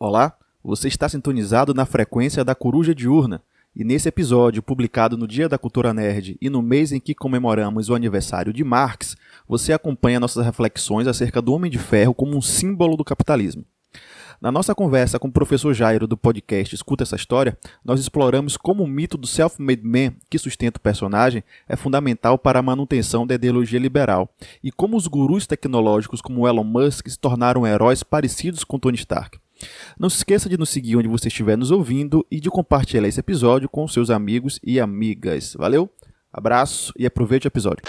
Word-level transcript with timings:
Olá, 0.00 0.32
você 0.62 0.86
está 0.86 1.08
sintonizado 1.08 1.74
na 1.74 1.84
frequência 1.84 2.44
da 2.44 2.54
Coruja 2.54 2.94
Diurna. 2.94 3.42
E 3.74 3.82
nesse 3.82 4.08
episódio, 4.08 4.62
publicado 4.62 5.16
no 5.16 5.26
Dia 5.26 5.48
da 5.48 5.58
Cultura 5.58 5.92
Nerd 5.92 6.38
e 6.40 6.48
no 6.48 6.62
mês 6.62 6.92
em 6.92 7.00
que 7.00 7.16
comemoramos 7.16 7.88
o 7.88 7.96
aniversário 7.96 8.52
de 8.52 8.62
Marx, 8.62 9.16
você 9.48 9.72
acompanha 9.72 10.20
nossas 10.20 10.46
reflexões 10.46 11.08
acerca 11.08 11.42
do 11.42 11.52
Homem 11.52 11.68
de 11.68 11.78
Ferro 11.78 12.14
como 12.14 12.36
um 12.36 12.40
símbolo 12.40 12.96
do 12.96 13.04
capitalismo. 13.04 13.64
Na 14.40 14.52
nossa 14.52 14.72
conversa 14.72 15.18
com 15.18 15.26
o 15.26 15.32
professor 15.32 15.74
Jairo 15.74 16.06
do 16.06 16.16
podcast 16.16 16.76
Escuta 16.76 17.02
essa 17.02 17.16
História, 17.16 17.58
nós 17.84 17.98
exploramos 17.98 18.56
como 18.56 18.84
o 18.84 18.86
mito 18.86 19.18
do 19.18 19.26
self-made 19.26 19.82
man 19.82 20.14
que 20.30 20.38
sustenta 20.38 20.78
o 20.78 20.82
personagem 20.82 21.42
é 21.68 21.74
fundamental 21.74 22.38
para 22.38 22.60
a 22.60 22.62
manutenção 22.62 23.26
da 23.26 23.34
ideologia 23.34 23.80
liberal 23.80 24.32
e 24.62 24.70
como 24.70 24.96
os 24.96 25.08
gurus 25.08 25.44
tecnológicos 25.44 26.20
como 26.20 26.46
Elon 26.46 26.62
Musk 26.62 27.08
se 27.08 27.18
tornaram 27.18 27.66
heróis 27.66 28.04
parecidos 28.04 28.62
com 28.62 28.78
Tony 28.78 28.96
Stark. 28.96 29.40
Não 29.98 30.08
se 30.08 30.18
esqueça 30.18 30.48
de 30.48 30.56
nos 30.56 30.70
seguir 30.70 30.96
onde 30.96 31.08
você 31.08 31.28
estiver 31.28 31.56
nos 31.56 31.70
ouvindo 31.70 32.26
e 32.30 32.40
de 32.40 32.50
compartilhar 32.50 33.06
esse 33.08 33.20
episódio 33.20 33.68
com 33.68 33.86
seus 33.88 34.10
amigos 34.10 34.58
e 34.62 34.78
amigas. 34.78 35.54
Valeu, 35.58 35.90
abraço 36.32 36.92
e 36.96 37.06
aproveite 37.06 37.46
o 37.46 37.48
episódio. 37.48 37.82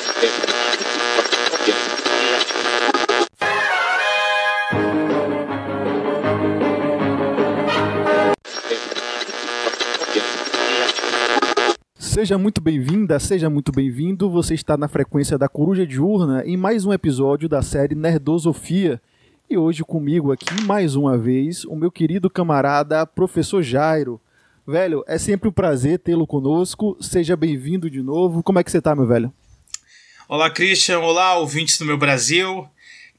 Seja 12.20 12.38
muito 12.38 12.59
bem-vinda, 12.59 13.17
seja 13.17 13.49
muito 13.49 13.72
bem-vindo. 13.72 14.30
Você 14.30 14.53
está 14.53 14.75
na 14.75 14.89
frequência 14.89 15.38
da 15.38 15.47
Coruja 15.47 15.88
Diurna 15.88 16.44
em 16.45 16.58
mais 16.58 16.86
um 16.86 16.91
episódio 16.91 17.47
da 17.47 17.61
série 17.61 17.95
Nerdosofia. 17.95 19.02
E 19.49 19.58
hoje 19.58 19.84
comigo 19.84 20.31
aqui, 20.31 20.62
mais 20.66 20.95
uma 20.95 21.17
vez, 21.17 21.66
o 21.66 21.76
meu 21.76 21.89
querido 21.89 22.30
camarada, 22.30 23.03
professor 23.08 23.63
Jairo. 23.63 24.22
Velho, 24.66 25.03
é 25.08 25.17
sempre 25.17 25.50
um 25.50 25.52
prazer 25.52 25.97
tê-lo 25.97 26.28
conosco. 26.28 26.95
Seja 27.02 27.36
bem-vindo 27.36 27.89
de 27.89 28.03
novo. 28.03 28.44
Como 28.44 28.59
é 28.59 28.64
que 28.64 28.70
você 28.70 28.80
tá, 28.80 28.95
meu 28.95 29.08
velho? 29.08 29.33
Olá, 30.27 30.52
Christian. 30.52 31.00
Olá, 31.00 31.36
ouvintes 31.39 31.80
do 31.80 31.86
meu 31.86 31.97
Brasil. 31.97 32.70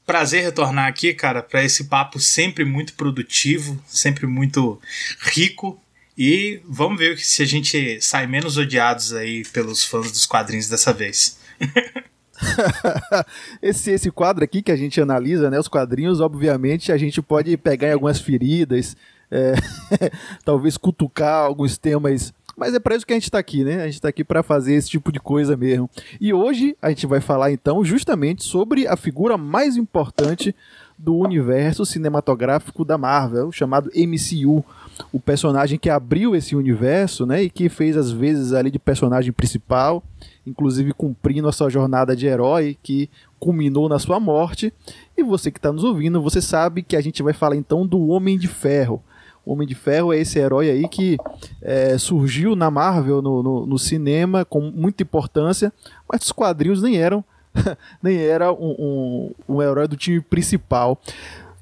Prazer 0.05 0.41
retornar 0.41 0.87
aqui, 0.87 1.13
cara, 1.13 1.43
para 1.43 1.65
esse 1.65 1.89
papo 1.89 2.17
sempre 2.17 2.63
muito 2.63 2.93
produtivo, 2.93 3.77
sempre 3.85 4.25
muito 4.25 4.79
rico. 5.19 5.83
E 6.17 6.61
vamos 6.63 6.97
ver 6.97 7.19
se 7.19 7.43
a 7.43 7.45
gente 7.45 7.99
sai 7.99 8.25
menos 8.25 8.55
odiados 8.55 9.11
aí 9.11 9.43
pelos 9.51 9.83
fãs 9.83 10.09
dos 10.09 10.25
quadrinhos 10.25 10.69
dessa 10.69 10.93
vez. 10.93 11.37
esse, 13.61 13.91
esse 13.91 14.11
quadro 14.11 14.43
aqui 14.43 14.61
que 14.61 14.71
a 14.71 14.75
gente 14.75 14.99
analisa, 14.99 15.49
né, 15.49 15.59
os 15.59 15.67
quadrinhos, 15.67 16.19
obviamente 16.19 16.91
a 16.91 16.97
gente 16.97 17.21
pode 17.21 17.55
pegar 17.57 17.89
em 17.89 17.93
algumas 17.93 18.19
feridas, 18.19 18.95
é, 19.29 19.53
talvez 20.43 20.77
cutucar 20.77 21.45
alguns 21.45 21.77
temas, 21.77 22.33
mas 22.57 22.73
é 22.73 22.79
para 22.79 22.95
isso 22.95 23.05
que 23.05 23.13
a 23.13 23.15
gente 23.15 23.23
está 23.23 23.39
aqui, 23.39 23.63
né? 23.63 23.81
A 23.81 23.85
gente 23.85 23.95
está 23.95 24.09
aqui 24.09 24.23
para 24.23 24.43
fazer 24.43 24.73
esse 24.73 24.89
tipo 24.89 25.11
de 25.11 25.19
coisa 25.19 25.55
mesmo. 25.55 25.89
E 26.19 26.33
hoje 26.33 26.75
a 26.81 26.89
gente 26.89 27.07
vai 27.07 27.21
falar 27.21 27.51
então 27.51 27.83
justamente 27.83 28.43
sobre 28.43 28.85
a 28.85 28.97
figura 28.97 29.37
mais 29.37 29.77
importante 29.77 30.53
do 30.97 31.15
universo 31.15 31.85
cinematográfico 31.85 32.85
da 32.85 32.97
Marvel, 32.97 33.51
chamado 33.51 33.89
MCU 33.95 34.63
o 35.11 35.19
personagem 35.19 35.79
que 35.79 35.89
abriu 35.89 36.35
esse 36.35 36.55
universo, 36.55 37.25
né, 37.25 37.43
e 37.43 37.49
que 37.49 37.69
fez 37.69 37.97
as 37.97 38.11
vezes 38.11 38.53
ali 38.53 38.69
de 38.69 38.79
personagem 38.79 39.31
principal, 39.31 40.03
inclusive 40.45 40.93
cumprindo 40.93 41.47
a 41.47 41.51
sua 41.51 41.69
jornada 41.69 42.15
de 42.15 42.25
herói 42.25 42.77
que 42.81 43.09
culminou 43.39 43.87
na 43.87 43.99
sua 43.99 44.19
morte. 44.19 44.73
E 45.17 45.23
você 45.23 45.51
que 45.51 45.57
está 45.57 45.71
nos 45.71 45.83
ouvindo, 45.83 46.21
você 46.21 46.41
sabe 46.41 46.83
que 46.83 46.95
a 46.95 47.01
gente 47.01 47.21
vai 47.21 47.33
falar 47.33 47.55
então 47.55 47.85
do 47.85 48.07
Homem 48.07 48.37
de 48.37 48.47
Ferro. 48.47 49.01
O 49.45 49.53
Homem 49.53 49.67
de 49.67 49.73
Ferro 49.73 50.13
é 50.13 50.19
esse 50.19 50.37
herói 50.37 50.69
aí 50.69 50.87
que 50.87 51.17
é, 51.61 51.97
surgiu 51.97 52.55
na 52.55 52.69
Marvel 52.69 53.21
no, 53.21 53.41
no, 53.41 53.65
no, 53.65 53.79
cinema 53.79 54.45
com 54.45 54.61
muita 54.61 55.01
importância, 55.01 55.73
mas 56.07 56.21
os 56.21 56.31
quadrinhos 56.31 56.81
nem 56.81 56.97
eram 56.97 57.23
nem 58.01 58.17
era 58.17 58.53
um, 58.53 58.75
um, 58.77 59.55
um 59.55 59.61
herói 59.61 59.87
do 59.87 59.97
time 59.97 60.21
principal. 60.21 60.99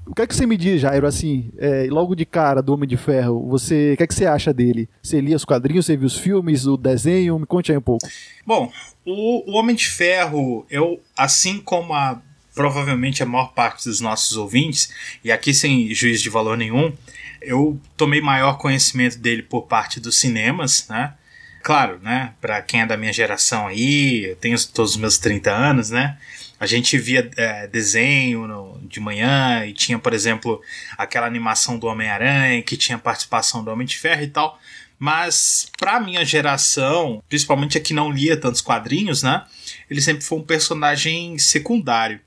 O 0.09 0.15
que 0.15 0.23
é 0.23 0.27
que 0.27 0.35
você 0.35 0.47
me 0.47 0.57
diz, 0.57 0.81
Jairo, 0.81 1.05
assim, 1.05 1.51
é, 1.59 1.87
logo 1.87 2.15
de 2.15 2.25
cara 2.25 2.63
do 2.63 2.73
Homem 2.73 2.89
de 2.89 2.97
Ferro, 2.97 3.47
você, 3.47 3.93
o 3.93 3.97
que 3.97 4.03
é 4.03 4.07
que 4.07 4.13
você 4.15 4.25
acha 4.25 4.51
dele? 4.51 4.89
Você 5.03 5.21
lia 5.21 5.35
os 5.35 5.45
quadrinhos, 5.45 5.85
você 5.85 5.95
viu 5.95 6.07
os 6.07 6.17
filmes, 6.17 6.65
o 6.65 6.75
desenho? 6.75 7.37
Me 7.37 7.45
conte 7.45 7.71
aí 7.71 7.77
um 7.77 7.81
pouco. 7.81 8.07
Bom, 8.43 8.71
o, 9.05 9.51
o 9.51 9.55
Homem 9.55 9.75
de 9.75 9.87
Ferro, 9.87 10.65
eu, 10.67 10.99
assim 11.15 11.59
como 11.59 11.93
a, 11.93 12.19
provavelmente 12.55 13.21
a 13.21 13.25
maior 13.25 13.53
parte 13.53 13.85
dos 13.87 14.01
nossos 14.01 14.35
ouvintes, 14.35 14.91
e 15.23 15.31
aqui 15.31 15.53
sem 15.53 15.93
juízo 15.93 16.23
de 16.23 16.29
valor 16.29 16.57
nenhum, 16.57 16.91
eu 17.39 17.79
tomei 17.95 18.19
maior 18.19 18.57
conhecimento 18.57 19.19
dele 19.19 19.43
por 19.43 19.67
parte 19.67 19.99
dos 19.99 20.19
cinemas, 20.19 20.87
né? 20.89 21.13
Claro, 21.61 21.99
né? 22.01 22.33
Para 22.41 22.61
quem 22.63 22.81
é 22.81 22.85
da 22.85 22.97
minha 22.97 23.13
geração 23.13 23.67
aí, 23.67 24.31
eu 24.31 24.35
tenho 24.37 24.57
todos 24.69 24.91
os 24.91 24.97
meus 24.97 25.19
30 25.19 25.51
anos, 25.51 25.91
né? 25.91 26.17
A 26.59 26.65
gente 26.65 26.97
via 26.97 27.29
é, 27.37 27.67
desenho 27.67 28.45
no, 28.45 28.79
de 28.83 28.99
manhã 28.99 29.65
e 29.65 29.73
tinha, 29.73 29.97
por 29.97 30.13
exemplo, 30.13 30.61
aquela 30.97 31.25
animação 31.25 31.79
do 31.79 31.87
Homem-Aranha 31.87 32.61
que 32.61 32.75
tinha 32.75 32.97
participação 32.97 33.63
do 33.63 33.71
Homem 33.71 33.87
de 33.87 33.97
Ferro 33.97 34.23
e 34.23 34.27
tal. 34.27 34.59
Mas 34.99 35.71
pra 35.77 36.01
minha 36.01 36.25
geração, 36.25 37.23
principalmente 37.29 37.77
a 37.77 37.81
que 37.81 37.93
não 37.93 38.11
lia 38.11 38.35
tantos 38.35 38.59
quadrinhos, 38.59 39.23
né? 39.23 39.45
Ele 39.89 40.01
sempre 40.01 40.25
foi 40.25 40.37
um 40.37 40.43
personagem 40.43 41.37
secundário. 41.37 42.19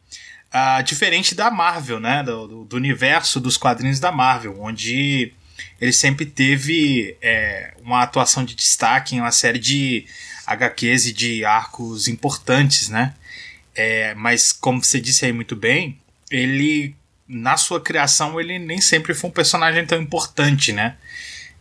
Uh, 0.49 0.83
diferente 0.83 1.35
da 1.35 1.51
Marvel, 1.51 2.01
né? 2.01 2.23
Do, 2.23 2.65
do, 2.65 2.77
universo 2.77 3.39
dos 3.39 3.59
quadrinhos 3.59 4.01
da 4.01 4.11
Marvel, 4.11 4.59
onde 4.59 5.35
ele 5.79 5.93
sempre 5.93 6.25
teve 6.25 7.17
é, 7.21 7.75
uma 7.83 8.03
atuação 8.03 8.43
de 8.45 8.55
destaque 8.55 9.15
em 9.15 9.21
uma 9.21 9.33
série 9.33 9.59
de 9.59 10.07
HQs 10.47 11.07
e 11.07 11.13
de 11.13 11.45
arcos 11.45 12.09
importantes, 12.09 12.89
né? 12.89 13.15
É, 13.75 14.15
mas 14.15 14.53
como 14.53 14.83
você 14.83 15.01
disse 15.01 15.25
aí 15.25 15.33
muito 15.33 15.57
bem, 15.57 15.99
ele 16.31 16.95
na 17.29 17.57
sua 17.57 17.81
criação 17.81 18.39
ele 18.39 18.59
nem 18.59 18.81
sempre 18.81 19.15
foi 19.15 19.31
um 19.31 19.33
personagem 19.33 19.87
tão 19.87 20.01
importante, 20.01 20.73
né? 20.73 20.97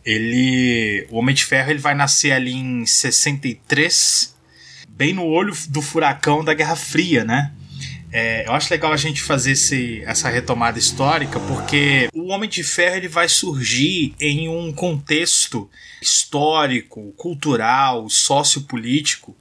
Ele, 0.04 1.06
o 1.10 1.16
Homem 1.16 1.34
de 1.34 1.44
Ferro, 1.44 1.70
ele 1.70 1.78
vai 1.78 1.94
nascer 1.94 2.32
ali 2.32 2.52
em 2.52 2.84
63, 2.84 4.34
bem 4.88 5.12
no 5.12 5.24
olho 5.24 5.54
do 5.68 5.80
furacão 5.80 6.44
da 6.44 6.54
Guerra 6.54 6.76
Fria, 6.76 7.24
né? 7.24 7.52
É, 8.14 8.46
eu 8.46 8.52
acho 8.52 8.70
legal 8.70 8.92
a 8.92 8.96
gente 8.96 9.22
fazer 9.22 9.52
esse, 9.52 10.02
essa 10.04 10.28
retomada 10.28 10.78
histórica, 10.78 11.40
porque 11.40 12.10
o 12.12 12.28
Homem 12.28 12.50
de 12.50 12.62
Ferro 12.62 12.96
ele 12.96 13.08
vai 13.08 13.26
surgir 13.26 14.14
em 14.20 14.50
um 14.50 14.70
contexto 14.70 15.70
histórico, 16.02 17.12
cultural, 17.12 18.10
sociopolítico 18.10 19.34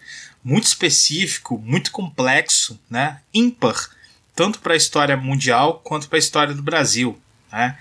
muito 0.44 0.66
específico, 0.66 1.57
muito 1.63 1.91
complexo, 1.91 2.79
né? 2.90 3.19
ímpar, 3.34 3.90
tanto 4.35 4.59
para 4.59 4.74
a 4.74 4.78
história 4.78 5.16
mundial 5.16 5.81
quanto 5.84 6.07
para 6.07 6.18
a 6.18 6.19
história 6.19 6.53
do 6.53 6.63
Brasil. 6.63 7.19
Né? 7.52 7.78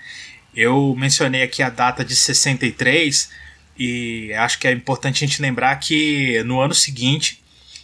Eu 0.55 0.95
mencionei 0.97 1.41
aqui 1.41 1.63
a 1.63 1.69
data 1.69 2.03
de 2.03 2.15
63 2.15 3.29
e 3.77 4.33
acho 4.33 4.59
que 4.59 4.67
é 4.67 4.71
importante 4.71 5.23
a 5.23 5.27
gente 5.27 5.41
lembrar 5.41 5.75
que 5.77 6.43
no 6.43 6.59
ano 6.59 6.73
seguinte 6.73 7.41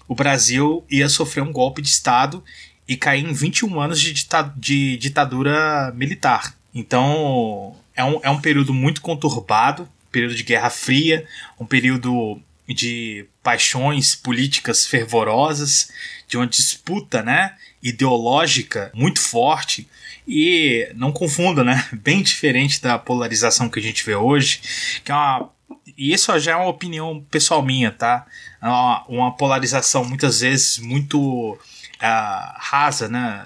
o 0.08 0.16
Brasil 0.16 0.86
ia 0.90 1.10
sofrer 1.10 1.42
um 1.42 1.52
golpe 1.52 1.82
de 1.82 1.90
Estado 1.90 2.44
e 2.88 2.96
cair 2.96 3.26
em 3.26 3.34
21 3.34 3.80
anos 3.80 4.00
de, 4.00 4.14
dita 4.14 4.54
de 4.56 4.98
ditadura 4.98 5.92
militar. 5.96 6.56
Então 6.74 7.76
é 7.96 8.04
um, 8.04 8.20
é 8.22 8.30
um 8.30 8.40
período 8.40 8.74
muito 8.74 9.02
conturbado, 9.02 9.90
período 10.12 10.36
de 10.36 10.44
Guerra 10.44 10.70
Fria, 10.70 11.26
um 11.60 11.66
período 11.66 12.42
de 12.74 13.26
paixões 13.42 14.16
políticas 14.16 14.86
fervorosas, 14.86 15.90
de 16.28 16.38
uma 16.38 16.48
disputa, 16.48 17.22
né, 17.24 17.56
ideológica 17.82 18.92
muito 18.94 19.22
forte 19.22 19.88
e 20.28 20.92
não 20.96 21.12
confunda, 21.12 21.64
né, 21.64 21.88
bem 21.94 22.22
diferente 22.22 22.82
da 22.82 23.00
polarização 23.00 23.70
que 23.70 23.80
a 23.80 23.84
gente 23.84 24.04
vê 24.04 24.16
hoje, 24.16 24.62
que 25.04 25.12
é 25.12 25.16
uma 25.16 25.50
e 25.98 26.14
isso 26.14 26.38
já 26.40 26.52
é 26.52 26.56
uma 26.56 26.70
opinião 26.70 27.26
pessoal 27.32 27.64
minha, 27.64 27.92
tá? 27.92 28.26
É 28.62 28.68
uma, 28.68 29.06
uma 29.08 29.36
polarização 29.36 30.06
muitas 30.06 30.42
vezes 30.42 30.78
muito 30.78 31.54
uh, 31.54 32.54
rasa, 32.56 33.10
né? 33.10 33.46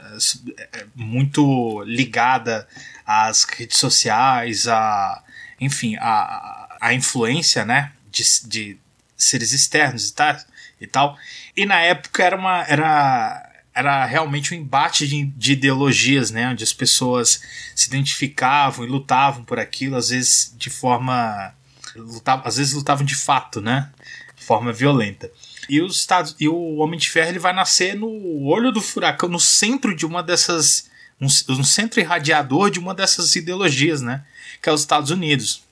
Muito 0.93 1.81
ligada 1.83 2.67
às 3.05 3.45
redes 3.45 3.77
sociais, 3.77 4.67
a, 4.67 5.23
enfim, 5.61 5.95
a, 5.97 6.77
a 6.81 6.93
influência, 6.93 7.63
né? 7.63 7.93
De, 8.11 8.23
de 8.45 8.77
seres 9.23 9.51
externos 9.51 10.09
e 10.09 10.13
tal, 10.13 10.37
e 10.79 10.87
tal. 10.87 11.17
E 11.55 11.65
na 11.65 11.79
época 11.79 12.23
era 12.23 12.35
uma 12.35 12.63
era 12.67 13.47
era 13.73 14.05
realmente 14.05 14.53
um 14.53 14.57
embate 14.57 15.07
de, 15.07 15.23
de, 15.27 15.53
ideologias, 15.53 16.29
né, 16.29 16.49
onde 16.49 16.61
as 16.61 16.73
pessoas 16.73 17.41
se 17.73 17.87
identificavam 17.87 18.83
e 18.83 18.89
lutavam 18.89 19.45
por 19.45 19.57
aquilo, 19.57 19.95
às 19.95 20.09
vezes 20.09 20.53
de 20.57 20.69
forma 20.69 21.53
lutavam, 21.95 22.45
às 22.45 22.57
vezes 22.57 22.73
lutavam 22.73 23.05
de 23.05 23.15
fato, 23.15 23.61
né, 23.61 23.89
de 24.35 24.43
forma 24.43 24.73
violenta. 24.73 25.31
E 25.69 25.81
os 25.81 25.95
Estados 25.95 26.35
e 26.37 26.49
o 26.49 26.75
Homem 26.77 26.99
de 26.99 27.09
Ferro 27.09 27.29
ele 27.29 27.39
vai 27.39 27.53
nascer 27.53 27.95
no 27.95 28.43
olho 28.43 28.73
do 28.73 28.81
furacão, 28.81 29.29
no 29.29 29.39
centro 29.39 29.95
de 29.95 30.05
uma 30.05 30.21
dessas 30.21 30.89
um, 31.19 31.27
um 31.27 31.63
centro 31.63 31.99
irradiador 31.99 32.69
de 32.71 32.79
uma 32.79 32.93
dessas 32.93 33.35
ideologias, 33.35 34.01
né? 34.01 34.25
Que 34.61 34.69
é 34.69 34.73
os 34.73 34.81
Estados 34.81 35.11
Unidos. 35.11 35.63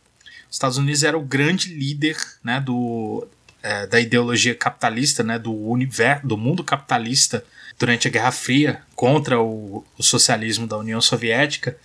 Os 0.49 0.55
Estados 0.55 0.77
Unidos 0.77 1.03
era 1.03 1.17
o 1.17 1.23
grande 1.23 1.73
líder 1.73 2.17
né, 2.43 2.59
do, 2.59 3.27
é, 3.61 3.87
da 3.87 3.99
ideologia 3.99 4.55
capitalista, 4.55 5.23
né, 5.23 5.37
do 5.37 5.53
universo, 5.53 6.27
do 6.27 6.37
mundo 6.37 6.63
capitalista 6.63 7.43
durante 7.77 8.07
a 8.07 8.11
Guerra 8.11 8.31
Fria 8.31 8.81
contra 8.95 9.39
o, 9.41 9.85
o 9.97 10.03
socialismo 10.03 10.67
da 10.67 10.77
União 10.77 11.01
Soviética. 11.01 11.77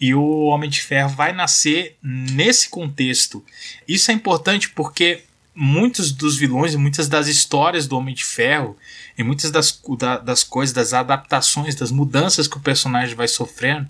E 0.00 0.14
o 0.14 0.44
Homem 0.44 0.70
de 0.70 0.80
Ferro 0.80 1.10
vai 1.10 1.32
nascer 1.32 1.96
nesse 2.02 2.70
contexto. 2.70 3.44
Isso 3.86 4.10
é 4.10 4.14
importante 4.14 4.70
porque 4.70 5.22
muitos 5.54 6.10
dos 6.10 6.38
vilões 6.38 6.72
e 6.72 6.78
muitas 6.78 7.06
das 7.06 7.26
histórias 7.26 7.86
do 7.86 7.98
Homem 7.98 8.14
de 8.14 8.24
Ferro 8.24 8.76
e 9.18 9.22
muitas 9.22 9.50
das, 9.50 9.78
da, 9.98 10.16
das 10.16 10.42
coisas, 10.42 10.72
das 10.72 10.94
adaptações, 10.94 11.74
das 11.74 11.90
mudanças 11.90 12.48
que 12.48 12.56
o 12.56 12.60
personagem 12.60 13.14
vai 13.14 13.28
sofrendo 13.28 13.88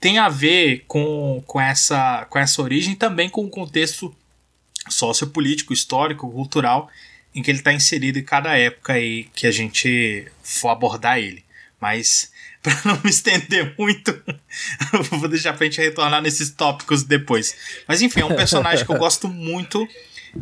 tem 0.00 0.18
a 0.18 0.30
ver 0.30 0.84
com, 0.88 1.42
com, 1.46 1.60
essa, 1.60 2.26
com 2.30 2.38
essa 2.38 2.62
origem 2.62 2.94
também 2.94 3.28
com 3.28 3.44
o 3.44 3.50
contexto 3.50 4.14
sociopolítico, 4.88 5.72
histórico, 5.72 6.30
cultural 6.30 6.90
em 7.34 7.42
que 7.42 7.50
ele 7.50 7.58
está 7.58 7.72
inserido 7.72 8.18
em 8.18 8.24
cada 8.24 8.56
época 8.56 8.94
aí 8.94 9.28
que 9.34 9.46
a 9.46 9.50
gente 9.50 10.26
for 10.42 10.70
abordar 10.70 11.18
ele. 11.18 11.44
Mas 11.80 12.30
para 12.62 12.78
não 12.84 13.00
me 13.02 13.10
estender 13.10 13.74
muito, 13.78 14.20
vou 15.10 15.28
deixar 15.28 15.54
pra 15.54 15.64
gente 15.64 15.80
retornar 15.80 16.20
nesses 16.20 16.50
tópicos 16.50 17.02
depois. 17.02 17.56
Mas 17.88 18.02
enfim, 18.02 18.20
é 18.20 18.24
um 18.24 18.36
personagem 18.36 18.84
que 18.84 18.92
eu 18.92 18.98
gosto 18.98 19.28
muito. 19.28 19.88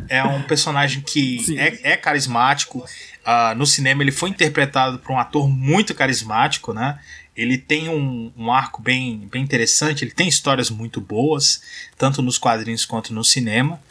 É 0.07 0.23
um 0.23 0.43
personagem 0.43 1.01
que 1.01 1.57
é, 1.57 1.93
é, 1.93 1.97
carismático. 1.97 2.79
Uh, 2.79 3.55
no 3.55 3.65
cinema 3.65 4.03
ele 4.03 4.11
foi 4.11 4.29
interpretado 4.29 4.99
por 4.99 5.11
um 5.11 5.17
ator 5.17 5.49
muito 5.49 5.95
carismático, 5.95 6.73
né? 6.73 6.99
Ele 7.35 7.57
tem 7.57 7.89
um, 7.89 8.31
um, 8.37 8.51
arco 8.51 8.81
bem, 8.81 9.27
bem 9.31 9.41
interessante, 9.41 10.03
ele 10.03 10.11
tem 10.11 10.27
histórias 10.27 10.69
muito 10.69 10.99
boas, 10.99 11.61
tanto 11.97 12.21
nos 12.21 12.37
quadrinhos 12.37 12.85
quanto 12.85 13.13
no 13.13 13.23
cinema. 13.23 13.81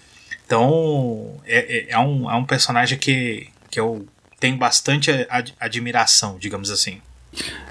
Então, 0.49 1.35
é, 1.45 1.59
é, 1.59 1.91
é 1.91 1.99
um, 1.99 2.31
é 2.31 2.35
um 2.35 2.45
personagem 2.45 2.99
que, 2.99 3.49
que 3.71 3.79
eu 3.79 4.07
tenho 4.41 4.57
bastante 4.57 5.11
ad, 5.29 5.55
admiração, 5.61 6.39
digamos 6.39 6.71
assim. 6.71 7.03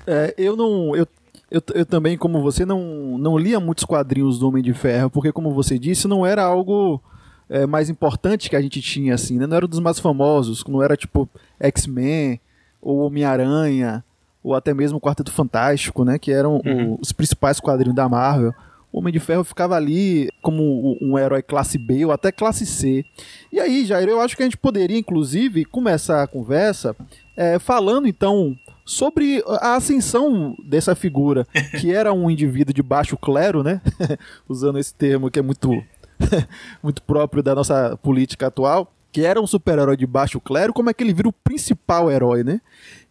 É, 0.05 0.35
eu 0.37 0.55
não. 0.55 0.95
Eu, 0.95 1.07
eu, 1.49 1.63
eu, 1.73 1.85
também, 1.87 2.15
como 2.15 2.39
você, 2.39 2.65
não, 2.65 3.17
não 3.17 3.35
lia 3.35 3.59
muitos 3.59 3.83
quadrinhos 3.83 4.37
do 4.37 4.47
Homem 4.47 4.61
de 4.61 4.75
Ferro, 4.75 5.09
porque, 5.09 5.31
como 5.31 5.55
você 5.55 5.79
disse, 5.79 6.07
não 6.07 6.23
era 6.23 6.43
algo 6.43 7.01
é, 7.49 7.65
mais 7.65 7.89
importante 7.89 8.47
que 8.47 8.55
a 8.55 8.61
gente 8.61 8.79
tinha, 8.79 9.15
assim, 9.15 9.39
né? 9.39 9.47
Não 9.47 9.57
era 9.57 9.67
dos 9.67 9.79
mais 9.79 9.97
famosos, 9.97 10.63
não 10.67 10.83
era 10.83 10.95
tipo 10.95 11.27
X-Men, 11.59 12.39
ou 12.79 12.99
Homem-Aranha, 12.99 14.03
ou 14.43 14.53
até 14.53 14.71
mesmo 14.71 14.99
o 14.99 15.01
Quarteto 15.01 15.31
Fantástico, 15.31 16.05
né? 16.05 16.19
Que 16.19 16.31
eram 16.31 16.61
uhum. 16.63 16.91
o, 16.91 16.99
os 17.01 17.11
principais 17.11 17.59
quadrinhos 17.59 17.95
da 17.95 18.07
Marvel. 18.07 18.53
O 18.91 18.99
Homem 18.99 19.13
de 19.13 19.19
Ferro 19.19 19.43
ficava 19.43 19.75
ali 19.75 20.29
como 20.41 20.97
um 21.01 21.17
herói 21.17 21.41
classe 21.41 21.77
B 21.77 22.05
ou 22.05 22.11
até 22.11 22.31
classe 22.31 22.65
C. 22.65 23.03
E 23.51 23.59
aí, 23.59 23.85
Jair, 23.85 24.07
eu 24.07 24.21
acho 24.21 24.35
que 24.35 24.43
a 24.43 24.45
gente 24.45 24.57
poderia, 24.57 24.97
inclusive, 24.97 25.65
começar 25.65 26.23
a 26.23 26.27
conversa 26.27 26.95
é, 27.35 27.59
falando 27.59 28.07
então 28.07 28.57
sobre 28.85 29.43
a 29.59 29.75
ascensão 29.75 30.55
dessa 30.65 30.95
figura, 30.95 31.45
que 31.79 31.93
era 31.93 32.13
um 32.13 32.31
indivíduo 32.31 32.73
de 32.73 32.81
baixo 32.81 33.17
clero, 33.17 33.61
né? 33.61 33.81
Usando 34.47 34.79
esse 34.79 34.93
termo 34.93 35.29
que 35.29 35.39
é 35.39 35.41
muito, 35.41 35.83
muito 36.81 37.01
próprio 37.01 37.43
da 37.43 37.53
nossa 37.53 37.97
política 37.97 38.47
atual, 38.47 38.91
que 39.11 39.25
era 39.25 39.41
um 39.41 39.47
super-herói 39.47 39.97
de 39.97 40.07
baixo 40.07 40.39
clero, 40.39 40.73
como 40.73 40.89
é 40.89 40.93
que 40.93 41.03
ele 41.03 41.13
vira 41.13 41.27
o 41.27 41.33
principal 41.33 42.09
herói, 42.09 42.43
né? 42.43 42.61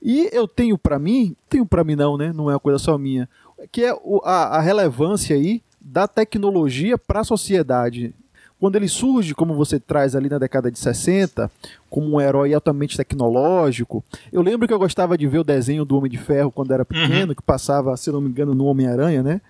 E 0.03 0.31
eu 0.33 0.49
tenho 0.49 0.79
para 0.79 0.99
mim, 0.99 1.37
tenho 1.49 1.67
para 1.67 1.85
mim 1.85 1.97
não, 1.97 2.17
né? 2.17 2.33
Não 2.33 2.51
é 2.51 2.55
uma 2.55 2.61
coisa 2.61 2.79
só 2.79 2.97
minha, 2.97 3.29
que 3.71 3.85
é 3.85 3.95
a, 4.25 4.57
a 4.57 4.61
relevância 4.61 5.37
aí 5.37 5.63
da 5.87 6.09
tecnologia 6.09 6.99
para 6.99 7.21
a 7.21 7.25
sociedade 7.25 8.15
quando 8.59 8.77
ele 8.77 8.89
surge, 8.89 9.35
como 9.35 9.55
você 9.55 9.79
traz 9.79 10.17
ali 10.17 10.31
na 10.31 10.39
década 10.39 10.71
de 10.71 10.79
60, 10.79 11.51
como 11.91 12.17
um 12.17 12.21
herói 12.21 12.55
altamente 12.55 12.97
tecnológico, 12.97 14.03
eu 14.33 14.41
lembro 14.41 14.67
que 14.67 14.73
eu 14.73 14.79
gostava 14.79 15.17
de 15.17 15.27
ver 15.27 15.39
o 15.39 15.45
desenho 15.45 15.85
do 15.85 15.97
Homem 15.97 16.11
de 16.11 16.17
Ferro 16.17 16.51
quando 16.51 16.73
era 16.73 16.85
pequeno, 16.85 17.29
uhum. 17.29 17.35
que 17.35 17.43
passava, 17.43 17.95
se 17.97 18.11
não 18.11 18.21
me 18.21 18.31
engano, 18.31 18.55
no 18.55 18.65
Homem-Aranha, 18.65 19.23
né? 19.23 19.41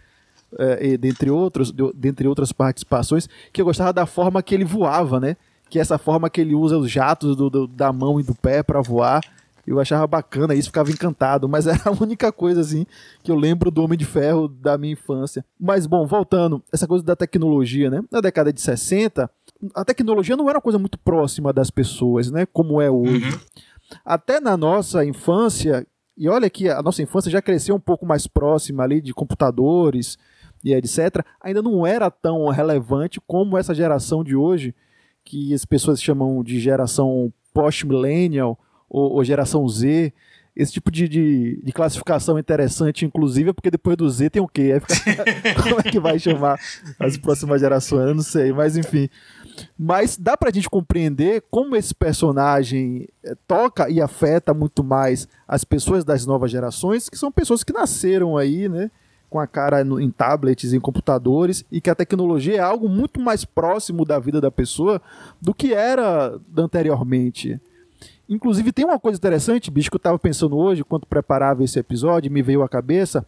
É, 0.59 0.97
dentre, 0.97 1.31
outros, 1.31 1.71
de, 1.71 1.93
dentre 1.95 2.27
outras 2.27 2.51
participações, 2.51 3.29
que 3.53 3.61
eu 3.61 3.65
gostava 3.65 3.93
da 3.93 4.07
forma 4.07 4.43
que 4.43 4.55
ele 4.55 4.65
voava, 4.65 5.21
né? 5.21 5.37
Que 5.71 5.79
é 5.79 5.83
essa 5.83 5.99
forma 5.99 6.29
que 6.29 6.41
ele 6.41 6.55
usa 6.55 6.77
os 6.77 6.91
jatos 6.91 7.37
do, 7.37 7.49
do, 7.49 7.67
da 7.67 7.93
mão 7.93 8.19
e 8.19 8.25
do 8.25 8.35
pé 8.35 8.63
para 8.63 8.81
voar. 8.81 9.21
Eu 9.67 9.81
achava 9.81 10.07
bacana 10.07 10.55
isso, 10.55 10.69
ficava 10.69 10.91
encantado, 10.91 11.49
mas 11.49 11.67
era 11.69 11.83
a 11.87 12.03
única 12.03 12.31
coisa 12.31 12.61
assim 12.61 12.87
que 13.23 13.31
eu 13.31 13.37
lembro 13.37 13.71
do 13.71 13.83
Homem 13.83 13.99
de 13.99 14.05
Ferro 14.05 14.47
da 14.49 14.79
minha 14.79 14.93
infância. 14.93 15.45
Mas 15.59 15.87
bom, 15.87 16.07
voltando, 16.07 16.63
essa 16.73 16.87
coisa 16.87 17.05
da 17.05 17.17
tecnologia, 17.17 17.91
né? 17.91 18.03
Na 18.11 18.21
década 18.21 18.53
de 18.53 18.61
60, 18.61 19.29
a 19.75 19.85
tecnologia 19.85 20.37
não 20.37 20.49
era 20.49 20.59
uma 20.59 20.63
coisa 20.63 20.79
muito 20.79 20.99
próxima 20.99 21.53
das 21.53 21.71
pessoas, 21.71 22.31
né? 22.31 22.47
Como 22.47 22.81
é 22.81 22.91
hoje. 22.91 23.31
Uhum. 23.31 23.41
Até 24.05 24.41
na 24.41 24.57
nossa 24.57 25.05
infância, 25.05 25.87
e 26.17 26.29
olha 26.29 26.49
que 26.49 26.69
a 26.69 26.83
nossa 26.83 27.03
infância 27.03 27.31
já 27.31 27.43
cresceu 27.43 27.75
um 27.75 27.81
pouco 27.81 28.07
mais 28.07 28.27
próxima 28.27 28.83
ali 28.83 29.01
de 29.01 29.13
computadores 29.13 30.17
e 30.65 30.73
etc. 30.73 31.25
Ainda 31.41 31.63
não 31.63 31.87
era 31.87 32.11
tão 32.11 32.49
relevante 32.49 33.21
como 33.27 33.59
essa 33.59 33.75
geração 33.75 34.25
de 34.25 34.35
hoje, 34.35 34.75
que 35.25 35.53
as 35.53 35.65
pessoas 35.65 36.01
chamam 36.01 36.43
de 36.43 36.59
geração 36.59 37.33
post-millennial, 37.53 38.59
ou, 38.89 39.15
ou 39.15 39.25
geração 39.25 39.69
Z, 39.69 40.13
esse 40.57 40.73
tipo 40.73 40.91
de, 40.91 41.07
de, 41.07 41.61
de, 41.63 41.73
classificação 41.73 42.39
interessante, 42.39 43.05
inclusive, 43.05 43.51
é 43.51 43.53
porque 43.53 43.71
depois 43.71 43.95
do 43.95 44.09
Z 44.09 44.31
tem 44.31 44.41
o 44.41 44.49
quê? 44.49 44.81
como 45.63 45.79
é 45.79 45.83
que 45.83 46.01
vai 46.01 46.19
chamar 46.19 46.59
as 46.99 47.19
próximas 47.19 47.61
gerações? 47.61 48.09
Eu 48.09 48.15
não 48.15 48.23
sei, 48.23 48.53
mas 48.55 48.75
enfim. 48.75 49.11
Mas 49.79 50.17
dá 50.17 50.35
pra 50.35 50.51
gente 50.51 50.71
compreender 50.71 51.45
como 51.51 51.77
esse 51.77 51.95
personagem 51.95 53.07
eh, 53.23 53.37
toca 53.47 53.91
e 53.91 54.01
afeta 54.01 54.55
muito 54.55 54.83
mais 54.83 55.29
as 55.47 55.63
pessoas 55.63 56.05
das 56.07 56.25
novas 56.25 56.51
gerações, 56.51 57.11
que 57.11 57.19
são 57.19 57.31
pessoas 57.31 57.63
que 57.63 57.73
nasceram 57.73 58.37
aí, 58.37 58.67
né? 58.67 58.91
Com 59.29 59.39
a 59.39 59.47
cara 59.47 59.83
em 59.83 60.11
tablets, 60.11 60.73
em 60.73 60.81
computadores, 60.81 61.67
e 61.71 61.83
que 61.83 61.91
a 61.91 61.95
tecnologia 61.95 62.57
é 62.57 62.61
algo 62.61 62.89
muito 62.89 63.21
mais 63.21 63.45
próximo 63.45 64.07
da 64.07 64.19
vida 64.19 64.41
da 64.41 64.51
pessoa 64.51 65.03
do 65.39 65.53
que 65.53 65.75
era 65.75 66.39
anteriormente. 66.57 67.61
Inclusive, 68.29 68.73
tem 68.73 68.85
uma 68.85 68.99
coisa 68.99 69.17
interessante, 69.17 69.71
bicho, 69.71 69.91
que 69.91 69.97
eu 69.97 69.99
estava 69.99 70.19
pensando 70.19 70.57
hoje, 70.57 70.83
quando 70.83 71.07
preparava 71.07 71.63
esse 71.63 71.79
episódio, 71.79 72.31
me 72.31 72.43
veio 72.43 72.63
à 72.63 72.69
cabeça, 72.69 73.25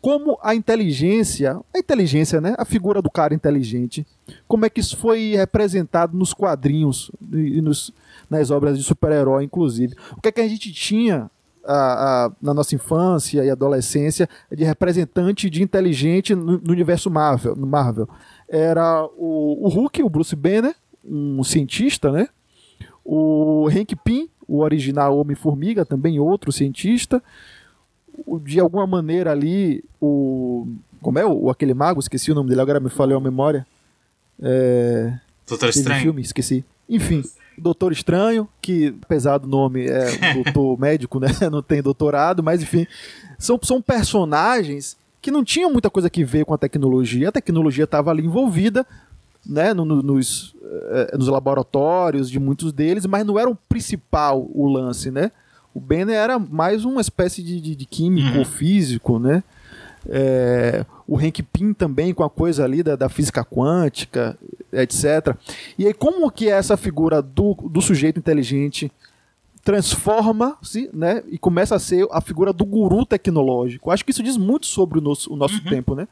como 0.00 0.38
a 0.42 0.54
inteligência, 0.54 1.60
a 1.74 1.78
inteligência, 1.78 2.40
né? 2.40 2.54
A 2.56 2.64
figura 2.64 3.02
do 3.02 3.10
cara 3.10 3.34
inteligente, 3.34 4.06
como 4.46 4.64
é 4.64 4.70
que 4.70 4.80
isso 4.80 4.96
foi 4.96 5.34
representado 5.34 6.16
nos 6.16 6.32
quadrinhos 6.32 7.10
e 7.32 7.60
nos, 7.60 7.92
nas 8.30 8.50
obras 8.50 8.78
de 8.78 8.84
super-herói, 8.84 9.44
inclusive. 9.44 9.94
O 10.16 10.20
que 10.20 10.28
é 10.28 10.32
que 10.32 10.40
a 10.40 10.48
gente 10.48 10.72
tinha 10.72 11.30
a, 11.64 11.74
a, 12.26 12.32
na 12.40 12.54
nossa 12.54 12.74
infância 12.74 13.44
e 13.44 13.50
adolescência 13.50 14.28
de 14.50 14.64
representante 14.64 15.50
de 15.50 15.62
inteligente 15.62 16.34
no, 16.34 16.58
no 16.58 16.72
universo 16.72 17.10
Marvel, 17.10 17.56
no 17.56 17.66
Marvel? 17.66 18.08
Era 18.48 19.04
o, 19.16 19.66
o 19.66 19.68
Hulk, 19.68 20.02
o 20.02 20.08
Bruce 20.08 20.36
Banner, 20.36 20.74
um 21.04 21.42
cientista, 21.42 22.12
né? 22.12 22.28
O 23.04 23.68
Hank 23.68 23.96
Pym, 23.96 24.30
o 24.48 24.60
original 24.60 25.16
Homem-Formiga, 25.18 25.84
também 25.84 26.18
outro 26.18 26.50
cientista. 26.50 27.22
De 28.42 28.58
alguma 28.58 28.86
maneira 28.86 29.30
ali, 29.30 29.84
o. 30.00 30.66
Como 31.00 31.18
é 31.18 31.24
o, 31.24 31.50
aquele 31.50 31.74
mago? 31.74 32.00
Esqueci 32.00 32.32
o 32.32 32.34
nome 32.34 32.48
dele, 32.48 32.60
agora 32.60 32.80
me 32.80 32.90
falhou 32.90 33.18
a 33.18 33.20
memória. 33.20 33.64
É... 34.42 35.12
Doutor 35.46 35.68
Estranho. 35.68 36.02
filme, 36.02 36.22
esqueci. 36.22 36.64
Enfim, 36.88 37.22
Doutor 37.58 37.92
Estranho, 37.92 38.48
que 38.62 38.94
apesar 39.02 39.38
do 39.38 39.48
nome 39.48 39.86
é 39.86 40.34
doutor 40.42 40.78
médico, 40.78 41.18
né? 41.18 41.28
Não 41.50 41.62
tem 41.62 41.82
doutorado, 41.82 42.42
mas 42.42 42.62
enfim, 42.62 42.86
são, 43.38 43.58
são 43.62 43.82
personagens 43.82 44.96
que 45.20 45.32
não 45.32 45.42
tinham 45.42 45.70
muita 45.72 45.90
coisa 45.90 46.08
que 46.08 46.24
ver 46.24 46.44
com 46.44 46.54
a 46.54 46.58
tecnologia. 46.58 47.28
A 47.28 47.32
tecnologia 47.32 47.84
estava 47.84 48.10
ali 48.10 48.24
envolvida, 48.24 48.86
né, 49.48 49.72
no, 49.72 49.84
no, 49.84 50.02
nos, 50.02 50.54
eh, 50.62 51.16
nos 51.16 51.28
laboratórios 51.28 52.30
de 52.30 52.38
muitos 52.38 52.72
deles, 52.72 53.06
mas 53.06 53.24
não 53.24 53.38
era 53.38 53.48
o 53.48 53.54
principal 53.54 54.46
o 54.52 54.68
lance, 54.68 55.10
né? 55.10 55.32
O 55.74 55.80
Banner 55.80 56.16
era 56.16 56.38
mais 56.38 56.84
uma 56.84 57.00
espécie 57.00 57.42
de, 57.42 57.60
de, 57.60 57.74
de 57.74 57.86
químico 57.86 58.38
uhum. 58.38 58.44
físico, 58.44 59.18
né? 59.18 59.42
É, 60.08 60.84
o 61.06 61.18
Hank 61.18 61.42
Pym 61.42 61.72
também 61.72 62.14
com 62.14 62.22
a 62.22 62.30
coisa 62.30 62.64
ali 62.64 62.82
da, 62.82 62.96
da, 62.96 63.08
física 63.08 63.44
quântica, 63.44 64.38
etc. 64.72 65.36
E 65.78 65.86
aí 65.86 65.94
como 65.94 66.30
que 66.30 66.48
essa 66.48 66.76
figura 66.76 67.20
do, 67.20 67.54
do 67.54 67.80
sujeito 67.80 68.18
inteligente 68.18 68.90
transforma-se 69.64 70.88
né, 70.94 71.22
e 71.28 71.36
começa 71.36 71.74
a 71.74 71.78
ser 71.78 72.06
a 72.10 72.20
figura 72.20 72.52
do 72.52 72.64
guru 72.64 73.04
tecnológico. 73.04 73.90
Acho 73.90 74.04
que 74.04 74.12
isso 74.12 74.22
diz 74.22 74.36
muito 74.36 74.66
sobre 74.66 74.98
o 74.98 75.02
nosso, 75.02 75.32
o 75.32 75.36
nosso 75.36 75.56
uhum. 75.56 75.68
tempo, 75.68 75.94
né? 75.94 76.08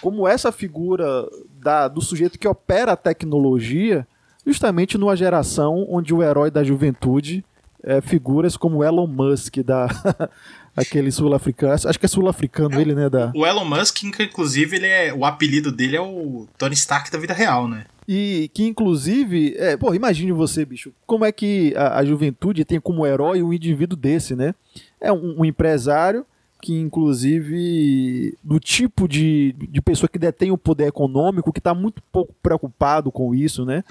Como 0.00 0.26
essa 0.26 0.52
figura 0.52 1.28
da, 1.60 1.88
do 1.88 2.00
sujeito 2.00 2.38
que 2.38 2.48
opera 2.48 2.92
a 2.92 2.96
tecnologia, 2.96 4.06
justamente 4.46 4.96
numa 4.96 5.16
geração 5.16 5.86
onde 5.88 6.14
o 6.14 6.22
herói 6.22 6.50
da 6.50 6.62
juventude 6.62 7.44
é, 7.82 8.00
figuras 8.00 8.56
como 8.56 8.82
Elon 8.82 9.06
Musk, 9.06 9.58
da 9.58 9.88
aquele 10.76 11.10
sul-africano. 11.10 11.72
Acho 11.72 11.98
que 11.98 12.06
é 12.06 12.08
sul-africano 12.08 12.76
é, 12.76 12.80
ele, 12.80 12.94
né? 12.94 13.08
Da... 13.08 13.32
O 13.34 13.46
Elon 13.46 13.64
Musk, 13.64 14.02
inclusive, 14.02 14.76
ele 14.76 14.86
é, 14.86 15.14
o 15.14 15.24
apelido 15.24 15.70
dele 15.70 15.96
é 15.96 16.00
o 16.00 16.46
Tony 16.58 16.74
Stark 16.74 17.10
da 17.10 17.18
vida 17.18 17.32
real, 17.32 17.68
né? 17.68 17.84
E 18.08 18.50
que, 18.52 18.64
inclusive, 18.64 19.54
é, 19.56 19.76
pô, 19.76 19.94
imagine 19.94 20.32
você, 20.32 20.64
bicho, 20.64 20.92
como 21.06 21.24
é 21.24 21.32
que 21.32 21.74
a, 21.76 21.98
a 21.98 22.04
juventude 22.04 22.64
tem 22.64 22.80
como 22.80 23.06
herói 23.06 23.42
um 23.42 23.52
indivíduo 23.52 23.96
desse, 23.96 24.34
né? 24.34 24.54
É 25.00 25.12
um, 25.12 25.40
um 25.40 25.44
empresário 25.44 26.26
que, 26.66 26.74
inclusive, 26.74 28.36
do 28.42 28.58
tipo 28.58 29.06
de, 29.06 29.54
de 29.70 29.80
pessoa 29.80 30.08
que 30.08 30.18
detém 30.18 30.50
o 30.50 30.58
poder 30.58 30.88
econômico, 30.88 31.52
que 31.52 31.60
está 31.60 31.72
muito 31.72 32.02
pouco 32.10 32.34
preocupado 32.42 33.12
com 33.12 33.32
isso, 33.32 33.64
né? 33.64 33.84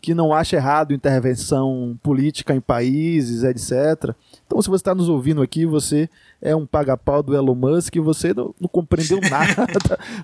Que 0.00 0.14
não 0.14 0.32
acha 0.32 0.54
errado 0.54 0.94
intervenção 0.94 1.98
política 2.04 2.54
em 2.54 2.60
países, 2.60 3.42
etc. 3.42 4.14
Então, 4.46 4.62
se 4.62 4.68
você 4.68 4.76
está 4.76 4.94
nos 4.94 5.08
ouvindo 5.08 5.42
aqui, 5.42 5.66
você 5.66 6.08
é 6.40 6.54
um 6.54 6.64
paga-pau 6.64 7.20
do 7.20 7.34
Elon 7.34 7.56
Musk, 7.56 7.96
você 7.96 8.32
não, 8.32 8.54
não 8.60 8.68
compreendeu 8.68 9.18
nada, 9.28 9.66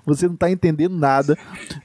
você 0.05 0.27
não 0.27 0.35
está 0.35 0.49
entendendo 0.49 0.95
nada, 0.95 1.37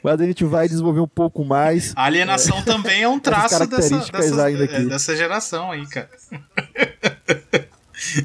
mas 0.05 0.21
a 0.21 0.25
gente 0.25 0.45
vai 0.45 0.69
desenvolver 0.69 1.00
um 1.00 1.09
pouco 1.09 1.45
mais. 1.45 1.93
A 1.97 2.05
alienação 2.05 2.59
é, 2.59 2.62
também 2.62 3.02
é 3.02 3.09
um 3.09 3.19
traço 3.19 3.67
dessa, 3.67 3.99
dessa, 4.12 4.50
é, 4.52 4.85
dessa 4.85 5.17
geração 5.17 5.73
aí, 5.73 5.85
cara. 5.88 6.11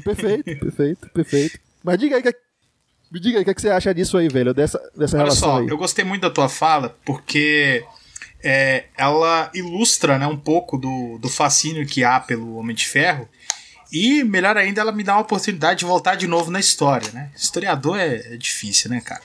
Perfeito, 0.04 0.44
perfeito, 0.60 1.10
perfeito. 1.10 1.67
Mas 1.88 1.98
diga 1.98 2.16
aí, 2.16 2.22
que, 2.22 2.36
me 3.10 3.18
diga 3.18 3.38
aí 3.38 3.42
o 3.42 3.44
que, 3.46 3.50
é 3.50 3.54
que, 3.54 3.62
você 3.62 3.70
acha 3.70 3.94
disso 3.94 4.18
aí, 4.18 4.28
velho, 4.28 4.52
dessa, 4.52 4.78
dessa 4.94 5.16
Olha 5.16 5.24
relação 5.24 5.48
só, 5.48 5.58
aí. 5.60 5.68
Eu 5.68 5.78
gostei 5.78 6.04
muito 6.04 6.20
da 6.20 6.28
tua 6.28 6.46
fala, 6.46 6.94
porque 7.02 7.82
é, 8.44 8.84
ela 8.94 9.50
ilustra 9.54 10.18
né, 10.18 10.26
um 10.26 10.36
pouco 10.36 10.76
do, 10.76 11.16
do 11.16 11.30
fascínio 11.30 11.86
que 11.86 12.04
há 12.04 12.20
pelo 12.20 12.56
Homem 12.56 12.76
de 12.76 12.86
Ferro. 12.86 13.26
E, 13.90 14.22
melhor 14.22 14.54
ainda, 14.58 14.82
ela 14.82 14.92
me 14.92 15.02
dá 15.02 15.14
uma 15.14 15.22
oportunidade 15.22 15.78
de 15.78 15.86
voltar 15.86 16.14
de 16.14 16.26
novo 16.26 16.50
na 16.50 16.60
história, 16.60 17.10
né? 17.10 17.30
Historiador 17.34 17.98
é, 17.98 18.34
é 18.34 18.36
difícil, 18.36 18.90
né, 18.90 19.00
cara? 19.00 19.22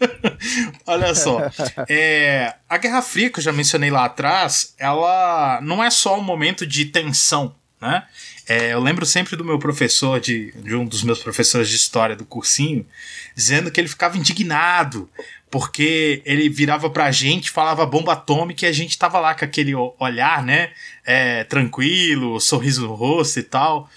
Olha 0.86 1.14
só. 1.14 1.50
É, 1.86 2.54
a 2.66 2.78
Guerra 2.78 3.02
Fria, 3.02 3.28
que 3.28 3.40
eu 3.40 3.44
já 3.44 3.52
mencionei 3.52 3.90
lá 3.90 4.06
atrás, 4.06 4.74
ela 4.78 5.60
não 5.62 5.84
é 5.84 5.90
só 5.90 6.18
um 6.18 6.22
momento 6.22 6.66
de 6.66 6.86
tensão, 6.86 7.54
né? 7.78 8.04
É, 8.50 8.72
eu 8.72 8.80
lembro 8.80 9.06
sempre 9.06 9.36
do 9.36 9.44
meu 9.44 9.60
professor, 9.60 10.18
de, 10.18 10.50
de 10.56 10.74
um 10.74 10.84
dos 10.84 11.04
meus 11.04 11.20
professores 11.20 11.68
de 11.68 11.76
história 11.76 12.16
do 12.16 12.24
cursinho, 12.24 12.84
dizendo 13.32 13.70
que 13.70 13.80
ele 13.80 13.86
ficava 13.86 14.18
indignado 14.18 15.08
porque 15.48 16.20
ele 16.24 16.48
virava 16.48 16.90
pra 16.90 17.12
gente, 17.12 17.48
falava 17.48 17.86
bomba 17.86 18.14
atômica 18.14 18.66
e 18.66 18.68
a 18.68 18.72
gente 18.72 18.98
tava 18.98 19.20
lá 19.20 19.36
com 19.36 19.44
aquele 19.44 19.72
olhar, 20.00 20.42
né? 20.42 20.70
É, 21.04 21.44
tranquilo, 21.44 22.40
sorriso 22.40 22.88
no 22.88 22.94
rosto 22.94 23.38
e 23.38 23.44
tal. 23.44 23.88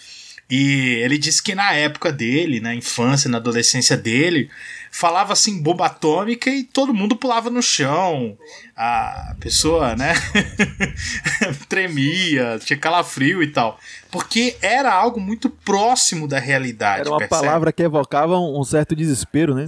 E 0.47 0.99
ele 1.03 1.17
disse 1.17 1.41
que 1.41 1.55
na 1.55 1.73
época 1.73 2.11
dele, 2.11 2.59
na 2.59 2.75
infância, 2.75 3.27
na 3.27 3.37
adolescência 3.37 3.97
dele, 3.97 4.51
falava 4.93 5.33
assim 5.33 5.59
bomba 5.59 5.87
atômica 5.87 6.51
e 6.51 6.63
todo 6.63 6.93
mundo 6.93 7.15
pulava 7.15 7.49
no 7.49 7.63
chão. 7.63 8.37
A 8.77 9.35
pessoa, 9.39 9.95
né, 9.95 10.13
tremia, 11.67 12.59
tinha 12.63 12.77
calafrio 12.77 13.41
e 13.41 13.47
tal. 13.47 13.79
Porque 14.11 14.55
era 14.61 14.93
algo 14.93 15.19
muito 15.19 15.49
próximo 15.49 16.27
da 16.27 16.37
realidade. 16.37 17.01
Era 17.01 17.09
uma 17.09 17.17
percebe? 17.17 17.41
palavra 17.41 17.73
que 17.73 17.81
evocava 17.81 18.39
um 18.39 18.63
certo 18.63 18.95
desespero, 18.95 19.55
né? 19.55 19.65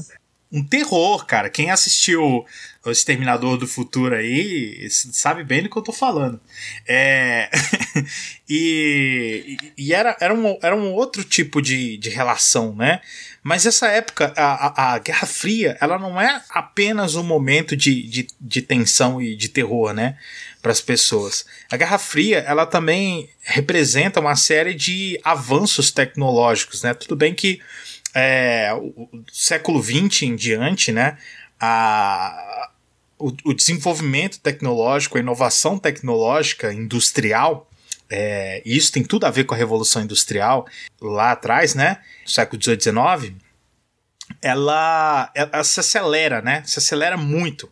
um 0.52 0.64
terror, 0.64 1.26
cara. 1.26 1.50
Quem 1.50 1.70
assistiu 1.70 2.46
O 2.86 2.92
Exterminador 2.92 3.58
do 3.58 3.68
Futuro 3.68 4.16
aí 4.16 4.88
sabe 4.90 5.44
bem 5.44 5.64
do 5.64 5.70
que 5.70 5.78
eu 5.78 5.82
tô 5.82 5.92
falando. 5.92 6.40
É... 6.88 7.50
e 8.48 9.58
e 9.78 9.94
era, 9.94 10.16
era, 10.22 10.34
um, 10.34 10.58
era 10.62 10.76
um 10.76 10.94
outro 10.94 11.24
tipo 11.24 11.62
de, 11.62 11.98
de 11.98 12.10
relação, 12.10 12.74
né? 12.76 13.02
Mas 13.48 13.68
essa 13.68 13.88
época, 13.90 14.34
a, 14.36 14.44
a, 14.44 14.94
a 14.96 14.98
Guerra 14.98 15.28
Fria, 15.28 15.78
ela 15.80 16.00
não 16.00 16.20
é 16.20 16.42
apenas 16.50 17.14
um 17.14 17.22
momento 17.22 17.78
de, 17.78 18.02
de, 18.02 18.28
de 18.42 18.62
tensão 18.64 19.22
e 19.22 19.36
de 19.36 19.50
terror, 19.50 19.94
né? 19.94 20.18
Para 20.64 20.72
as 20.72 20.82
pessoas. 20.82 21.46
A 21.72 21.78
Guerra 21.78 22.00
Fria, 22.00 22.40
ela 22.40 22.66
também 22.66 23.30
representa 23.42 24.20
uma 24.20 24.36
série 24.36 24.74
de 24.74 25.20
avanços 25.24 25.92
tecnológicos, 25.92 26.82
né? 26.82 26.96
Tudo 26.96 27.16
bem 27.16 27.36
que 27.36 27.62
é, 28.16 28.74
o, 28.74 29.10
o 29.14 29.26
século 29.32 29.84
XX 29.84 30.24
em 30.24 30.36
diante, 30.36 30.92
né, 30.92 31.18
a, 31.60 32.72
o, 33.20 33.32
o, 33.44 33.54
desenvolvimento 33.54 34.40
tecnológico, 34.40 35.18
a 35.18 35.22
inovação 35.22 35.78
tecnológica 35.78 36.74
industrial, 36.74 37.70
é, 38.10 38.62
isso 38.66 38.92
tem 38.92 39.04
tudo 39.04 39.26
a 39.26 39.32
ver 39.32 39.46
com 39.46 39.54
a 39.54 39.58
Revolução 39.58 40.02
Industrial 40.02 40.66
lá 41.02 41.32
atrás, 41.32 41.74
né, 41.76 42.00
no 42.24 42.30
século 42.30 42.62
XVIII, 42.62 42.82
XIX, 42.82 43.34
ela, 44.46 45.32
ela 45.34 45.64
se 45.64 45.80
acelera, 45.80 46.40
né? 46.40 46.62
Se 46.68 46.78
acelera 46.78 47.18
muito. 47.18 47.68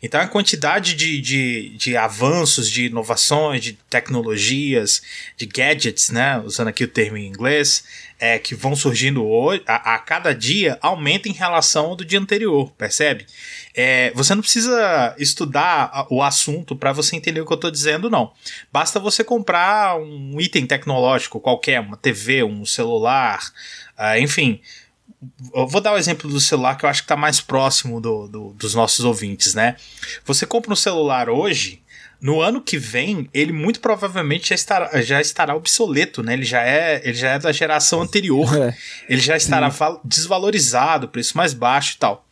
Então 0.00 0.20
a 0.20 0.26
quantidade 0.28 0.94
de, 0.94 1.20
de, 1.20 1.70
de 1.70 1.96
avanços, 1.96 2.70
de 2.70 2.86
inovações, 2.86 3.60
de 3.60 3.72
tecnologias, 3.90 5.02
de 5.36 5.46
gadgets, 5.46 6.10
né? 6.10 6.38
Usando 6.38 6.68
aqui 6.68 6.84
o 6.84 6.88
termo 6.88 7.16
em 7.16 7.26
inglês, 7.26 7.82
é, 8.20 8.38
que 8.38 8.54
vão 8.54 8.76
surgindo 8.76 9.26
hoje, 9.26 9.64
a, 9.66 9.96
a 9.96 9.98
cada 9.98 10.32
dia 10.32 10.78
aumenta 10.80 11.28
em 11.28 11.32
relação 11.32 11.86
ao 11.86 11.96
do 11.96 12.04
dia 12.04 12.20
anterior, 12.20 12.70
percebe? 12.78 13.26
É, 13.74 14.12
você 14.14 14.32
não 14.32 14.42
precisa 14.42 15.16
estudar 15.18 16.06
o 16.08 16.22
assunto 16.22 16.76
para 16.76 16.92
você 16.92 17.16
entender 17.16 17.40
o 17.40 17.46
que 17.46 17.52
eu 17.52 17.56
estou 17.56 17.70
dizendo, 17.70 18.08
não. 18.08 18.32
Basta 18.70 19.00
você 19.00 19.24
comprar 19.24 19.98
um 19.98 20.40
item 20.40 20.66
tecnológico 20.68 21.40
qualquer, 21.40 21.80
uma 21.80 21.96
TV, 21.96 22.44
um 22.44 22.64
celular, 22.64 23.40
uh, 23.98 24.16
enfim. 24.20 24.60
Eu 25.54 25.66
vou 25.66 25.80
dar 25.80 25.92
o 25.92 25.98
exemplo 25.98 26.28
do 26.28 26.40
celular 26.40 26.76
que 26.76 26.84
eu 26.84 26.88
acho 26.88 27.02
que 27.02 27.04
está 27.04 27.16
mais 27.16 27.40
próximo 27.40 28.00
do, 28.00 28.26
do, 28.26 28.52
dos 28.54 28.74
nossos 28.74 29.04
ouvintes, 29.04 29.54
né? 29.54 29.76
Você 30.24 30.46
compra 30.46 30.72
um 30.72 30.76
celular 30.76 31.28
hoje, 31.28 31.82
no 32.22 32.40
ano 32.40 32.60
que 32.60 32.78
vem, 32.78 33.28
ele 33.34 33.52
muito 33.52 33.80
provavelmente 33.80 34.50
já 34.50 34.54
estará, 34.54 35.02
já 35.02 35.20
estará 35.20 35.56
obsoleto, 35.56 36.22
né? 36.22 36.34
Ele 36.34 36.44
já 36.44 36.62
é, 36.62 37.00
ele 37.04 37.14
já 37.14 37.30
é 37.30 37.38
da 37.38 37.50
geração 37.50 38.00
anterior. 38.00 38.48
É. 38.62 38.74
Ele 39.08 39.20
já 39.20 39.36
estará 39.36 39.72
desvalorizado, 40.04 41.08
preço 41.08 41.36
mais 41.36 41.52
baixo 41.52 41.94
e 41.96 41.98
tal. 41.98 42.26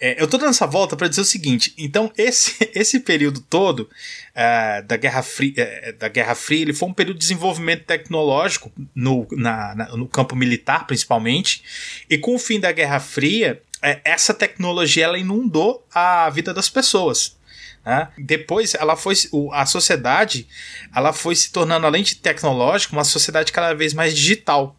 É, 0.00 0.20
eu 0.20 0.26
tô 0.26 0.38
dando 0.38 0.50
essa 0.50 0.66
volta 0.66 0.96
para 0.96 1.08
dizer 1.08 1.20
o 1.20 1.24
seguinte: 1.24 1.74
então, 1.76 2.12
esse, 2.16 2.56
esse 2.74 3.00
período 3.00 3.40
todo 3.40 3.80
uh, 3.80 4.86
da, 4.86 4.96
Guerra 4.96 5.22
Fria, 5.22 5.52
uh, 5.88 5.98
da 5.98 6.08
Guerra 6.08 6.34
Fria 6.34 6.62
ele 6.62 6.74
foi 6.74 6.88
um 6.88 6.94
período 6.94 7.18
de 7.18 7.20
desenvolvimento 7.20 7.84
tecnológico 7.84 8.72
no, 8.94 9.26
na, 9.32 9.74
na, 9.74 9.96
no 9.96 10.06
campo 10.06 10.34
militar, 10.36 10.86
principalmente, 10.86 11.62
e 12.08 12.18
com 12.18 12.34
o 12.34 12.38
fim 12.38 12.58
da 12.58 12.72
Guerra 12.72 13.00
Fria, 13.00 13.62
uh, 13.76 14.00
essa 14.04 14.34
tecnologia 14.34 15.04
ela 15.04 15.18
inundou 15.18 15.86
a 15.94 16.28
vida 16.30 16.52
das 16.52 16.68
pessoas. 16.68 17.36
Né? 17.84 18.08
Depois, 18.16 18.74
ela 18.74 18.96
foi 18.96 19.14
a 19.52 19.66
sociedade, 19.66 20.46
ela 20.94 21.12
foi 21.12 21.34
se 21.34 21.50
tornando 21.50 21.86
além 21.86 22.02
de 22.02 22.16
tecnológica, 22.16 22.92
uma 22.92 23.04
sociedade 23.04 23.52
cada 23.52 23.74
vez 23.74 23.92
mais 23.92 24.14
digital. 24.14 24.76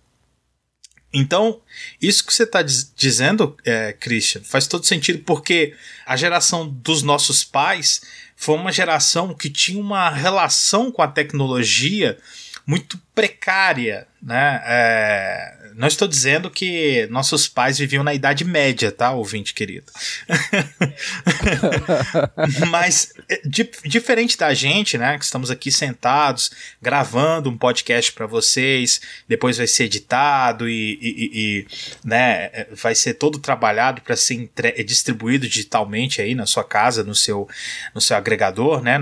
Então, 1.14 1.62
isso 2.02 2.26
que 2.26 2.34
você 2.34 2.44
está 2.44 2.64
dizendo, 2.64 3.56
é, 3.64 3.94
Christian, 3.94 4.42
faz 4.44 4.66
todo 4.66 4.86
sentido 4.86 5.20
porque 5.20 5.76
a 6.06 6.18
geração 6.18 6.68
dos 6.68 7.04
nossos 7.04 7.44
pais 7.44 8.02
foi 8.36 8.56
uma 8.56 8.72
geração 8.72 9.34
que 9.34 9.50
tinha 9.50 9.80
uma 9.80 10.10
relação 10.10 10.92
com 10.92 11.04
a 11.04 11.08
tecnologia 11.08 12.18
muito 12.66 13.00
precária, 13.14 14.08
né? 14.22 14.62
É, 14.66 15.63
não 15.76 15.88
estou 15.88 16.08
dizendo 16.08 16.50
que 16.50 17.08
nossos 17.10 17.48
pais 17.48 17.78
viviam 17.78 18.04
na 18.04 18.14
Idade 18.14 18.44
Média, 18.44 18.92
tá, 18.92 19.12
ouvinte 19.12 19.54
querido? 19.54 19.92
Mas, 22.70 23.14
é, 23.30 23.42
di 23.46 23.70
diferente 23.86 24.38
da 24.38 24.54
gente, 24.54 24.98
né, 24.98 25.18
que 25.18 25.26
estamos 25.26 25.52
aqui 25.52 25.72
sentados, 25.72 26.52
gravando 26.82 27.50
um 27.50 27.58
podcast 27.58 28.12
para 28.12 28.26
vocês, 28.26 29.02
depois 29.28 29.58
vai 29.58 29.68
ser 29.68 29.86
editado 29.86 30.70
e, 30.70 30.98
e, 31.02 31.32
e 31.34 31.68
né, 32.04 32.50
é, 32.54 32.68
vai 32.72 32.96
ser 32.96 33.16
todo 33.16 33.40
trabalhado 33.40 34.02
para 34.02 34.16
ser 34.16 34.50
distribuído 34.86 35.48
digitalmente 35.48 36.22
aí 36.22 36.36
na 36.36 36.46
sua 36.46 36.64
casa, 36.64 37.04
no 37.04 37.16
seu, 37.16 37.48
no 37.94 38.02
seu 38.02 38.18
agregador, 38.18 38.82
né, 38.82 39.00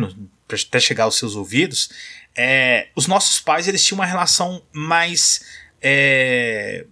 para 0.47 0.57
até 0.57 0.79
chegar 0.79 1.05
aos 1.05 1.17
seus 1.17 1.35
ouvidos. 1.35 1.89
É, 2.35 2.87
os 2.95 3.07
nossos 3.07 3.39
pais 3.39 3.67
eles 3.67 3.83
tinham 3.83 3.99
uma 3.99 4.05
relação 4.05 4.63
mais 4.71 5.41
é, 5.81 6.85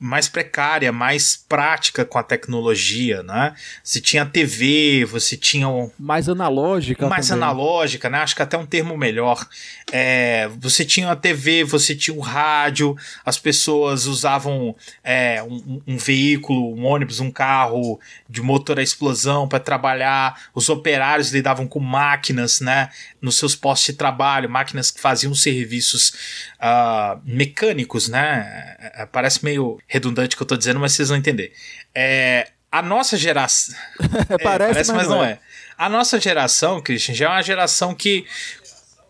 mais 0.00 0.30
precária, 0.30 0.90
mais 0.90 1.36
prática 1.36 2.06
com 2.06 2.18
a 2.18 2.22
tecnologia, 2.22 3.22
né? 3.22 3.54
Você 3.84 4.00
tinha 4.00 4.24
TV, 4.24 5.04
você 5.04 5.36
tinha 5.36 5.68
um... 5.68 5.90
mais 5.98 6.26
analógica, 6.26 7.06
mais 7.06 7.28
também. 7.28 7.44
analógica, 7.44 8.08
né? 8.08 8.18
Acho 8.18 8.34
que 8.34 8.40
até 8.40 8.56
um 8.56 8.64
termo 8.64 8.96
melhor. 8.96 9.46
É, 9.92 10.48
você 10.58 10.86
tinha 10.86 11.10
a 11.10 11.16
TV, 11.16 11.64
você 11.64 11.94
tinha 11.94 12.16
o 12.16 12.20
rádio, 12.20 12.96
as 13.26 13.36
pessoas 13.36 14.06
usavam 14.06 14.74
é, 15.04 15.42
um, 15.42 15.82
um, 15.86 15.96
veículo, 15.98 16.74
um 16.74 16.86
ônibus, 16.86 17.20
um 17.20 17.30
carro 17.30 18.00
de 18.26 18.40
motor 18.40 18.78
a 18.78 18.82
explosão 18.82 19.46
para 19.46 19.60
trabalhar. 19.60 20.44
Os 20.54 20.70
operários 20.70 21.30
lidavam 21.30 21.68
com 21.68 21.78
máquinas, 21.78 22.62
né? 22.62 22.88
Nos 23.20 23.36
seus 23.36 23.54
postos 23.54 23.88
de 23.88 23.98
trabalho, 23.98 24.48
máquinas 24.48 24.90
que 24.90 24.98
faziam 24.98 25.34
serviços 25.34 26.14
uh, 26.58 27.20
mecânicos, 27.22 28.08
né? 28.08 28.76
É, 28.94 29.04
parece 29.04 29.44
meio 29.44 29.78
redundante 29.90 30.36
que 30.36 30.42
eu 30.42 30.46
tô 30.46 30.56
dizendo, 30.56 30.78
mas 30.78 30.92
vocês 30.92 31.08
vão 31.08 31.18
entender. 31.18 31.52
É, 31.92 32.48
a 32.70 32.80
nossa 32.80 33.16
geração. 33.16 33.74
parece, 33.98 34.32
é, 34.32 34.38
parece, 34.38 34.92
mas, 34.92 35.08
não, 35.08 35.22
é. 35.22 35.32
é. 35.32 35.38
A 35.76 35.88
nossa 35.88 36.20
geração, 36.20 36.80
Christian, 36.80 37.12
já 37.12 37.26
é 37.26 37.28
uma 37.28 37.42
geração 37.42 37.92
que 37.92 38.24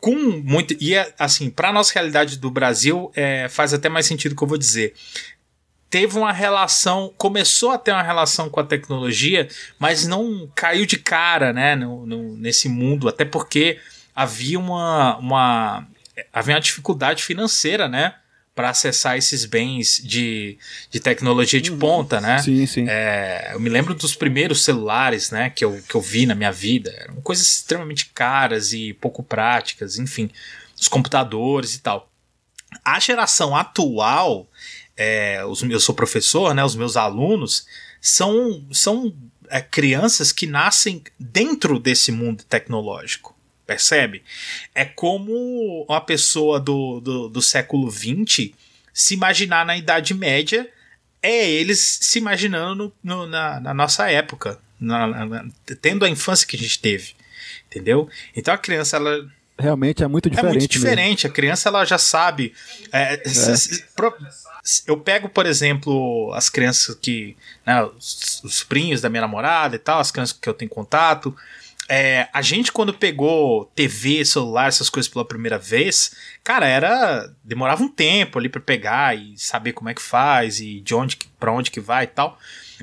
com 0.01 0.17
muito. 0.17 0.75
E 0.81 0.95
é, 0.95 1.13
assim, 1.19 1.51
para 1.51 1.71
nossa 1.71 1.93
realidade 1.93 2.39
do 2.39 2.51
Brasil, 2.51 3.13
é, 3.15 3.47
faz 3.51 3.75
até 3.75 3.91
mais 3.91 4.07
sentido 4.07 4.33
o 4.33 4.37
que 4.37 4.43
eu 4.43 4.49
vou 4.49 4.57
dizer. 4.57 4.95
Teve 5.91 6.17
uma 6.17 6.33
relação, 6.33 7.13
começou 7.19 7.73
a 7.73 7.79
ter 7.79 7.91
uma 7.91 8.03
relação 8.03 8.49
com 8.49 8.61
a 8.61 8.65
tecnologia, 8.65 9.49
mas 9.79 10.07
não 10.07 10.51
caiu 10.55 10.87
de 10.87 10.97
cara, 10.97 11.53
né, 11.53 11.75
no, 11.75 12.07
no, 12.07 12.37
nesse 12.37 12.69
mundo, 12.69 13.09
até 13.09 13.25
porque 13.25 13.79
havia 14.15 14.59
uma, 14.59 15.17
uma 15.19 15.87
havia 16.33 16.55
uma 16.55 16.61
dificuldade 16.61 17.23
financeira, 17.23 17.89
né? 17.89 18.15
Para 18.61 18.69
acessar 18.69 19.17
esses 19.17 19.47
bens 19.47 20.03
de, 20.05 20.59
de 20.91 21.01
tecnologia 21.01 21.63
de 21.63 21.71
uhum. 21.71 21.79
ponta, 21.79 22.21
né? 22.21 22.43
Sim, 22.43 22.67
sim. 22.67 22.85
É, 22.87 23.53
eu 23.55 23.61
me 23.61 23.71
lembro 23.71 23.95
dos 23.95 24.15
primeiros 24.15 24.63
celulares, 24.63 25.31
né, 25.31 25.49
que 25.49 25.65
eu, 25.65 25.81
que 25.89 25.95
eu 25.95 26.01
vi 26.03 26.27
na 26.27 26.35
minha 26.35 26.53
vida. 26.53 26.95
Eram 26.99 27.23
coisas 27.23 27.49
extremamente 27.49 28.11
caras 28.13 28.75
e 28.75 28.93
pouco 28.93 29.23
práticas, 29.23 29.99
enfim, 29.99 30.31
os 30.79 30.89
computadores 30.89 31.75
e 31.75 31.81
tal. 31.81 32.11
A 32.85 33.01
geração 33.01 33.57
atual, 33.57 34.47
é, 34.95 35.43
os, 35.47 35.63
eu 35.63 35.81
sou 35.81 35.95
professor, 35.95 36.53
né, 36.53 36.63
os 36.63 36.77
meus 36.77 36.99
alunos 36.99 37.65
são, 37.99 38.63
são 38.71 39.11
é, 39.49 39.63
crianças 39.63 40.33
que 40.33 40.47
nascem 40.47 41.03
dentro 41.19 41.79
desse 41.79 42.13
mundo 42.13 42.45
tecnológico 42.45 43.35
percebe? 43.71 44.25
É 44.75 44.85
como 44.85 45.87
uma 45.89 46.01
pessoa 46.01 46.59
do, 46.59 47.01
do, 47.01 47.29
do 47.29 47.41
século 47.41 47.89
XX 47.89 48.51
se 48.93 49.15
imaginar 49.15 49.65
na 49.65 49.77
Idade 49.77 50.13
Média 50.13 50.69
é 51.23 51.49
eles 51.49 51.79
se 52.03 52.19
imaginando 52.19 52.93
no, 53.01 53.29
na, 53.29 53.61
na, 53.61 53.73
nossa 53.73 54.11
época, 54.11 54.59
na, 54.81 55.07
na, 55.07 55.47
tendo 55.81 56.05
a 56.05 56.09
infância 56.09 56.45
que 56.49 56.57
a 56.57 56.59
gente 56.59 56.81
teve, 56.81 57.13
entendeu? 57.69 58.09
Então 58.35 58.53
a 58.53 58.59
criança 58.59 58.97
ela 58.97 59.31
realmente 59.57 60.03
é 60.03 60.09
muito 60.09 60.29
diferente. 60.29 60.57
É 60.57 60.59
muito 60.59 60.73
diferente. 60.73 61.25
Mesmo. 61.25 61.31
A 61.31 61.35
criança 61.35 61.69
ela 61.69 61.85
já 61.85 61.99
sabe. 61.99 62.53
É, 62.91 63.15
é. 63.15 63.21
Eu 64.87 64.97
pego, 64.97 65.29
por 65.29 65.47
exemplo, 65.47 66.33
as 66.35 66.49
crianças 66.49 66.97
que. 67.01 67.37
Né, 67.65 67.85
os, 67.85 68.43
os 68.43 69.01
da 69.01 69.09
minha 69.09 69.21
namorada 69.21 69.77
e 69.77 69.79
tal, 69.79 70.01
as 70.01 70.11
crianças 70.11 70.37
que 70.37 70.49
eu 70.49 70.55
tenho 70.55 70.71
contato. 70.71 71.37
É, 71.93 72.29
a 72.33 72.41
gente, 72.41 72.71
quando 72.71 72.95
pegou 72.95 73.65
TV, 73.75 74.25
celular, 74.25 74.69
essas 74.69 74.89
coisas 74.89 75.11
pela 75.11 75.25
primeira 75.25 75.59
vez, 75.59 76.13
cara, 76.45 76.65
era. 76.65 77.29
demorava 77.43 77.83
um 77.83 77.89
tempo 77.89 78.39
ali 78.39 78.49
para 78.49 78.61
pegar 78.61 79.19
e 79.19 79.37
saber 79.37 79.73
como 79.73 79.91
é 79.91 79.95
que 79.95 80.01
faz 80.01 80.61
e 80.61 80.81
de 80.81 80.95
onde 80.95 81.19
para 81.37 81.51
onde 81.51 81.69
que 81.69 81.81
vai 81.81 82.05
e 82.05 82.07
tal. 82.07 82.39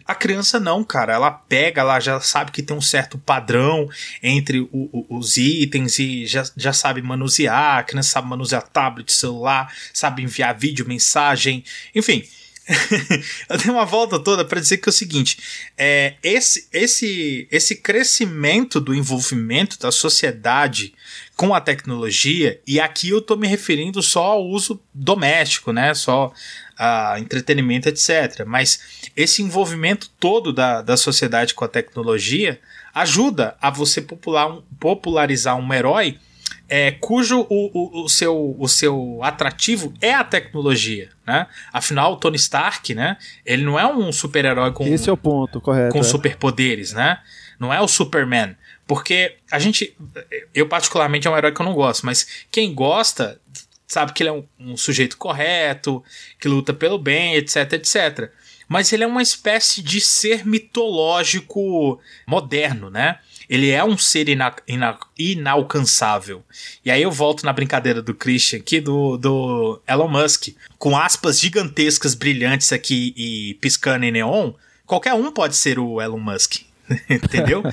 A 0.05 0.13
criança 0.13 0.59
não, 0.59 0.83
cara. 0.83 1.13
Ela 1.13 1.31
pega, 1.31 1.79
ela 1.79 2.01
já 2.01 2.19
sabe 2.19 2.51
que 2.51 2.61
tem 2.61 2.75
um 2.75 2.81
certo 2.81 3.17
padrão 3.17 3.89
entre 4.21 4.59
o, 4.59 4.69
o, 4.73 5.17
os 5.17 5.37
itens 5.37 5.97
e 5.99 6.25
já, 6.25 6.43
já 6.57 6.73
sabe 6.73 7.01
manusear. 7.01 7.77
A 7.77 7.83
criança 7.83 8.09
sabe 8.09 8.27
manusear 8.27 8.67
tablet, 8.67 9.09
celular, 9.13 9.73
sabe 9.93 10.21
enviar 10.21 10.53
vídeo, 10.53 10.85
mensagem, 10.85 11.63
enfim. 11.95 12.27
eu 13.49 13.57
dei 13.57 13.71
uma 13.71 13.85
volta 13.85 14.19
toda 14.19 14.43
para 14.43 14.59
dizer 14.59 14.77
que 14.77 14.89
é 14.89 14.91
o 14.91 14.93
seguinte: 14.93 15.37
é, 15.77 16.15
esse, 16.21 16.67
esse, 16.71 17.47
esse 17.49 17.75
crescimento 17.75 18.81
do 18.81 18.93
envolvimento 18.93 19.79
da 19.79 19.91
sociedade 19.91 20.93
com 21.35 21.53
a 21.53 21.61
tecnologia, 21.61 22.59
e 22.67 22.79
aqui 22.79 23.09
eu 23.09 23.19
estou 23.19 23.37
me 23.37 23.47
referindo 23.47 24.01
só 24.01 24.23
ao 24.23 24.45
uso 24.45 24.81
doméstico, 24.93 25.71
né? 25.71 25.93
Só 25.93 26.33
a 26.77 27.19
entretenimento, 27.19 27.87
etc. 27.87 28.43
Mas 28.45 29.09
esse 29.15 29.41
envolvimento 29.41 30.09
todo 30.19 30.51
da, 30.51 30.81
da 30.81 30.97
sociedade 30.97 31.53
com 31.53 31.63
a 31.63 31.69
tecnologia 31.69 32.59
ajuda 32.93 33.55
a 33.61 33.69
você 33.69 34.01
popular, 34.01 34.57
popularizar 34.79 35.55
um 35.55 35.73
herói 35.73 36.19
é, 36.69 36.91
cujo 36.91 37.45
o, 37.49 37.71
o, 37.73 38.03
o, 38.03 38.09
seu, 38.09 38.55
o 38.59 38.67
seu 38.67 39.19
atrativo 39.23 39.93
é 40.01 40.13
a 40.13 40.23
tecnologia, 40.23 41.09
né? 41.25 41.47
Afinal, 41.71 42.13
o 42.13 42.17
Tony 42.17 42.35
Stark, 42.35 42.93
né? 42.93 43.17
Ele 43.45 43.63
não 43.63 43.79
é 43.79 43.87
um 43.87 44.11
super-herói 44.11 44.71
com 44.73 44.85
esse 44.85 45.09
é 45.09 45.13
o 45.13 45.17
ponto, 45.17 45.61
correto, 45.61 45.93
com 45.93 45.99
é. 45.99 46.03
superpoderes, 46.03 46.93
né? 46.93 47.19
Não 47.59 47.73
é 47.73 47.81
o 47.81 47.87
Superman, 47.87 48.55
porque 48.85 49.37
a 49.51 49.59
gente, 49.59 49.95
eu 50.53 50.67
particularmente 50.67 51.27
é 51.27 51.31
um 51.31 51.37
herói 51.37 51.51
que 51.51 51.61
eu 51.61 51.65
não 51.65 51.73
gosto, 51.73 52.05
mas 52.05 52.45
quem 52.51 52.73
gosta 52.73 53.39
sabe 53.87 54.11
que 54.11 54.21
ele 54.21 54.29
é 54.29 54.33
um, 54.33 54.43
um 54.59 54.77
sujeito 54.77 55.17
correto, 55.17 56.03
que 56.39 56.47
luta 56.47 56.73
pelo 56.73 56.99
bem, 56.99 57.35
etc, 57.35 57.73
etc. 57.73 58.31
Mas 58.67 58.91
ele 58.91 59.05
é 59.05 59.07
uma 59.07 59.21
espécie 59.21 59.81
de 59.81 60.01
ser 60.01 60.45
mitológico 60.45 61.99
moderno, 62.27 62.89
né? 62.89 63.19
Ele 63.49 63.69
é 63.69 63.83
um 63.83 63.97
ser 63.97 64.29
ina 64.29 64.53
ina 64.67 64.97
inalcançável. 65.17 66.43
E 66.83 66.91
aí 66.91 67.01
eu 67.01 67.11
volto 67.11 67.45
na 67.45 67.53
brincadeira 67.53 68.01
do 68.01 68.13
Christian 68.13 68.59
aqui, 68.59 68.79
do, 68.81 69.17
do 69.17 69.81
Elon 69.87 70.07
Musk. 70.07 70.49
Com 70.77 70.97
aspas 70.97 71.39
gigantescas, 71.39 72.13
brilhantes 72.13 72.73
aqui 72.73 73.13
e 73.15 73.53
piscando 73.55 74.05
em 74.05 74.11
neon, 74.11 74.53
qualquer 74.85 75.13
um 75.13 75.31
pode 75.31 75.55
ser 75.55 75.79
o 75.79 76.01
Elon 76.01 76.19
Musk. 76.19 76.61
Entendeu? 77.09 77.63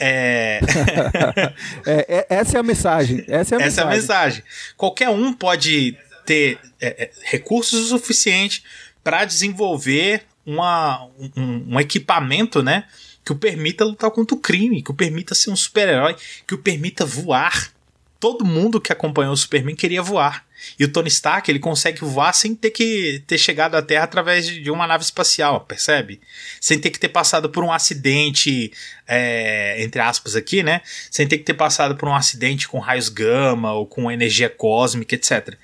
é... 0.00 0.60
é, 1.86 2.06
é, 2.08 2.26
essa 2.28 2.56
é 2.56 2.60
a 2.60 2.62
mensagem. 2.62 3.24
Essa 3.28 3.56
é 3.56 3.58
a 3.58 3.66
essa 3.66 3.84
mensagem. 3.84 3.84
é 3.84 3.86
a 3.86 3.90
mensagem. 3.90 4.42
Qualquer 4.76 5.08
um 5.08 5.32
pode 5.32 5.96
ter 6.24 6.58
é, 6.80 7.04
é 7.04 7.10
recursos 7.24 7.92
o 7.92 7.98
suficiente 7.98 8.62
para 9.02 9.24
desenvolver 9.24 10.22
uma, 10.46 11.06
um, 11.36 11.74
um 11.74 11.80
equipamento, 11.80 12.62
né? 12.62 12.84
Que 13.24 13.32
o 13.32 13.36
permita 13.36 13.84
lutar 13.84 14.10
contra 14.10 14.36
o 14.36 14.40
crime, 14.40 14.82
que 14.82 14.90
o 14.90 14.94
permita 14.94 15.34
ser 15.34 15.50
um 15.50 15.56
super-herói, 15.56 16.14
que 16.46 16.54
o 16.54 16.58
permita 16.58 17.04
voar. 17.04 17.72
Todo 18.20 18.44
mundo 18.44 18.80
que 18.80 18.92
acompanhou 18.92 19.32
o 19.32 19.36
Superman 19.36 19.74
queria 19.74 20.02
voar. 20.02 20.46
E 20.78 20.84
o 20.84 20.88
Tony 20.88 21.08
Stark, 21.08 21.50
ele 21.50 21.58
consegue 21.58 22.00
voar 22.00 22.32
sem 22.32 22.54
ter 22.54 22.70
que 22.70 23.22
ter 23.26 23.38
chegado 23.38 23.74
à 23.74 23.82
Terra 23.82 24.04
através 24.04 24.46
de 24.46 24.70
uma 24.70 24.86
nave 24.86 25.04
espacial, 25.04 25.60
percebe? 25.62 26.20
Sem 26.60 26.78
ter 26.78 26.90
que 26.90 26.98
ter 26.98 27.08
passado 27.08 27.48
por 27.50 27.62
um 27.62 27.72
acidente, 27.72 28.72
é, 29.06 29.82
entre 29.82 30.00
aspas 30.00 30.36
aqui, 30.36 30.62
né? 30.62 30.80
Sem 31.10 31.26
ter 31.26 31.38
que 31.38 31.44
ter 31.44 31.54
passado 31.54 31.96
por 31.96 32.08
um 32.08 32.14
acidente 32.14 32.68
com 32.68 32.78
raios 32.78 33.08
gama 33.08 33.72
ou 33.72 33.86
com 33.86 34.10
energia 34.10 34.48
cósmica, 34.48 35.14
etc. 35.14 35.54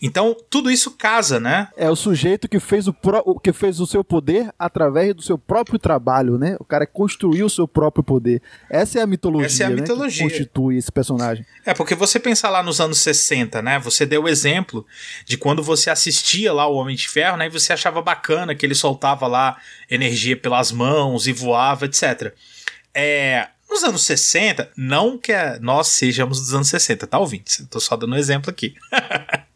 Então, 0.00 0.36
tudo 0.48 0.70
isso 0.70 0.92
casa, 0.92 1.40
né? 1.40 1.68
É 1.76 1.90
o 1.90 1.96
sujeito 1.96 2.48
que 2.48 2.60
fez 2.60 2.86
o, 2.86 2.92
pro, 2.92 3.38
que 3.40 3.52
fez 3.52 3.80
o 3.80 3.86
seu 3.86 4.04
poder 4.04 4.52
através 4.58 5.14
do 5.14 5.22
seu 5.22 5.38
próprio 5.38 5.78
trabalho, 5.78 6.38
né? 6.38 6.56
O 6.60 6.64
cara 6.64 6.86
construiu 6.86 7.46
o 7.46 7.50
seu 7.50 7.66
próprio 7.66 8.04
poder. 8.04 8.42
Essa 8.68 8.98
é 8.98 9.02
a 9.02 9.06
mitologia, 9.06 9.46
Essa 9.46 9.64
é 9.64 9.66
a 9.66 9.70
mitologia. 9.70 10.24
Né, 10.24 10.30
que 10.30 10.36
constitui 10.36 10.76
esse 10.76 10.90
personagem. 10.90 11.44
É, 11.64 11.74
porque 11.74 11.94
você 11.94 12.18
pensar 12.18 12.50
lá 12.50 12.62
nos 12.62 12.80
anos 12.80 12.98
60, 12.98 13.62
né? 13.62 13.78
Você 13.80 14.04
deu 14.06 14.24
o 14.24 14.28
exemplo 14.28 14.49
exemplo 14.50 14.86
de 15.24 15.36
quando 15.36 15.62
você 15.62 15.90
assistia 15.90 16.52
lá 16.52 16.66
o 16.66 16.74
Homem 16.74 16.96
de 16.96 17.08
Ferro, 17.08 17.36
né? 17.36 17.46
E 17.46 17.50
você 17.50 17.72
achava 17.72 18.02
bacana 18.02 18.54
que 18.54 18.66
ele 18.66 18.74
soltava 18.74 19.26
lá 19.26 19.56
energia 19.90 20.36
pelas 20.36 20.72
mãos 20.72 21.26
e 21.26 21.32
voava, 21.32 21.86
etc. 21.86 22.34
É, 22.92 23.48
nos 23.68 23.84
anos 23.84 24.02
60, 24.02 24.70
não 24.76 25.16
que 25.16 25.32
nós 25.60 25.88
sejamos 25.88 26.40
dos 26.40 26.54
anos 26.54 26.68
60, 26.68 27.06
tá, 27.06 27.18
ouvintes? 27.18 27.64
Tô 27.70 27.78
só 27.80 27.96
dando 27.96 28.14
um 28.14 28.18
exemplo 28.18 28.50
aqui. 28.50 28.74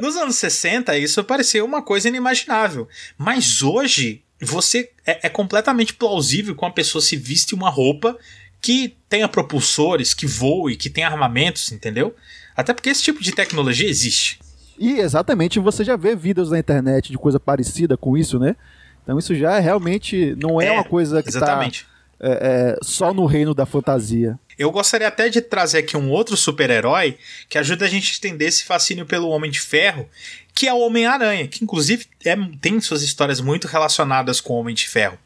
Nos 0.00 0.16
anos 0.16 0.36
60, 0.36 0.96
isso 0.98 1.24
parecia 1.24 1.64
uma 1.64 1.82
coisa 1.82 2.06
inimaginável. 2.06 2.86
Mas 3.18 3.62
hoje, 3.62 4.22
você 4.40 4.90
é, 5.04 5.26
é, 5.26 5.28
completamente 5.28 5.94
plausível 5.94 6.54
com 6.54 6.66
a 6.66 6.70
pessoa 6.70 7.02
se 7.02 7.16
viste 7.16 7.54
uma 7.54 7.68
roupa 7.68 8.16
que 8.60 8.96
tenha 9.08 9.26
propulsores, 9.26 10.14
que 10.14 10.26
voe, 10.26 10.76
que 10.76 10.88
tenha 10.88 11.08
armamentos, 11.08 11.72
entendeu? 11.72 12.14
Até 12.56 12.72
porque 12.72 12.90
esse 12.90 13.02
tipo 13.02 13.22
de 13.22 13.32
tecnologia 13.32 13.88
existe. 13.88 14.38
E 14.78 14.98
exatamente, 14.98 15.58
você 15.60 15.84
já 15.84 15.96
vê 15.96 16.16
vídeos 16.16 16.50
na 16.50 16.58
internet 16.58 17.10
de 17.10 17.18
coisa 17.18 17.38
parecida 17.38 17.96
com 17.96 18.16
isso, 18.16 18.38
né? 18.38 18.56
Então 19.02 19.18
isso 19.18 19.34
já 19.34 19.58
realmente 19.58 20.34
não 20.40 20.60
é, 20.60 20.66
é 20.66 20.72
uma 20.72 20.84
coisa 20.84 21.22
que 21.22 21.28
está 21.28 21.62
é, 21.64 21.70
é, 22.20 22.76
só 22.82 23.12
no 23.12 23.26
reino 23.26 23.54
da 23.54 23.66
fantasia. 23.66 24.38
Eu 24.58 24.70
gostaria 24.70 25.08
até 25.08 25.28
de 25.28 25.40
trazer 25.40 25.78
aqui 25.78 25.96
um 25.96 26.10
outro 26.10 26.36
super-herói 26.36 27.18
que 27.48 27.58
ajuda 27.58 27.84
a 27.84 27.88
gente 27.88 28.12
a 28.12 28.16
entender 28.16 28.46
esse 28.46 28.64
fascínio 28.64 29.04
pelo 29.04 29.28
Homem 29.28 29.50
de 29.50 29.60
Ferro, 29.60 30.08
que 30.54 30.68
é 30.68 30.72
o 30.72 30.78
Homem-Aranha, 30.78 31.48
que 31.48 31.62
inclusive 31.62 32.06
é, 32.24 32.36
tem 32.60 32.80
suas 32.80 33.02
histórias 33.02 33.40
muito 33.40 33.66
relacionadas 33.66 34.40
com 34.40 34.54
o 34.54 34.56
Homem 34.56 34.74
de 34.74 34.88
Ferro. 34.88 35.18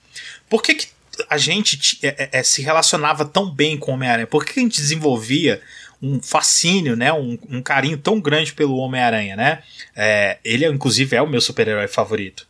Por 0.48 0.62
que, 0.62 0.74
que 0.74 0.88
a 1.28 1.36
gente 1.36 1.98
é, 2.02 2.08
é, 2.08 2.40
é, 2.40 2.42
se 2.42 2.62
relacionava 2.62 3.24
tão 3.24 3.50
bem 3.50 3.76
com 3.76 3.92
o 3.92 3.94
Homem-Aranha? 3.94 4.26
Por 4.26 4.44
que, 4.44 4.54
que 4.54 4.60
a 4.60 4.62
gente 4.62 4.80
desenvolvia 4.80 5.60
um 6.00 6.20
fascínio, 6.22 6.96
né, 6.96 7.12
um, 7.12 7.38
um 7.48 7.62
carinho 7.62 7.98
tão 7.98 8.20
grande 8.20 8.52
pelo 8.52 8.76
Homem-Aranha, 8.76 9.36
né? 9.36 9.62
É, 9.96 10.38
ele, 10.44 10.66
inclusive, 10.66 11.16
é 11.16 11.22
o 11.22 11.26
meu 11.26 11.40
super-herói 11.40 11.88
favorito. 11.88 12.46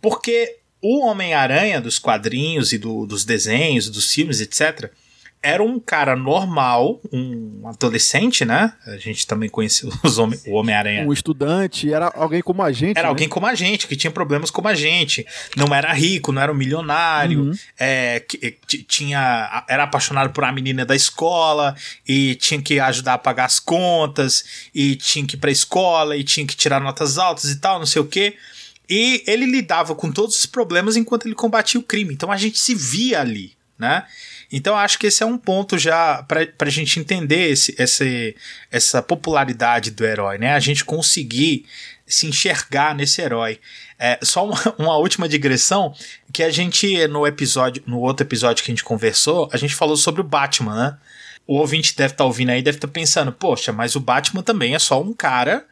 Porque 0.00 0.58
o 0.80 1.04
Homem-Aranha 1.04 1.80
dos 1.80 1.98
quadrinhos 1.98 2.72
e 2.72 2.78
do, 2.78 3.06
dos 3.06 3.24
desenhos, 3.24 3.88
dos 3.88 4.12
filmes, 4.12 4.40
etc., 4.40 4.90
era 5.44 5.62
um 5.62 5.78
cara 5.78 6.16
normal, 6.16 7.02
um 7.12 7.68
adolescente, 7.68 8.46
né? 8.46 8.72
A 8.86 8.96
gente 8.96 9.26
também 9.26 9.50
conhecia 9.50 9.90
os 10.02 10.16
homem, 10.16 10.40
o 10.46 10.54
Homem-Aranha. 10.54 11.06
Um 11.06 11.12
estudante, 11.12 11.92
era 11.92 12.10
alguém 12.14 12.40
como 12.40 12.62
a 12.62 12.72
gente. 12.72 12.96
Era 12.96 13.02
né? 13.02 13.08
alguém 13.10 13.28
como 13.28 13.46
a 13.46 13.54
gente, 13.54 13.86
que 13.86 13.94
tinha 13.94 14.10
problemas 14.10 14.50
como 14.50 14.68
a 14.68 14.74
gente. 14.74 15.26
Não 15.54 15.74
era 15.74 15.92
rico, 15.92 16.32
não 16.32 16.40
era 16.40 16.50
um 16.50 16.54
milionário. 16.54 17.42
Uhum. 17.42 17.52
É, 17.78 18.20
que, 18.20 18.56
tinha, 18.88 19.64
era 19.68 19.82
apaixonado 19.84 20.32
por 20.32 20.42
uma 20.42 20.52
menina 20.52 20.86
da 20.86 20.96
escola 20.96 21.76
e 22.08 22.36
tinha 22.36 22.62
que 22.62 22.80
ajudar 22.80 23.14
a 23.14 23.18
pagar 23.18 23.44
as 23.44 23.60
contas 23.60 24.68
e 24.74 24.96
tinha 24.96 25.26
que 25.26 25.36
ir 25.36 25.38
pra 25.38 25.50
escola 25.50 26.16
e 26.16 26.24
tinha 26.24 26.46
que 26.46 26.56
tirar 26.56 26.80
notas 26.80 27.18
altas 27.18 27.50
e 27.50 27.60
tal, 27.60 27.78
não 27.78 27.86
sei 27.86 28.00
o 28.00 28.06
quê. 28.06 28.34
E 28.88 29.22
ele 29.26 29.44
lidava 29.44 29.94
com 29.94 30.10
todos 30.10 30.38
os 30.38 30.46
problemas 30.46 30.96
enquanto 30.96 31.26
ele 31.26 31.34
combatia 31.34 31.78
o 31.78 31.82
crime. 31.82 32.14
Então 32.14 32.32
a 32.32 32.36
gente 32.38 32.58
se 32.58 32.74
via 32.74 33.20
ali, 33.20 33.52
né? 33.78 34.06
Então 34.56 34.76
acho 34.76 35.00
que 35.00 35.08
esse 35.08 35.20
é 35.20 35.26
um 35.26 35.36
ponto 35.36 35.76
já 35.76 36.22
para 36.22 36.46
a 36.60 36.70
gente 36.70 37.00
entender 37.00 37.50
esse, 37.50 37.74
esse, 37.76 38.36
essa 38.70 39.02
popularidade 39.02 39.90
do 39.90 40.04
herói, 40.04 40.38
né? 40.38 40.54
A 40.54 40.60
gente 40.60 40.84
conseguir 40.84 41.66
se 42.06 42.28
enxergar 42.28 42.94
nesse 42.94 43.20
herói. 43.20 43.58
É, 43.98 44.16
só 44.22 44.46
uma, 44.46 44.56
uma, 44.78 44.96
última 44.96 45.28
digressão, 45.28 45.92
que 46.32 46.40
a 46.40 46.50
gente, 46.50 47.04
no 47.08 47.26
episódio, 47.26 47.82
no 47.84 47.98
outro 47.98 48.24
episódio 48.24 48.62
que 48.62 48.70
a 48.70 48.74
gente 48.74 48.84
conversou, 48.84 49.48
a 49.52 49.56
gente 49.56 49.74
falou 49.74 49.96
sobre 49.96 50.20
o 50.20 50.24
Batman, 50.24 50.76
né? 50.76 50.98
O 51.48 51.56
ouvinte 51.56 51.96
deve 51.96 52.12
estar 52.14 52.22
tá 52.22 52.24
ouvindo 52.24 52.50
aí, 52.50 52.62
deve 52.62 52.76
estar 52.76 52.86
tá 52.86 52.92
pensando, 52.92 53.32
poxa, 53.32 53.72
mas 53.72 53.96
o 53.96 54.00
Batman 54.00 54.44
também 54.44 54.76
é 54.76 54.78
só 54.78 55.02
um 55.02 55.12
cara 55.12 55.66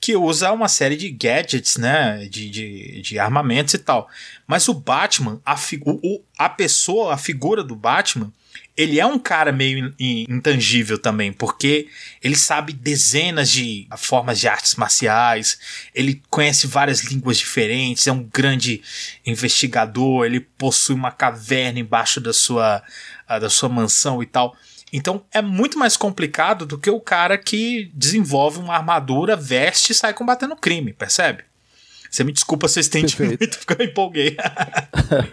que 0.00 0.14
usa 0.16 0.52
uma 0.52 0.68
série 0.68 0.96
de 0.96 1.10
gadgets, 1.10 1.76
né? 1.76 2.26
De, 2.30 2.50
de, 2.50 3.02
de 3.02 3.18
armamentos 3.18 3.74
e 3.74 3.78
tal. 3.78 4.08
Mas 4.46 4.68
o 4.68 4.74
Batman, 4.74 5.40
a, 5.44 5.56
o, 5.84 6.22
a 6.38 6.48
pessoa, 6.48 7.14
a 7.14 7.18
figura 7.18 7.64
do 7.64 7.74
Batman, 7.74 8.32
ele 8.76 9.00
é 9.00 9.06
um 9.06 9.18
cara 9.18 9.50
meio 9.52 9.94
intangível 9.98 10.98
também, 10.98 11.32
porque 11.32 11.88
ele 12.22 12.36
sabe 12.36 12.74
dezenas 12.74 13.50
de 13.50 13.88
formas 13.96 14.38
de 14.38 14.48
artes 14.48 14.74
marciais, 14.74 15.58
ele 15.94 16.22
conhece 16.28 16.66
várias 16.66 17.02
línguas 17.02 17.38
diferentes, 17.38 18.06
é 18.06 18.12
um 18.12 18.22
grande 18.22 18.82
investigador, 19.24 20.26
ele 20.26 20.40
possui 20.40 20.94
uma 20.94 21.10
caverna 21.10 21.80
embaixo 21.80 22.20
da 22.20 22.34
sua, 22.34 22.82
da 23.26 23.48
sua 23.48 23.68
mansão 23.68 24.22
e 24.22 24.26
tal. 24.26 24.54
Então 24.96 25.22
é 25.30 25.42
muito 25.42 25.78
mais 25.78 25.94
complicado 25.94 26.64
do 26.64 26.78
que 26.78 26.88
o 26.88 26.98
cara 26.98 27.36
que 27.36 27.90
desenvolve 27.92 28.58
uma 28.58 28.74
armadura, 28.74 29.36
veste 29.36 29.92
e 29.92 29.94
sai 29.94 30.14
combatendo 30.14 30.56
crime, 30.56 30.94
percebe? 30.94 31.44
Você 32.10 32.24
me 32.24 32.32
desculpa 32.32 32.66
se 32.66 32.78
eu 32.78 32.80
estendi 32.80 33.14
muito, 33.22 33.58
porque 33.58 33.82
eu 33.82 33.86
empolguei. 33.86 34.38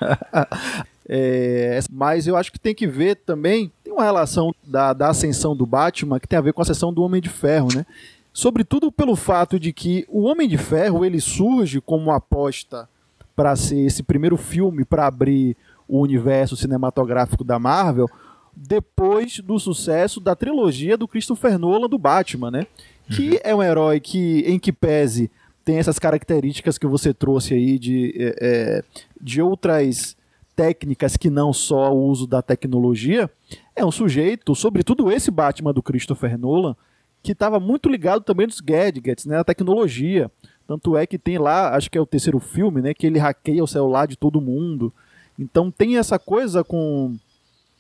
é, 1.08 1.80
mas 1.90 2.28
eu 2.28 2.36
acho 2.36 2.52
que 2.52 2.60
tem 2.60 2.76
que 2.76 2.86
ver 2.86 3.16
também, 3.16 3.72
tem 3.82 3.94
uma 3.94 4.04
relação 4.04 4.54
da, 4.66 4.92
da 4.92 5.12
ascensão 5.12 5.56
do 5.56 5.66
Batman 5.66 6.20
que 6.20 6.28
tem 6.28 6.38
a 6.38 6.42
ver 6.42 6.52
com 6.52 6.60
a 6.60 6.64
ascensão 6.64 6.94
do 6.94 7.02
Homem 7.02 7.22
de 7.22 7.30
Ferro, 7.30 7.70
né? 7.74 7.86
Sobretudo 8.34 8.92
pelo 8.92 9.16
fato 9.16 9.58
de 9.58 9.72
que 9.72 10.06
o 10.10 10.24
Homem 10.24 10.50
de 10.50 10.58
Ferro 10.58 11.06
ele 11.06 11.22
surge 11.22 11.80
como 11.80 12.04
uma 12.04 12.18
aposta 12.18 12.90
para 13.34 13.56
ser 13.56 13.80
esse 13.80 14.04
primeiro 14.04 14.36
filme 14.36 14.84
para 14.84 15.08
abrir 15.08 15.56
o 15.88 16.02
universo 16.02 16.58
cinematográfico 16.58 17.46
da 17.46 17.58
Marvel, 17.58 18.10
depois 18.56 19.40
do 19.40 19.58
sucesso 19.60 20.20
da 20.20 20.36
trilogia 20.36 20.98
do 20.98 21.08
Christopher 21.08 21.58
Nolan 21.58 21.88
do 21.88 21.98
Batman, 21.98 22.52
né? 22.52 22.68
Que 23.10 23.32
uhum. 23.32 23.40
é 23.44 23.56
um 23.56 23.64
herói 23.64 24.00
que, 24.00 24.40
em 24.48 24.58
que 24.58 24.72
pese, 24.72 25.30
tem 25.66 25.78
essas 25.78 26.00
características 26.00 26.78
que 26.78 26.88
você 26.88 27.14
trouxe 27.14 27.54
aí 27.54 27.80
de, 27.80 28.14
é, 28.18 28.36
é, 28.42 28.84
de 29.20 29.42
outras 29.42 30.16
técnicas 30.56 31.18
que 31.18 31.30
não 31.30 31.52
só 31.52 31.94
o 31.94 32.06
uso 32.08 32.28
da 32.28 32.42
tecnologia. 32.42 33.30
É 33.76 33.84
um 33.84 33.92
sujeito, 33.92 34.54
sobretudo 34.56 35.12
esse 35.12 35.32
Batman 35.32 35.74
do 35.74 35.82
Christopher 35.82 36.38
Nolan, 36.38 36.76
que 37.22 37.32
estava 37.32 37.60
muito 37.60 37.90
ligado 37.90 38.22
também 38.22 38.46
nos 38.46 38.60
gadgets, 38.60 39.26
né? 39.26 39.40
A 39.40 39.44
tecnologia. 39.44 40.30
Tanto 40.68 40.96
é 40.96 41.06
que 41.06 41.18
tem 41.18 41.38
lá, 41.38 41.76
acho 41.76 41.90
que 41.90 41.98
é 41.98 42.02
o 42.02 42.06
terceiro 42.06 42.40
filme, 42.40 42.82
né? 42.82 42.94
Que 42.94 43.08
ele 43.08 43.20
hackeia 43.20 43.64
o 43.64 43.68
celular 43.68 44.08
de 44.08 44.18
todo 44.18 44.42
mundo. 44.42 44.94
Então 45.38 45.72
tem 45.72 45.98
essa 45.98 46.20
coisa 46.20 46.64
com 46.64 47.18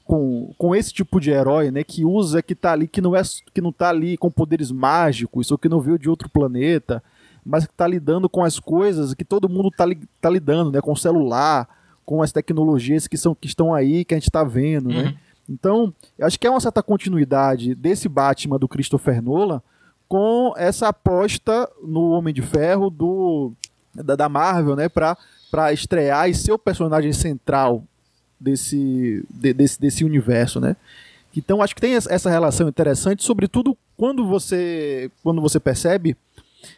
com, 0.05 0.53
com 0.57 0.75
esse 0.75 0.93
tipo 0.93 1.19
de 1.19 1.31
herói, 1.31 1.71
né, 1.71 1.83
que 1.83 2.05
usa 2.05 2.41
que 2.41 2.53
tá 2.53 2.73
ali 2.73 2.87
que 2.87 3.01
não 3.01 3.15
é 3.15 3.21
que 3.53 3.61
não 3.61 3.71
tá 3.71 3.89
ali 3.89 4.17
com 4.17 4.29
poderes 4.29 4.71
mágicos 4.71 5.49
ou 5.49 5.57
que 5.57 5.69
não 5.69 5.79
veio 5.79 5.97
de 5.97 6.09
outro 6.09 6.29
planeta, 6.29 7.01
mas 7.45 7.65
que 7.65 7.73
tá 7.73 7.87
lidando 7.87 8.29
com 8.29 8.43
as 8.43 8.59
coisas 8.59 9.13
que 9.13 9.23
todo 9.23 9.49
mundo 9.49 9.71
tá, 9.71 9.85
tá 10.19 10.29
lidando, 10.29 10.71
né, 10.71 10.81
com 10.81 10.91
o 10.91 10.97
celular, 10.97 11.67
com 12.05 12.21
as 12.21 12.31
tecnologias 12.31 13.07
que 13.07 13.17
são 13.17 13.33
que 13.33 13.47
estão 13.47 13.73
aí 13.73 14.03
que 14.03 14.13
a 14.13 14.17
gente 14.17 14.29
está 14.29 14.43
vendo, 14.43 14.89
né? 14.89 14.95
uhum. 14.95 15.03
né? 15.03 15.17
Então, 15.49 15.93
eu 16.17 16.25
acho 16.25 16.39
que 16.39 16.47
é 16.47 16.49
uma 16.49 16.61
certa 16.61 16.81
continuidade 16.81 17.75
desse 17.75 18.07
Batman 18.07 18.57
do 18.57 18.67
Christopher 18.67 19.21
Nolan 19.21 19.61
com 20.07 20.53
essa 20.55 20.87
aposta 20.87 21.69
no 21.83 22.11
Homem 22.11 22.33
de 22.33 22.41
Ferro 22.41 22.89
do 22.89 23.51
da, 23.93 24.15
da 24.15 24.29
Marvel, 24.29 24.75
né, 24.75 24.89
para 24.89 25.17
para 25.51 25.71
estrear 25.71 26.27
e 26.27 26.33
ser 26.33 26.51
o 26.51 26.57
personagem 26.57 27.13
central 27.13 27.83
desse, 28.39 29.25
de, 29.29 29.53
desse, 29.53 29.79
desse 29.79 30.03
universo, 30.03 30.59
né? 30.59 30.75
Então 31.35 31.61
acho 31.61 31.73
que 31.73 31.81
tem 31.81 31.95
essa 31.95 32.29
relação 32.29 32.67
interessante, 32.67 33.23
sobretudo 33.23 33.77
quando 33.97 34.25
você, 34.25 35.09
quando 35.23 35.41
você 35.41 35.59
percebe 35.59 36.15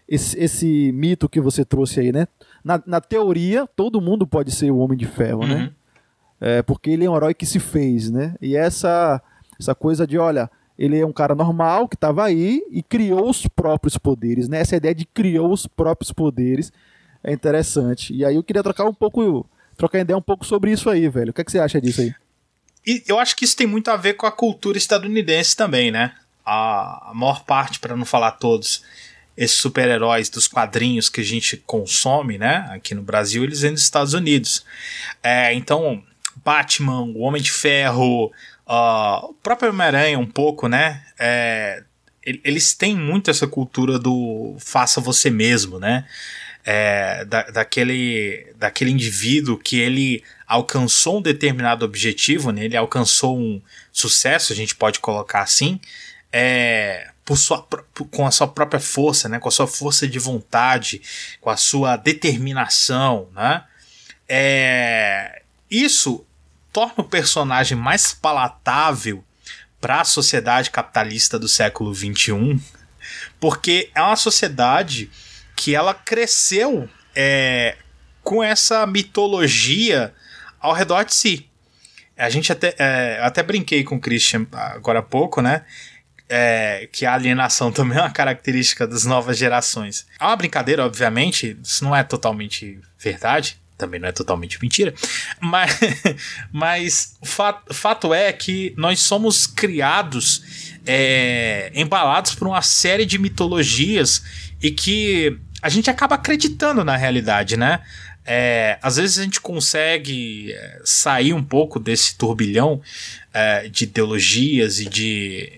esse, 0.07 0.39
esse 0.39 0.91
mito 0.93 1.27
que 1.27 1.41
você 1.41 1.65
trouxe 1.65 1.99
aí, 1.99 2.11
né? 2.11 2.27
Na, 2.63 2.81
na 2.85 3.01
teoria, 3.01 3.67
todo 3.75 4.01
mundo 4.01 4.25
pode 4.25 4.51
ser 4.51 4.71
o 4.71 4.77
Homem 4.77 4.97
de 4.97 5.05
Ferro, 5.05 5.45
né? 5.45 5.55
uhum. 5.55 5.61
né? 5.61 5.71
É, 6.41 6.61
porque 6.61 6.89
ele 6.89 7.05
é 7.05 7.09
um 7.09 7.15
herói 7.15 7.33
que 7.33 7.45
se 7.45 7.59
fez, 7.59 8.09
né? 8.09 8.35
E 8.41 8.55
essa, 8.55 9.21
essa 9.59 9.73
coisa 9.73 10.05
de, 10.05 10.17
olha, 10.17 10.49
ele 10.77 10.99
é 10.99 11.05
um 11.05 11.13
cara 11.13 11.33
normal 11.33 11.87
que 11.87 11.95
estava 11.95 12.25
aí 12.25 12.61
e 12.69 12.83
criou 12.83 13.29
os 13.29 13.47
próprios 13.47 13.97
poderes, 13.97 14.47
né? 14.47 14.59
Essa 14.59 14.75
ideia 14.75 14.93
de 14.93 15.05
criou 15.05 15.51
os 15.51 15.65
próprios 15.65 16.11
poderes 16.11 16.71
é 17.23 17.31
interessante. 17.33 18.13
E 18.13 18.25
aí 18.25 18.35
eu 18.35 18.43
queria 18.43 18.61
trocar 18.61 18.85
um 18.85 18.93
pouco 18.93 19.45
trocar 19.77 19.99
ideia 19.99 20.17
um 20.17 20.21
pouco 20.21 20.45
sobre 20.45 20.71
isso 20.71 20.89
aí, 20.89 21.07
velho. 21.09 21.31
O 21.31 21.33
que, 21.33 21.41
é 21.41 21.43
que 21.43 21.51
você 21.51 21.59
acha 21.59 21.79
disso 21.79 22.01
aí? 22.01 22.13
E 22.85 23.03
eu 23.07 23.19
acho 23.19 23.35
que 23.35 23.45
isso 23.45 23.55
tem 23.55 23.65
muito 23.65 23.89
a 23.89 23.97
ver 23.97 24.13
com 24.13 24.27
a 24.27 24.31
cultura 24.31 24.77
estadunidense 24.77 25.55
também, 25.55 25.91
né? 25.91 26.13
A, 26.45 27.11
maior 27.15 27.43
parte, 27.43 27.79
para 27.79 27.95
não 27.95 28.05
falar 28.05 28.31
todos, 28.31 28.83
esses 29.35 29.57
super-heróis 29.57 30.29
dos 30.29 30.47
quadrinhos 30.47 31.09
que 31.09 31.21
a 31.21 31.23
gente 31.23 31.57
consome, 31.57 32.37
né? 32.37 32.67
Aqui 32.69 32.93
no 32.93 33.01
Brasil, 33.01 33.43
eles 33.43 33.61
vêm 33.61 33.73
dos 33.73 33.81
Estados 33.81 34.13
Unidos. 34.13 34.63
É, 35.23 35.53
então, 35.53 36.03
Batman, 36.43 37.01
o 37.01 37.19
Homem 37.19 37.41
de 37.41 37.51
Ferro, 37.51 38.27
uh, 38.67 39.25
o 39.25 39.33
próprio 39.33 39.71
Homem-Aranha, 39.71 40.19
um 40.19 40.27
pouco, 40.27 40.67
né? 40.67 41.03
É, 41.17 41.83
eles 42.23 42.73
têm 42.73 42.95
muito 42.95 43.29
essa 43.29 43.47
cultura 43.47 43.99
do 43.99 44.55
faça 44.59 44.99
você 44.99 45.29
mesmo, 45.29 45.79
né? 45.79 46.05
É, 46.65 47.23
da, 47.25 47.43
daquele, 47.43 48.51
daquele 48.57 48.89
indivíduo 48.89 49.57
que 49.57 49.79
ele 49.79 50.23
alcançou 50.47 51.19
um 51.19 51.21
determinado 51.21 51.85
objetivo, 51.85 52.51
né? 52.51 52.65
ele 52.65 52.75
alcançou 52.75 53.37
um 53.37 53.61
sucesso, 53.91 54.51
a 54.51 54.55
gente 54.55 54.73
pode 54.73 54.99
colocar 54.99 55.41
assim, 55.41 55.79
é, 56.33 57.11
por 57.23 57.37
sua, 57.37 57.61
por, 57.61 57.85
com 58.09 58.25
a 58.25 58.31
sua 58.31 58.47
própria 58.47 58.79
força, 58.79 59.29
né? 59.29 59.39
com 59.39 59.47
a 59.47 59.51
sua 59.51 59.67
força 59.67 60.07
de 60.07 60.17
vontade, 60.17 61.01
com 61.39 61.51
a 61.51 61.57
sua 61.57 61.97
determinação. 61.97 63.29
Né? 63.35 63.63
É, 64.27 65.43
isso 65.69 66.25
torna 66.73 66.95
o 66.97 67.03
personagem 67.03 67.77
mais 67.77 68.11
palatável 68.11 69.23
para 69.79 70.01
a 70.01 70.05
sociedade 70.05 70.71
capitalista 70.71 71.37
do 71.37 71.47
século 71.47 71.93
XXI, 71.93 72.59
porque 73.39 73.91
é 73.93 74.01
uma 74.01 74.15
sociedade 74.15 75.11
que 75.55 75.73
ela 75.73 75.93
cresceu 75.93 76.89
é, 77.15 77.77
com 78.23 78.43
essa 78.43 78.85
mitologia 78.85 80.13
ao 80.59 80.73
redor 80.73 81.03
de 81.05 81.13
si. 81.13 81.49
A 82.17 82.29
gente 82.29 82.51
até, 82.51 82.73
é, 82.77 83.19
até 83.21 83.43
brinquei 83.43 83.83
com 83.83 83.95
o 83.95 83.99
Christian 83.99 84.47
agora 84.51 84.99
há 84.99 85.03
pouco, 85.03 85.41
né? 85.41 85.63
É, 86.27 86.89
que 86.91 87.05
a 87.05 87.13
alienação 87.13 87.71
também 87.73 87.97
é 87.97 88.01
uma 88.01 88.11
característica 88.11 88.87
das 88.87 89.05
novas 89.05 89.37
gerações. 89.37 90.07
É 90.19 90.23
uma 90.23 90.35
brincadeira, 90.35 90.83
obviamente, 90.85 91.57
isso 91.63 91.83
não 91.83 91.95
é 91.95 92.03
totalmente 92.03 92.79
verdade, 92.97 93.59
também 93.77 93.99
não 93.99 94.07
é 94.07 94.11
totalmente 94.11 94.59
mentira, 94.61 94.93
mas, 95.39 95.79
mas 96.51 97.17
o 97.21 97.25
fato, 97.25 97.73
fato 97.73 98.13
é 98.13 98.31
que 98.31 98.73
nós 98.77 99.01
somos 99.01 99.45
criados, 99.45 100.73
é, 100.85 101.71
embalados 101.75 102.33
por 102.33 102.47
uma 102.47 102.61
série 102.61 103.05
de 103.05 103.19
mitologias 103.19 104.23
e 104.61 104.71
que 104.71 105.37
a 105.65 105.69
gente 105.69 105.89
acaba 105.89 106.13
acreditando 106.13 106.83
na 106.83 106.95
realidade, 106.95 107.57
né? 107.57 107.81
É, 108.23 108.77
às 108.83 108.97
vezes 108.97 109.17
a 109.17 109.23
gente 109.23 109.41
consegue 109.41 110.53
é, 110.53 110.81
sair 110.85 111.33
um 111.33 111.43
pouco 111.43 111.79
desse 111.79 112.15
turbilhão 112.15 112.79
é, 113.33 113.67
de 113.67 113.85
ideologias 113.85 114.79
e 114.79 114.85
de, 114.87 115.51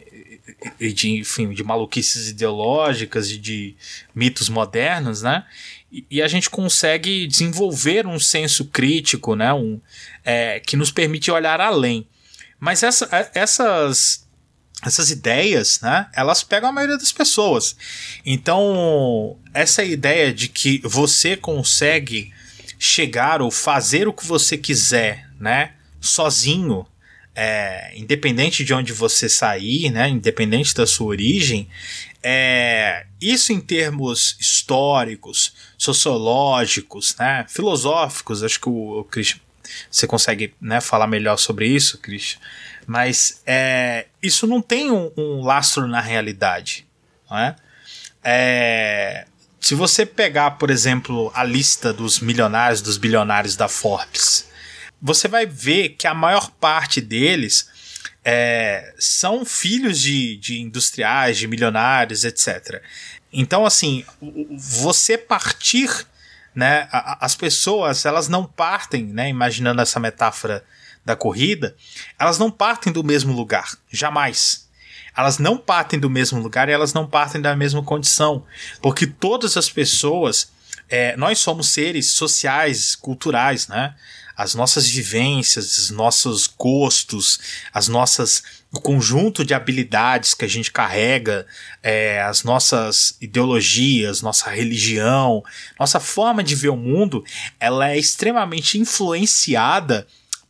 e 0.79 0.93
de, 0.93 1.09
enfim, 1.09 1.49
de 1.49 1.61
maluquices 1.61 2.29
ideológicas 2.29 3.31
e 3.31 3.37
de 3.37 3.75
mitos 4.15 4.47
modernos, 4.47 5.21
né? 5.21 5.43
E, 6.09 6.21
a 6.21 6.27
gente 6.29 6.49
consegue 6.49 7.27
desenvolver 7.27 8.07
um 8.07 8.17
senso 8.17 8.63
crítico, 8.63 9.35
né? 9.35 9.53
Um, 9.53 9.77
é, 10.23 10.61
que 10.61 10.77
nos 10.77 10.89
permite 10.89 11.29
olhar 11.29 11.59
além. 11.59 12.07
Mas 12.57 12.81
essa, 12.81 13.09
é, 13.11 13.41
essas 13.41 14.25
essas 14.83 15.09
ideias, 15.09 15.79
né, 15.81 16.07
elas 16.13 16.43
pegam 16.43 16.69
a 16.69 16.71
maioria 16.71 16.97
das 16.97 17.11
pessoas. 17.11 17.75
Então, 18.25 19.37
essa 19.53 19.83
ideia 19.83 20.31
de 20.31 20.47
que 20.47 20.79
você 20.83 21.35
consegue 21.35 22.31
chegar 22.79 23.41
ou 23.41 23.49
fazer 23.49 24.07
o 24.07 24.13
que 24.13 24.25
você 24.25 24.57
quiser, 24.57 25.27
né? 25.39 25.73
Sozinho, 25.99 26.85
é, 27.35 27.91
independente 27.95 28.63
de 28.63 28.73
onde 28.73 28.93
você 28.93 29.27
sair, 29.27 29.89
né? 29.89 30.09
Independente 30.09 30.75
da 30.75 30.85
sua 30.85 31.07
origem, 31.07 31.67
é, 32.21 33.05
isso 33.21 33.51
em 33.51 33.59
termos 33.59 34.37
históricos, 34.39 35.53
sociológicos, 35.77 37.15
né? 37.17 37.45
Filosóficos, 37.49 38.43
acho 38.43 38.59
que 38.59 38.69
o, 38.69 38.99
o 38.99 39.03
Christian, 39.03 39.39
você 39.89 40.07
consegue 40.07 40.53
né, 40.61 40.81
falar 40.81 41.07
melhor 41.07 41.37
sobre 41.37 41.67
isso, 41.67 41.97
Christian. 41.97 42.39
Mas 42.85 43.41
é, 43.45 44.07
isso 44.21 44.47
não 44.47 44.61
tem 44.61 44.91
um, 44.91 45.11
um 45.17 45.41
lastro 45.41 45.87
na 45.87 46.01
realidade, 46.01 46.87
não 47.29 47.37
é? 47.37 47.55
É, 48.23 49.25
se 49.59 49.75
você 49.75 50.05
pegar, 50.05 50.51
por 50.51 50.69
exemplo, 50.69 51.31
a 51.33 51.43
lista 51.43 51.91
dos 51.91 52.19
milionários, 52.19 52.81
dos 52.81 52.97
bilionários 52.97 53.55
da 53.55 53.67
Forbes, 53.67 54.47
você 55.01 55.27
vai 55.27 55.45
ver 55.45 55.89
que 55.89 56.07
a 56.07 56.13
maior 56.13 56.49
parte 56.51 57.01
deles 57.01 57.69
é, 58.23 58.93
são 58.97 59.45
filhos 59.45 60.01
de, 60.01 60.37
de 60.37 60.59
industriais, 60.59 61.37
de 61.37 61.47
milionários, 61.47 62.23
etc. 62.23 62.81
Então, 63.31 63.65
assim, 63.65 64.03
você 64.51 65.17
partir, 65.17 65.89
né? 66.57 66.87
As 66.91 67.35
pessoas, 67.35 68.03
elas 68.03 68.27
não 68.27 68.43
partem, 68.43 69.05
né? 69.05 69.29
Imaginando 69.29 69.79
essa 69.79 69.99
metáfora 69.99 70.65
da 71.05 71.15
corrida, 71.15 71.75
elas 72.17 72.39
não 72.39 72.49
partem 72.49 72.91
do 72.91 73.03
mesmo 73.03 73.31
lugar, 73.31 73.77
jamais 73.91 74.67
elas 75.15 75.39
não 75.39 75.57
partem 75.57 75.99
do 75.99 76.11
mesmo 76.11 76.39
lugar 76.39 76.69
e 76.69 76.71
elas 76.71 76.93
não 76.93 77.07
partem 77.07 77.41
da 77.41 77.55
mesma 77.55 77.81
condição. 77.81 78.45
Porque 78.83 79.07
todas 79.07 79.57
as 79.57 79.67
pessoas, 79.67 80.51
é, 80.87 81.17
nós 81.17 81.39
somos 81.39 81.69
seres 81.69 82.11
sociais, 82.11 82.95
culturais, 82.95 83.67
né? 83.67 83.95
As 84.35 84.53
nossas 84.53 84.87
vivências, 84.87 85.75
os 85.79 85.89
nossos 85.89 86.45
gostos, 86.45 87.39
as 87.73 87.87
nossas 87.87 88.43
o 88.77 88.81
conjunto 88.81 89.43
de 89.43 89.53
habilidades 89.53 90.33
que 90.35 90.45
a 90.45 90.47
gente 90.47 90.71
carrega, 90.71 91.47
é, 91.81 92.21
as 92.21 92.43
nossas 92.43 93.17
ideologias, 93.19 94.21
nossa 94.21 94.49
religião, 94.51 95.43
nossa 95.79 95.99
forma 95.99 96.43
de 96.43 96.55
ver 96.55 96.69
o 96.69 96.77
mundo, 96.77 97.23
ela 97.59 97.89
é 97.89 97.97
extremamente 97.97 98.77
influenciada 98.77 100.05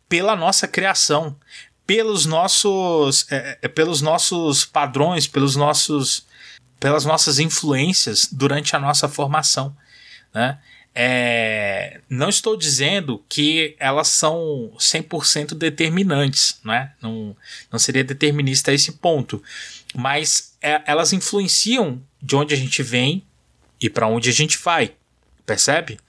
pela 0.10 0.36
nossa 0.36 0.68
criação, 0.68 1.38
pelos 1.86 2.26
nossos, 2.26 3.26
é, 3.32 3.60
é, 3.62 3.68
pelos 3.70 4.02
nossos 4.02 4.66
padrões, 4.66 5.26
pelos 5.26 5.56
nossos, 5.56 6.26
pelas 6.80 7.06
nossas 7.06 7.40
influências 7.40 8.28
durante 8.30 8.76
a 8.76 8.80
nossa 8.80 9.08
formação. 9.08 9.76
Né? 10.34 10.60
É, 11.00 12.00
não 12.10 12.28
estou 12.28 12.58
dizendo 12.58 13.24
que 13.30 13.76
elas 13.78 14.08
são 14.08 14.72
100% 14.80 15.54
determinantes, 15.54 16.60
né? 16.66 16.92
não, 17.00 17.38
não 17.72 17.78
seria 17.78 18.04
determinista 18.04 18.72
a 18.72 18.74
esse 18.74 18.94
ponto, 18.94 19.40
mas 19.94 20.56
é, 20.60 20.82
elas 20.88 21.14
influenciam 21.14 22.02
de 22.20 22.36
onde 22.36 22.56
a 22.56 22.58
gente 22.58 22.82
vem 22.82 23.24
e 23.80 23.92
para 23.92 24.08
onde 24.08 24.28
a 24.28 24.34
gente 24.34 24.58
vai, 24.58 24.92
percebe? 25.46 26.00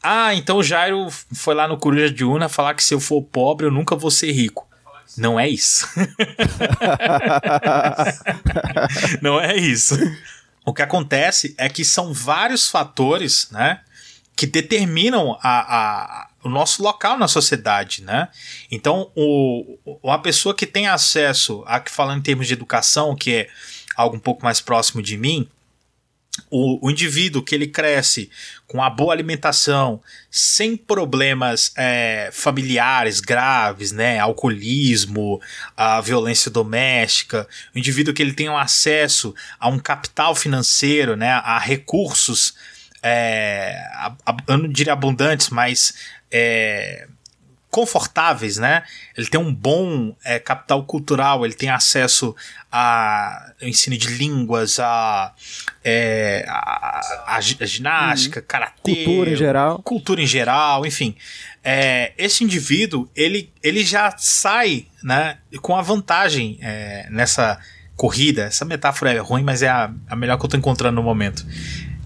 Ah, 0.00 0.32
então 0.32 0.58
o 0.58 0.62
Jairo 0.62 1.08
foi 1.10 1.56
lá 1.56 1.66
no 1.66 1.76
Coruja 1.76 2.08
de 2.08 2.24
Una 2.24 2.48
falar 2.48 2.74
que 2.74 2.84
se 2.84 2.94
eu 2.94 3.00
for 3.00 3.22
pobre 3.22 3.66
eu 3.66 3.72
nunca 3.72 3.96
vou 3.96 4.12
ser 4.12 4.30
rico. 4.30 4.64
Não 5.18 5.40
é 5.40 5.48
isso. 5.48 5.88
não 9.20 9.40
é 9.40 9.56
isso. 9.56 9.98
O 10.64 10.72
que 10.72 10.82
acontece 10.82 11.52
é 11.58 11.68
que 11.68 11.84
são 11.84 12.12
vários 12.12 12.68
fatores, 12.68 13.48
né? 13.50 13.80
Que 14.40 14.46
determinam 14.46 15.38
a, 15.42 15.76
a, 16.22 16.28
o 16.42 16.48
nosso 16.48 16.82
local 16.82 17.18
na 17.18 17.28
sociedade, 17.28 18.02
né? 18.02 18.28
Então, 18.70 19.12
o, 19.14 19.78
uma 20.02 20.18
pessoa 20.18 20.54
que 20.54 20.66
tem 20.66 20.88
acesso 20.88 21.62
a 21.66 21.78
que 21.78 21.90
falando 21.90 22.20
em 22.20 22.22
termos 22.22 22.46
de 22.46 22.54
educação, 22.54 23.14
que 23.14 23.34
é 23.34 23.48
algo 23.94 24.16
um 24.16 24.18
pouco 24.18 24.42
mais 24.42 24.58
próximo 24.58 25.02
de 25.02 25.18
mim, 25.18 25.46
o, 26.50 26.86
o, 26.86 26.90
indivíduo 26.90 27.42
que 27.42 27.54
ele 27.54 27.66
cresce 27.66 28.30
com 28.66 28.82
a 28.82 28.88
boa 28.88 29.12
alimentação, 29.12 30.00
sem 30.30 30.74
problemas 30.74 31.70
é, 31.76 32.30
familiares 32.32 33.20
graves, 33.20 33.92
né, 33.92 34.18
alcoolismo, 34.18 35.38
a 35.76 36.00
violência 36.00 36.50
doméstica, 36.50 37.46
o 37.74 37.78
indivíduo 37.78 38.14
que 38.14 38.22
ele 38.22 38.32
tem 38.32 38.48
um 38.48 38.56
acesso 38.56 39.34
a 39.58 39.68
um 39.68 39.78
capital 39.78 40.34
financeiro, 40.34 41.14
né, 41.14 41.30
a 41.30 41.58
recursos, 41.58 42.54
é, 43.02 43.82
eu 44.46 44.58
não 44.58 44.68
diria 44.68 44.92
abundantes, 44.92 45.48
mas 45.50 45.94
é, 46.30 47.06
confortáveis, 47.70 48.58
né? 48.58 48.82
Ele 49.16 49.28
tem 49.28 49.40
um 49.40 49.54
bom 49.54 50.14
é, 50.24 50.38
capital 50.38 50.82
cultural, 50.84 51.44
ele 51.44 51.54
tem 51.54 51.70
acesso 51.70 52.34
a 52.70 53.52
ensino 53.62 53.96
de 53.96 54.08
línguas, 54.08 54.80
a, 54.80 55.32
é, 55.84 56.44
a, 56.48 57.00
a, 57.26 57.36
a 57.36 57.40
ginástica, 57.40 58.40
uhum. 58.40 58.46
karatê, 58.46 59.04
cultura 59.04 59.30
em 59.30 59.36
geral, 59.36 59.82
cultura 59.82 60.22
em 60.22 60.26
geral, 60.26 60.84
enfim. 60.84 61.14
É, 61.62 62.12
esse 62.18 62.42
indivíduo 62.42 63.08
ele, 63.14 63.52
ele 63.62 63.84
já 63.84 64.14
sai, 64.18 64.86
né, 65.02 65.38
com 65.62 65.76
a 65.76 65.82
vantagem 65.82 66.58
é, 66.60 67.06
nessa 67.10 67.58
corrida. 67.94 68.44
Essa 68.44 68.64
metáfora 68.64 69.12
é 69.12 69.18
ruim, 69.18 69.44
mas 69.44 69.62
é 69.62 69.68
a, 69.68 69.92
a 70.08 70.16
melhor 70.16 70.38
que 70.38 70.44
eu 70.44 70.46
estou 70.46 70.58
encontrando 70.58 70.96
no 70.96 71.02
momento. 71.02 71.46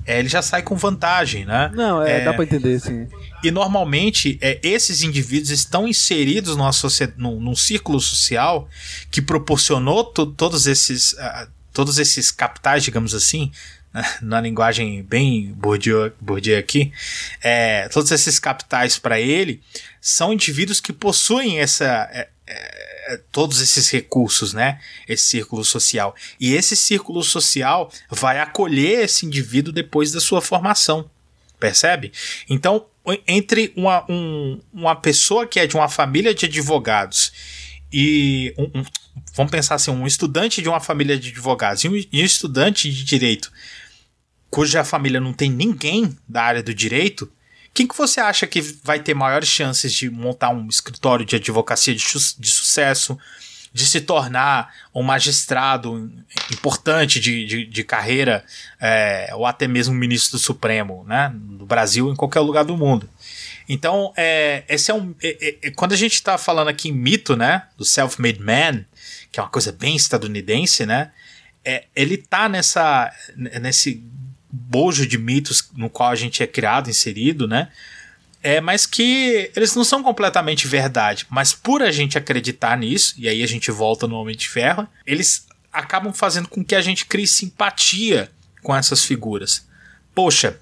É, 0.06 0.18
ele 0.18 0.28
já 0.28 0.42
sai 0.42 0.62
com 0.62 0.76
vantagem, 0.76 1.44
né? 1.44 1.70
Não, 1.74 2.02
é, 2.02 2.24
dá 2.24 2.34
para 2.34 2.44
entender, 2.44 2.78
sim. 2.78 3.08
E 3.42 3.50
normalmente 3.50 4.38
é, 4.40 4.58
esses 4.62 5.02
indivíduos 5.02 5.50
estão 5.50 5.88
inseridos 5.88 6.56
numa 6.56 6.70
num, 7.16 7.40
num 7.40 7.56
círculo 7.56 8.00
social 8.00 8.68
que 9.10 9.22
proporcionou 9.22 10.04
todos 10.04 10.66
esses 10.66 11.12
uh, 11.14 11.48
todos 11.72 11.98
esses 11.98 12.30
capitais, 12.30 12.84
digamos 12.84 13.14
assim, 13.14 13.50
né, 13.92 14.04
na 14.22 14.40
linguagem 14.40 15.02
bem 15.02 15.52
Bourdieu, 15.52 16.12
Bourdieu 16.20 16.58
aqui, 16.58 16.92
é, 17.42 17.88
todos 17.88 18.10
esses 18.10 18.38
capitais 18.38 18.98
para 18.98 19.20
ele 19.20 19.60
são 20.00 20.32
indivíduos 20.32 20.80
que 20.80 20.92
possuem 20.92 21.60
essa 21.60 22.08
é, 22.12 22.28
é, 22.46 22.93
todos 23.30 23.60
esses 23.60 23.90
recursos, 23.90 24.52
né? 24.52 24.80
Esse 25.08 25.24
círculo 25.24 25.64
social. 25.64 26.14
E 26.38 26.54
esse 26.54 26.76
círculo 26.76 27.22
social 27.22 27.90
vai 28.10 28.40
acolher 28.40 29.04
esse 29.04 29.26
indivíduo 29.26 29.72
depois 29.72 30.12
da 30.12 30.20
sua 30.20 30.40
formação. 30.40 31.08
Percebe? 31.58 32.12
Então, 32.48 32.86
entre 33.26 33.72
uma, 33.76 34.04
um, 34.10 34.60
uma 34.72 34.96
pessoa 34.96 35.46
que 35.46 35.60
é 35.60 35.66
de 35.66 35.76
uma 35.76 35.88
família 35.88 36.34
de 36.34 36.46
advogados 36.46 37.32
e 37.92 38.54
um, 38.58 38.80
um, 38.80 38.84
vamos 39.34 39.52
pensar 39.52 39.76
assim, 39.76 39.90
um 39.90 40.06
estudante 40.06 40.60
de 40.60 40.68
uma 40.68 40.80
família 40.80 41.18
de 41.18 41.30
advogados 41.30 41.84
e 41.84 41.88
um, 41.88 41.96
e 41.96 42.22
um 42.22 42.24
estudante 42.24 42.90
de 42.90 43.04
direito 43.04 43.52
cuja 44.54 44.84
família 44.84 45.18
não 45.18 45.32
tem 45.32 45.50
ninguém 45.50 46.16
da 46.28 46.44
área 46.44 46.62
do 46.62 46.72
direito, 46.72 47.28
quem 47.74 47.88
que 47.88 47.98
você 47.98 48.20
acha 48.20 48.46
que 48.46 48.60
vai 48.84 49.00
ter 49.00 49.14
maiores 49.14 49.48
chances 49.48 49.92
de 49.92 50.08
montar 50.08 50.50
um 50.50 50.68
escritório 50.68 51.26
de 51.26 51.34
advocacia 51.34 51.92
de, 51.92 52.04
de 52.38 52.48
sucesso, 52.48 53.18
de 53.72 53.84
se 53.84 54.00
tornar 54.00 54.72
um 54.94 55.02
magistrado 55.02 56.12
importante 56.52 57.18
de, 57.18 57.44
de, 57.44 57.66
de 57.66 57.84
carreira, 57.84 58.44
é, 58.80 59.30
ou 59.34 59.44
até 59.44 59.66
mesmo 59.66 59.92
ministro 59.92 60.38
do 60.38 60.38
Supremo, 60.38 61.04
né? 61.08 61.34
No 61.34 61.66
Brasil 61.66 62.08
em 62.08 62.14
qualquer 62.14 62.38
lugar 62.38 62.64
do 62.64 62.76
mundo. 62.76 63.10
Então, 63.68 64.12
é, 64.16 64.62
esse 64.68 64.92
é 64.92 64.94
um. 64.94 65.12
É, 65.20 65.56
é, 65.60 65.70
quando 65.72 65.92
a 65.92 65.96
gente 65.96 66.14
está 66.14 66.38
falando 66.38 66.68
aqui 66.68 66.90
em 66.90 66.92
mito, 66.92 67.34
né? 67.34 67.66
Do 67.76 67.84
self-made 67.84 68.40
man, 68.40 68.84
que 69.32 69.40
é 69.40 69.42
uma 69.42 69.50
coisa 69.50 69.72
bem 69.72 69.96
estadunidense, 69.96 70.86
né? 70.86 71.10
É, 71.64 71.86
ele 71.96 72.16
tá 72.18 72.48
nessa, 72.48 73.12
nesse 73.36 74.00
bojo 74.54 75.06
de 75.06 75.18
mitos 75.18 75.68
no 75.76 75.90
qual 75.90 76.10
a 76.10 76.14
gente 76.14 76.42
é 76.42 76.46
criado, 76.46 76.88
inserido, 76.88 77.46
né? 77.46 77.68
é, 78.44 78.60
mas 78.60 78.84
que 78.84 79.50
eles 79.56 79.74
não 79.74 79.82
são 79.82 80.02
completamente 80.02 80.68
verdade. 80.68 81.26
Mas 81.30 81.54
por 81.54 81.82
a 81.82 81.90
gente 81.90 82.18
acreditar 82.18 82.76
nisso, 82.76 83.14
e 83.16 83.26
aí 83.26 83.42
a 83.42 83.46
gente 83.46 83.70
volta 83.70 84.06
no 84.06 84.16
Homem 84.16 84.36
de 84.36 84.46
Ferro, 84.46 84.86
eles 85.06 85.46
acabam 85.72 86.12
fazendo 86.12 86.46
com 86.46 86.62
que 86.62 86.74
a 86.74 86.82
gente 86.82 87.06
crie 87.06 87.26
simpatia 87.26 88.30
com 88.62 88.76
essas 88.76 89.02
figuras. 89.02 89.66
Poxa, 90.14 90.60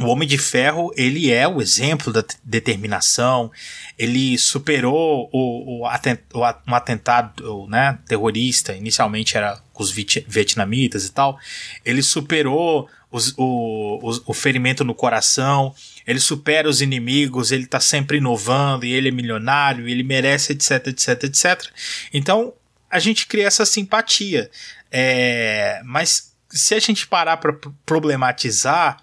o 0.00 0.06
Homem 0.06 0.26
de 0.26 0.38
Ferro, 0.38 0.90
ele 0.96 1.30
é 1.30 1.46
o 1.46 1.60
exemplo 1.60 2.10
da 2.10 2.24
determinação, 2.42 3.52
ele 3.98 4.38
superou 4.38 5.28
o, 5.30 5.80
o, 5.80 5.86
atent, 5.86 6.20
o 6.32 6.40
um 6.40 6.74
atentado 6.74 7.66
né, 7.68 7.98
terrorista, 8.08 8.74
inicialmente 8.74 9.36
era 9.36 9.60
com 9.80 9.82
os 9.82 9.90
vietnamitas 9.90 11.06
e 11.06 11.12
tal, 11.12 11.38
ele 11.84 12.02
superou 12.02 12.86
os, 13.10 13.32
o, 13.38 13.98
o, 14.02 14.22
o 14.26 14.34
ferimento 14.34 14.84
no 14.84 14.94
coração, 14.94 15.74
ele 16.06 16.20
supera 16.20 16.68
os 16.68 16.82
inimigos, 16.82 17.50
ele 17.50 17.64
está 17.64 17.80
sempre 17.80 18.18
inovando, 18.18 18.84
e 18.84 18.92
ele 18.92 19.08
é 19.08 19.10
milionário, 19.10 19.88
ele 19.88 20.02
merece, 20.02 20.52
etc, 20.52 20.88
etc, 20.88 21.24
etc. 21.24 21.70
Então, 22.12 22.52
a 22.90 22.98
gente 22.98 23.26
cria 23.26 23.46
essa 23.46 23.64
simpatia. 23.64 24.50
É, 24.92 25.80
mas 25.84 26.34
se 26.50 26.74
a 26.74 26.78
gente 26.78 27.06
parar 27.06 27.38
para 27.38 27.54
problematizar, 27.86 29.02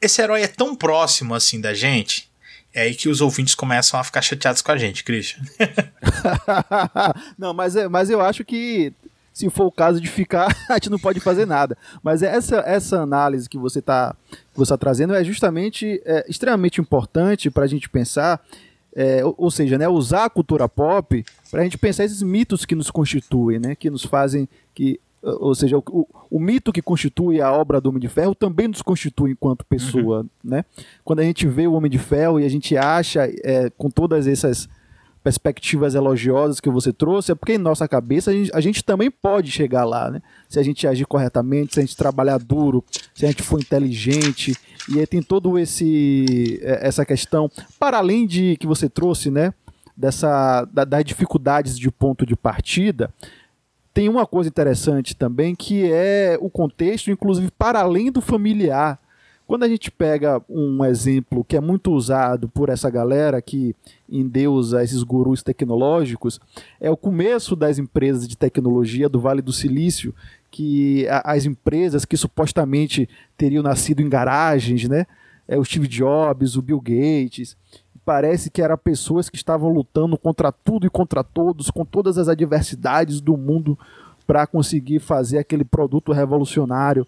esse 0.00 0.20
herói 0.20 0.42
é 0.42 0.48
tão 0.48 0.74
próximo 0.74 1.32
assim 1.32 1.60
da 1.60 1.72
gente. 1.72 2.28
É 2.74 2.82
aí 2.82 2.94
que 2.94 3.08
os 3.08 3.20
ouvintes 3.20 3.54
começam 3.54 4.00
a 4.00 4.04
ficar 4.04 4.20
chateados 4.20 4.60
com 4.60 4.72
a 4.72 4.76
gente, 4.76 5.04
Christian. 5.04 5.42
não, 7.38 7.54
mas, 7.54 7.76
é, 7.76 7.88
mas 7.88 8.10
eu 8.10 8.20
acho 8.20 8.44
que 8.44 8.92
se 9.36 9.50
for 9.50 9.66
o 9.66 9.70
caso 9.70 10.00
de 10.00 10.08
ficar, 10.08 10.46
a 10.66 10.74
gente 10.76 10.88
não 10.88 10.98
pode 10.98 11.20
fazer 11.20 11.44
nada. 11.44 11.76
Mas 12.02 12.22
essa, 12.22 12.56
essa 12.66 13.02
análise 13.02 13.50
que 13.50 13.58
você 13.58 13.80
está 13.80 14.16
tá 14.66 14.78
trazendo 14.78 15.14
é 15.14 15.22
justamente 15.22 16.00
é, 16.06 16.24
extremamente 16.26 16.80
importante 16.80 17.50
para 17.50 17.64
a 17.64 17.66
gente 17.66 17.86
pensar, 17.86 18.42
é, 18.94 19.22
ou, 19.22 19.34
ou, 19.36 19.50
seja, 19.50 19.76
né, 19.76 19.86
usar 19.86 20.24
a 20.24 20.30
cultura 20.30 20.66
pop 20.66 21.22
para 21.50 21.60
a 21.60 21.64
gente 21.64 21.76
pensar 21.76 22.04
esses 22.04 22.22
mitos 22.22 22.64
que 22.64 22.74
nos 22.74 22.90
constituem, 22.90 23.58
né, 23.58 23.74
que 23.74 23.90
nos 23.90 24.06
fazem 24.06 24.48
que 24.74 24.98
ou 25.22 25.56
seja, 25.56 25.76
o, 25.76 26.06
o, 26.30 26.38
mito 26.38 26.72
que 26.72 26.80
constitui 26.80 27.40
a 27.40 27.50
obra 27.50 27.80
do 27.80 27.88
Homem 27.88 28.00
de 28.00 28.08
Ferro 28.08 28.32
também 28.32 28.68
nos 28.68 28.80
constitui 28.80 29.32
enquanto 29.32 29.66
pessoa, 29.66 30.20
uhum. 30.20 30.28
né? 30.44 30.64
Quando 31.04 31.18
a 31.18 31.24
gente 31.24 31.48
vê 31.48 31.66
o 31.66 31.72
Homem 31.72 31.90
de 31.90 31.98
Ferro 31.98 32.38
e 32.38 32.44
a 32.44 32.48
gente 32.48 32.76
acha, 32.76 33.28
é, 33.42 33.68
com 33.70 33.90
todas 33.90 34.28
essas 34.28 34.68
perspectivas 35.26 35.96
elogiosas 35.96 36.60
que 36.60 36.70
você 36.70 36.92
trouxe, 36.92 37.32
é 37.32 37.34
porque 37.34 37.54
em 37.54 37.58
nossa 37.58 37.88
cabeça 37.88 38.30
a 38.30 38.32
gente, 38.32 38.50
a 38.54 38.60
gente, 38.60 38.84
também 38.84 39.10
pode 39.10 39.50
chegar 39.50 39.84
lá, 39.84 40.08
né? 40.08 40.22
Se 40.48 40.60
a 40.60 40.62
gente 40.62 40.86
agir 40.86 41.04
corretamente, 41.04 41.74
se 41.74 41.80
a 41.80 41.82
gente 41.82 41.96
trabalhar 41.96 42.38
duro, 42.38 42.84
se 43.12 43.24
a 43.24 43.28
gente 43.28 43.42
for 43.42 43.58
inteligente, 43.58 44.56
e 44.88 45.00
aí 45.00 45.06
tem 45.06 45.20
todo 45.20 45.58
esse 45.58 46.60
é, 46.62 46.86
essa 46.86 47.04
questão, 47.04 47.50
para 47.76 47.98
além 47.98 48.24
de 48.24 48.56
que 48.58 48.68
você 48.68 48.88
trouxe, 48.88 49.28
né? 49.28 49.52
Dessa, 49.96 50.64
da, 50.66 50.84
das 50.84 51.04
dificuldades 51.04 51.76
de 51.76 51.90
ponto 51.90 52.24
de 52.24 52.36
partida, 52.36 53.12
tem 53.92 54.08
uma 54.08 54.26
coisa 54.26 54.48
interessante 54.48 55.16
também 55.16 55.56
que 55.56 55.90
é 55.90 56.38
o 56.40 56.48
contexto, 56.48 57.10
inclusive 57.10 57.50
para 57.58 57.80
além 57.80 58.12
do 58.12 58.20
familiar. 58.20 58.96
Quando 59.46 59.62
a 59.62 59.68
gente 59.68 59.92
pega 59.92 60.42
um 60.48 60.84
exemplo 60.84 61.44
que 61.44 61.56
é 61.56 61.60
muito 61.60 61.92
usado 61.92 62.48
por 62.48 62.68
essa 62.68 62.90
galera 62.90 63.40
que 63.40 63.76
endeusa 64.08 64.82
esses 64.82 65.04
gurus 65.04 65.40
tecnológicos, 65.40 66.40
é 66.80 66.90
o 66.90 66.96
começo 66.96 67.54
das 67.54 67.78
empresas 67.78 68.26
de 68.26 68.36
tecnologia 68.36 69.08
do 69.08 69.20
Vale 69.20 69.40
do 69.40 69.52
Silício, 69.52 70.12
que 70.50 71.06
as 71.22 71.44
empresas 71.44 72.04
que 72.04 72.16
supostamente 72.16 73.08
teriam 73.36 73.62
nascido 73.62 74.00
em 74.00 74.08
garagens, 74.08 74.88
né? 74.88 75.06
É 75.46 75.56
o 75.56 75.64
Steve 75.64 75.86
Jobs, 75.86 76.56
o 76.56 76.62
Bill 76.62 76.80
Gates, 76.80 77.56
parece 78.04 78.50
que 78.50 78.62
eram 78.62 78.76
pessoas 78.76 79.28
que 79.28 79.36
estavam 79.36 79.68
lutando 79.68 80.18
contra 80.18 80.50
tudo 80.50 80.86
e 80.86 80.90
contra 80.90 81.22
todos, 81.22 81.70
com 81.70 81.84
todas 81.84 82.18
as 82.18 82.28
adversidades 82.28 83.20
do 83.20 83.36
mundo 83.36 83.78
para 84.26 84.44
conseguir 84.44 84.98
fazer 84.98 85.38
aquele 85.38 85.64
produto 85.64 86.12
revolucionário. 86.12 87.06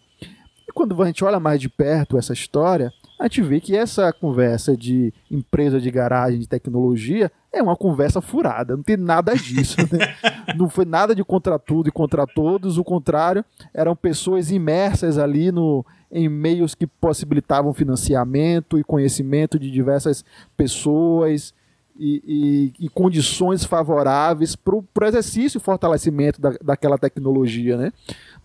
E 0.68 0.72
quando 0.72 1.02
a 1.02 1.06
gente 1.06 1.24
olha 1.24 1.40
mais 1.40 1.58
de 1.58 1.68
perto 1.68 2.18
essa 2.18 2.34
história, 2.34 2.92
a 3.18 3.24
gente 3.24 3.40
vê 3.42 3.58
que 3.58 3.74
essa 3.74 4.12
conversa 4.12 4.76
de 4.76 5.12
empresa 5.30 5.80
de 5.80 5.90
garagem 5.90 6.38
de 6.38 6.46
tecnologia 6.46 7.32
é 7.50 7.62
uma 7.62 7.74
conversa 7.74 8.20
furada, 8.20 8.76
não 8.76 8.82
tem 8.82 8.96
nada 8.96 9.34
disso. 9.34 9.78
Né? 9.90 10.14
não 10.54 10.68
foi 10.68 10.84
nada 10.84 11.14
de 11.14 11.24
contra 11.24 11.58
tudo 11.58 11.88
e 11.88 11.92
contra 11.92 12.26
todos, 12.26 12.76
o 12.76 12.84
contrário, 12.84 13.42
eram 13.72 13.96
pessoas 13.96 14.50
imersas 14.50 15.16
ali 15.16 15.50
no, 15.50 15.84
em 16.12 16.28
meios 16.28 16.74
que 16.74 16.86
possibilitavam 16.86 17.72
financiamento 17.72 18.78
e 18.78 18.84
conhecimento 18.84 19.58
de 19.58 19.70
diversas 19.70 20.22
pessoas 20.54 21.54
e, 21.98 22.72
e, 22.78 22.84
e 22.84 22.88
condições 22.88 23.64
favoráveis 23.64 24.54
para 24.54 24.76
o 24.76 24.84
exercício 25.02 25.58
e 25.58 25.60
fortalecimento 25.60 26.40
da, 26.40 26.50
daquela 26.62 26.96
tecnologia. 26.96 27.76
Né? 27.76 27.92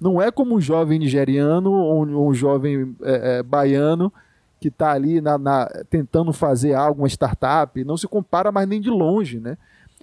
Não 0.04 0.22
é 0.22 0.30
como 0.30 0.54
um 0.56 0.60
jovem 0.60 1.00
nigeriano 1.00 1.72
ou 1.72 2.06
um, 2.06 2.28
um 2.28 2.34
jovem 2.34 2.94
é, 3.02 3.38
é, 3.38 3.44
baiano 3.44 4.12
que 4.60 4.68
está 4.68 4.92
ali 4.92 5.22
na, 5.22 5.38
na, 5.38 5.66
tentando 5.90 6.34
fazer 6.34 6.74
algo, 6.74 7.04
uma 7.04 7.08
startup, 7.08 7.82
não 7.86 7.96
se 7.96 8.06
compara 8.06 8.52
mais 8.52 8.68
nem 8.68 8.82
de 8.82 8.90
longe. 8.90 9.40
Né? 9.40 9.58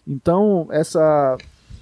Então, 0.08 0.66
essa, 0.70 1.36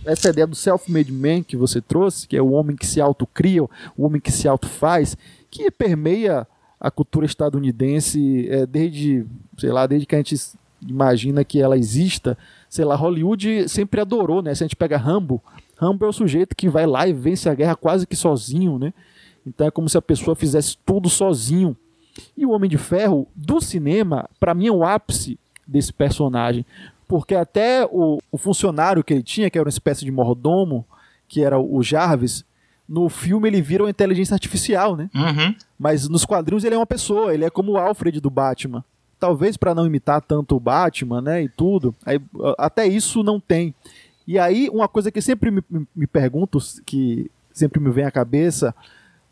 essa 0.04 0.30
ideia 0.30 0.48
do 0.48 0.56
self-made 0.56 1.12
man 1.12 1.44
que 1.44 1.56
você 1.56 1.80
trouxe, 1.80 2.26
que 2.26 2.36
é 2.36 2.42
o 2.42 2.50
homem 2.50 2.74
que 2.76 2.86
se 2.86 3.00
autocria, 3.00 3.62
o 3.62 3.70
homem 3.98 4.20
que 4.20 4.32
se 4.32 4.48
autofaz, 4.48 5.16
que 5.48 5.70
permeia 5.70 6.44
a 6.80 6.90
cultura 6.90 7.24
estadunidense 7.24 8.48
é, 8.50 8.66
desde, 8.66 9.24
sei 9.56 9.70
lá, 9.70 9.86
desde 9.86 10.06
que 10.06 10.16
a 10.16 10.18
gente 10.18 10.34
imagina 10.82 11.44
que 11.44 11.60
ela 11.60 11.78
exista. 11.78 12.36
Sei 12.68 12.84
lá, 12.84 12.96
Hollywood 12.96 13.68
sempre 13.68 14.00
adorou, 14.00 14.42
né? 14.42 14.56
Se 14.56 14.64
a 14.64 14.66
gente 14.66 14.74
pega 14.74 14.96
Rambo, 14.96 15.40
Rambo 15.78 16.04
é 16.04 16.08
o 16.08 16.12
sujeito 16.12 16.56
que 16.56 16.68
vai 16.68 16.86
lá 16.86 17.06
e 17.06 17.12
vence 17.12 17.48
a 17.48 17.54
guerra 17.54 17.76
quase 17.76 18.06
que 18.06 18.16
sozinho, 18.16 18.78
né? 18.78 18.92
Então 19.46 19.66
é 19.66 19.70
como 19.70 19.88
se 19.88 19.96
a 19.96 20.02
pessoa 20.02 20.34
fizesse 20.34 20.76
tudo 20.84 21.08
sozinho. 21.08 21.76
E 22.36 22.44
o 22.44 22.50
Homem 22.50 22.68
de 22.68 22.76
Ferro, 22.76 23.28
do 23.34 23.60
cinema, 23.60 24.28
para 24.40 24.54
mim 24.54 24.66
é 24.66 24.72
o 24.72 24.84
ápice 24.84 25.38
desse 25.66 25.92
personagem. 25.92 26.66
Porque 27.06 27.34
até 27.34 27.86
o, 27.86 28.18
o 28.30 28.36
funcionário 28.36 29.04
que 29.04 29.14
ele 29.14 29.22
tinha, 29.22 29.48
que 29.48 29.56
era 29.56 29.64
uma 29.64 29.70
espécie 29.70 30.04
de 30.04 30.10
mordomo, 30.10 30.84
que 31.28 31.42
era 31.42 31.58
o 31.58 31.80
Jarvis, 31.82 32.44
no 32.88 33.08
filme 33.08 33.48
ele 33.48 33.62
vira 33.62 33.84
uma 33.84 33.90
inteligência 33.90 34.34
artificial, 34.34 34.96
né? 34.96 35.08
Uhum. 35.14 35.54
Mas 35.78 36.08
nos 36.08 36.24
quadrinhos 36.24 36.64
ele 36.64 36.74
é 36.74 36.78
uma 36.78 36.86
pessoa, 36.86 37.32
ele 37.32 37.44
é 37.44 37.50
como 37.50 37.72
o 37.72 37.76
Alfred 37.76 38.20
do 38.20 38.30
Batman. 38.30 38.84
Talvez 39.20 39.56
para 39.56 39.74
não 39.74 39.86
imitar 39.86 40.20
tanto 40.22 40.56
o 40.56 40.60
Batman, 40.60 41.20
né, 41.20 41.42
e 41.42 41.48
tudo. 41.48 41.94
Aí, 42.06 42.20
até 42.56 42.86
isso 42.86 43.22
não 43.22 43.40
tem. 43.40 43.74
E 44.28 44.38
aí, 44.38 44.68
uma 44.68 44.86
coisa 44.86 45.10
que 45.10 45.22
sempre 45.22 45.50
me, 45.50 45.62
me 45.96 46.06
pergunto, 46.06 46.58
que 46.84 47.30
sempre 47.50 47.80
me 47.80 47.90
vem 47.90 48.04
à 48.04 48.10
cabeça, 48.10 48.74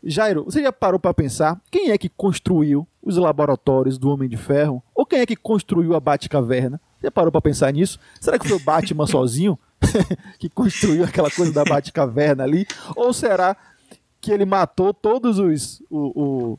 Jairo, 0.02 0.44
você 0.44 0.62
já 0.62 0.72
parou 0.72 0.98
para 0.98 1.12
pensar 1.12 1.60
quem 1.70 1.90
é 1.90 1.98
que 1.98 2.08
construiu 2.08 2.88
os 3.02 3.18
laboratórios 3.18 3.98
do 3.98 4.08
Homem 4.08 4.26
de 4.26 4.38
Ferro? 4.38 4.82
Ou 4.94 5.04
quem 5.04 5.20
é 5.20 5.26
que 5.26 5.36
construiu 5.36 5.94
a 5.94 6.00
Batcaverna? 6.00 6.80
Você 6.98 7.10
parou 7.10 7.30
para 7.30 7.42
pensar 7.42 7.70
nisso? 7.74 8.00
Será 8.18 8.38
que 8.38 8.48
foi 8.48 8.56
o 8.56 8.64
Batman 8.64 9.04
sozinho? 9.06 9.58
que 10.40 10.48
construiu 10.48 11.04
aquela 11.04 11.30
coisa 11.30 11.52
da 11.52 11.62
Batcaverna 11.62 12.44
ali? 12.44 12.66
Ou 12.96 13.12
será 13.12 13.54
que 14.18 14.32
ele 14.32 14.46
matou 14.46 14.94
todos 14.94 15.38
os. 15.38 15.82
O, 15.90 16.22
o, 16.22 16.58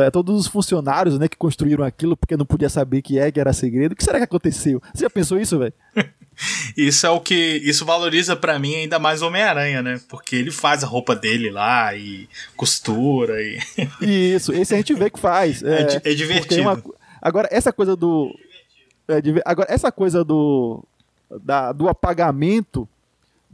é, 0.00 0.10
todos 0.10 0.40
os 0.40 0.46
funcionários 0.46 1.18
né, 1.18 1.28
que 1.28 1.36
construíram 1.36 1.84
aquilo 1.84 2.16
porque 2.16 2.36
não 2.36 2.46
podia 2.46 2.68
saber 2.68 3.02
que 3.02 3.18
é, 3.18 3.30
que 3.30 3.38
era 3.38 3.52
segredo. 3.52 3.92
O 3.92 3.96
que 3.96 4.04
será 4.04 4.18
que 4.18 4.24
aconteceu? 4.24 4.82
Você 4.94 5.04
já 5.04 5.10
pensou 5.10 5.38
isso, 5.38 5.58
velho? 5.58 5.74
isso 6.76 7.06
é 7.06 7.10
o 7.10 7.20
que. 7.20 7.60
Isso 7.64 7.84
valoriza 7.84 8.34
para 8.34 8.58
mim 8.58 8.74
ainda 8.74 8.98
mais 8.98 9.22
Homem-Aranha, 9.22 9.82
né? 9.82 10.00
Porque 10.08 10.36
ele 10.36 10.50
faz 10.50 10.82
a 10.82 10.86
roupa 10.86 11.14
dele 11.14 11.50
lá 11.50 11.94
e 11.94 12.28
costura 12.56 13.42
e. 13.42 13.58
isso, 14.34 14.52
esse 14.52 14.74
a 14.74 14.76
gente 14.76 14.94
vê 14.94 15.10
que 15.10 15.18
faz. 15.18 15.62
É, 15.62 16.00
é, 16.04 16.12
é 16.12 16.14
divertido. 16.14 16.62
Uma... 16.62 16.82
Agora, 17.20 17.48
essa 17.50 17.72
coisa 17.72 17.94
do. 17.94 18.34
É, 19.06 19.20
agora, 19.44 19.70
essa 19.70 19.92
coisa 19.92 20.24
do 20.24 20.82
da, 21.42 21.72
do 21.72 21.88
apagamento 21.88 22.88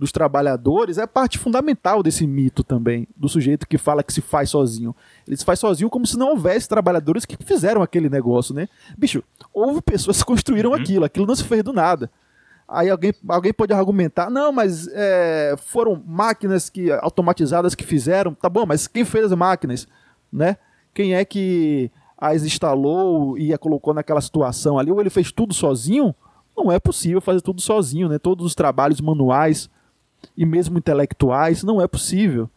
dos 0.01 0.11
trabalhadores 0.11 0.97
é 0.97 1.07
parte 1.07 1.39
fundamental 1.39 2.03
desse 2.03 2.27
mito 2.27 2.65
também, 2.65 3.07
do 3.15 3.29
sujeito 3.29 3.69
que 3.69 3.77
fala 3.77 4.03
que 4.03 4.11
se 4.11 4.23
faz 4.23 4.49
sozinho. 4.49 4.97
Ele 5.29 5.37
se 5.37 5.45
faz 5.45 5.59
sozinho 5.59 5.91
como 5.91 6.07
se 6.07 6.17
não 6.17 6.31
houvesse 6.31 6.67
trabalhadores 6.67 7.27
que 7.27 7.37
fizeram 7.45 7.83
aquele 7.83 8.09
negócio, 8.09 8.55
né? 8.55 8.67
Bicho, 8.97 9.23
houve 9.53 9.83
pessoas 9.83 10.17
que 10.17 10.25
construíram 10.25 10.71
uhum. 10.71 10.77
aquilo, 10.77 11.05
aquilo 11.05 11.27
não 11.27 11.37
se 11.37 11.45
fez 11.45 11.63
do 11.63 11.75
nada. 11.75 12.11
Aí 12.67 12.89
alguém, 12.89 13.13
alguém 13.29 13.53
pode 13.53 13.75
argumentar, 13.75 14.31
não, 14.31 14.51
mas 14.51 14.89
é, 14.91 15.55
foram 15.59 16.03
máquinas 16.07 16.71
que 16.71 16.91
automatizadas 16.91 17.75
que 17.75 17.85
fizeram, 17.85 18.33
tá 18.33 18.49
bom, 18.49 18.65
mas 18.65 18.87
quem 18.87 19.05
fez 19.05 19.27
as 19.27 19.33
máquinas, 19.33 19.87
né? 20.33 20.57
Quem 20.95 21.15
é 21.15 21.27
que 21.27 21.91
as 22.17 22.43
instalou 22.43 23.37
e 23.37 23.53
a 23.53 23.59
colocou 23.59 23.93
naquela 23.93 24.23
situação 24.23 24.79
ali? 24.79 24.91
Ou 24.91 24.99
ele 24.99 25.11
fez 25.11 25.31
tudo 25.31 25.53
sozinho, 25.53 26.15
não 26.57 26.73
é 26.73 26.81
possível 26.81 27.21
fazer 27.21 27.43
tudo 27.43 27.61
sozinho, 27.61 28.09
né? 28.09 28.19
Todos 28.19 28.47
os 28.47 28.55
trabalhos 28.55 28.99
manuais 29.03 29.69
e 30.37 30.47
mesmo 30.47 30.79
intelectuais, 30.79 31.63
não 31.63 31.81
é 31.81 31.87
possível. 31.87 32.49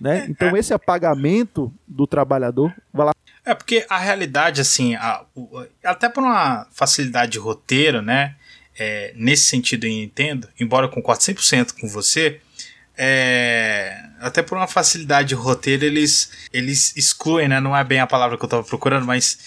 Né? 0.00 0.24
É, 0.26 0.30
então, 0.30 0.56
é. 0.56 0.58
esse 0.58 0.74
apagamento 0.74 1.72
do 1.86 2.06
trabalhador 2.06 2.74
vai 2.92 3.06
lá. 3.06 3.12
É 3.44 3.54
porque 3.54 3.86
a 3.88 3.98
realidade, 3.98 4.60
assim, 4.60 4.94
a, 4.94 5.24
o, 5.34 5.64
até 5.84 6.08
por 6.08 6.22
uma 6.22 6.66
facilidade 6.72 7.32
de 7.32 7.38
roteiro, 7.38 8.02
né? 8.02 8.36
É, 8.78 9.12
nesse 9.14 9.44
sentido 9.44 9.84
eu 9.84 9.90
entendo, 9.90 10.48
embora 10.58 10.86
eu 10.86 10.90
concorde 10.90 11.22
100% 11.22 11.74
com 11.78 11.86
você, 11.88 12.40
é, 12.96 13.96
até 14.20 14.42
por 14.42 14.56
uma 14.56 14.66
facilidade 14.66 15.28
de 15.28 15.34
roteiro, 15.34 15.84
eles, 15.84 16.30
eles 16.52 16.96
excluem, 16.96 17.48
né? 17.48 17.60
Não 17.60 17.76
é 17.76 17.84
bem 17.84 18.00
a 18.00 18.06
palavra 18.06 18.36
que 18.36 18.44
eu 18.44 18.46
estava 18.46 18.64
procurando, 18.64 19.06
mas 19.06 19.38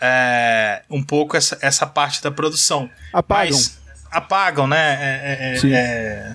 é, 0.00 0.82
um 0.90 1.02
pouco 1.02 1.36
essa, 1.36 1.58
essa 1.60 1.86
parte 1.86 2.22
da 2.22 2.30
produção. 2.30 2.90
Apagam. 3.12 3.56
Mas, 3.56 3.78
apagam, 4.14 4.66
né? 4.66 4.98
É, 5.00 5.58
é, 5.62 5.72
é, 5.72 6.34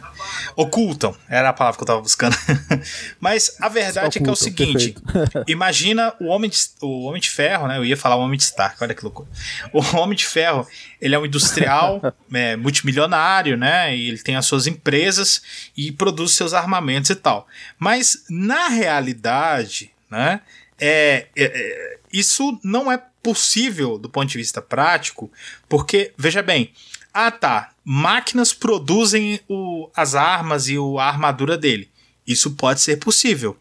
ocultam, 0.55 1.15
era 1.29 1.49
a 1.49 1.53
palavra 1.53 1.77
que 1.77 1.83
eu 1.83 1.87
tava 1.87 2.01
buscando. 2.01 2.35
Mas 3.19 3.55
a 3.59 3.69
verdade 3.69 4.19
ocultam, 4.19 4.21
é 4.21 4.23
que 4.23 4.29
é 4.29 4.33
o 4.33 4.35
seguinte: 4.35 4.95
imagina 5.47 6.13
o 6.19 6.25
homem, 6.25 6.49
de, 6.49 6.57
o 6.81 7.05
homem 7.05 7.21
de 7.21 7.29
Ferro, 7.29 7.67
né? 7.67 7.77
Eu 7.77 7.85
ia 7.85 7.95
falar 7.95 8.17
o 8.17 8.21
Homem 8.21 8.37
de 8.37 8.43
Stark, 8.43 8.77
olha 8.83 8.93
que 8.93 9.03
loucura. 9.03 9.29
O 9.71 9.79
Homem 9.97 10.15
de 10.15 10.25
Ferro, 10.25 10.67
ele 10.99 11.15
é 11.15 11.19
um 11.19 11.25
industrial 11.25 12.01
é, 12.33 12.55
multimilionário, 12.55 13.57
né? 13.57 13.95
E 13.95 14.09
ele 14.09 14.19
tem 14.19 14.35
as 14.35 14.45
suas 14.45 14.67
empresas 14.67 15.41
e 15.75 15.91
produz 15.91 16.33
seus 16.33 16.53
armamentos 16.53 17.09
e 17.09 17.15
tal. 17.15 17.47
Mas 17.77 18.25
na 18.29 18.67
realidade, 18.67 19.91
né? 20.11 20.41
É, 20.81 21.27
é, 21.35 21.43
é 21.43 21.99
isso 22.11 22.59
não 22.63 22.91
é 22.91 23.01
possível 23.21 23.97
do 23.97 24.09
ponto 24.09 24.27
de 24.27 24.37
vista 24.37 24.61
prático, 24.61 25.31
porque, 25.67 26.13
veja 26.17 26.41
bem, 26.41 26.73
ah, 27.13 27.31
tá. 27.31 27.71
Máquinas 27.83 28.53
produzem 28.53 29.39
o, 29.47 29.89
as 29.95 30.15
armas 30.15 30.67
e 30.67 30.77
o, 30.77 30.99
a 30.99 31.05
armadura 31.05 31.57
dele. 31.57 31.89
Isso 32.25 32.51
pode 32.51 32.81
ser 32.81 32.97
possível. 32.97 33.57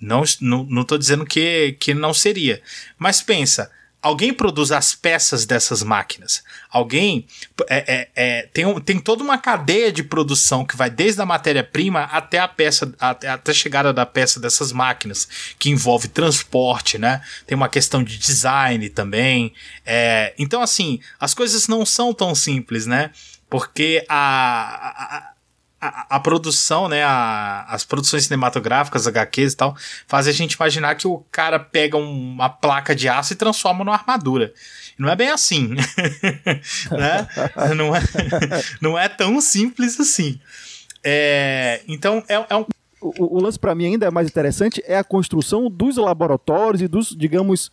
Não, 0.00 0.22
não, 0.40 0.64
não 0.64 0.84
dizendo 0.98 1.26
que, 1.26 1.76
que 1.78 1.92
não 1.92 2.14
seria. 2.14 2.62
Mas 2.98 3.20
pensa, 3.20 3.70
alguém 4.02 4.32
produz 4.32 4.70
as 4.70 4.94
peças 4.94 5.44
dessas 5.44 5.82
máquinas. 5.82 6.42
Alguém 6.70 7.26
é, 7.68 7.94
é, 7.94 8.08
é, 8.14 8.42
tem, 8.52 8.80
tem 8.80 8.98
toda 8.98 9.24
uma 9.24 9.38
cadeia 9.38 9.92
de 9.92 10.02
produção 10.02 10.64
que 10.64 10.76
vai 10.76 10.88
desde 10.88 11.20
a 11.20 11.26
matéria-prima 11.26 12.04
até 12.04 12.38
a 12.38 12.48
peça, 12.48 12.92
até, 12.98 13.28
até 13.28 13.50
a 13.50 13.54
chegada 13.54 13.92
da 13.92 14.06
peça 14.06 14.38
dessas 14.38 14.72
máquinas, 14.72 15.28
que 15.58 15.70
envolve 15.70 16.08
transporte, 16.08 16.98
né? 16.98 17.20
Tem 17.46 17.56
uma 17.56 17.68
questão 17.68 18.02
de 18.02 18.18
design 18.18 18.88
também. 18.88 19.52
É, 19.84 20.32
então, 20.38 20.62
assim, 20.62 21.00
as 21.18 21.34
coisas 21.34 21.66
não 21.66 21.84
são 21.84 22.14
tão 22.14 22.34
simples, 22.34 22.86
né? 22.86 23.10
Porque 23.50 24.04
a 24.08 25.32
a, 25.80 26.16
a, 26.16 26.20
produção, 26.20 26.88
né, 26.88 27.04
a, 27.04 27.64
as 27.68 27.84
produções 27.84 28.24
cinematográficas, 28.24 29.06
HQs 29.06 29.52
e 29.52 29.56
tal, 29.56 29.76
fazem 30.06 30.32
a 30.32 30.34
gente 30.34 30.54
imaginar 30.54 30.94
que 30.96 31.06
o 31.06 31.18
cara 31.30 31.58
pega 31.58 31.96
uma 31.96 32.48
placa 32.48 32.94
de 32.94 33.08
aço 33.08 33.32
e 33.32 33.36
transforma 33.36 33.84
numa 33.84 33.94
armadura. 33.94 34.52
Não 34.98 35.08
é 35.08 35.14
bem 35.14 35.30
assim. 35.30 35.74
né? 36.90 37.28
não, 37.76 37.94
é, 37.94 38.00
não 38.82 38.98
é 38.98 39.08
tão 39.08 39.40
simples 39.40 39.98
assim. 40.00 40.40
É, 41.04 41.82
então, 41.86 42.22
é, 42.28 42.34
é 42.50 42.56
um. 42.56 42.66
O, 43.00 43.36
o 43.38 43.40
lance 43.40 43.56
para 43.56 43.76
mim 43.76 43.86
ainda 43.86 44.06
é 44.06 44.10
mais 44.10 44.26
interessante 44.26 44.82
é 44.84 44.98
a 44.98 45.04
construção 45.04 45.70
dos 45.70 45.96
laboratórios 45.96 46.82
e 46.82 46.88
dos, 46.88 47.14
digamos, 47.16 47.70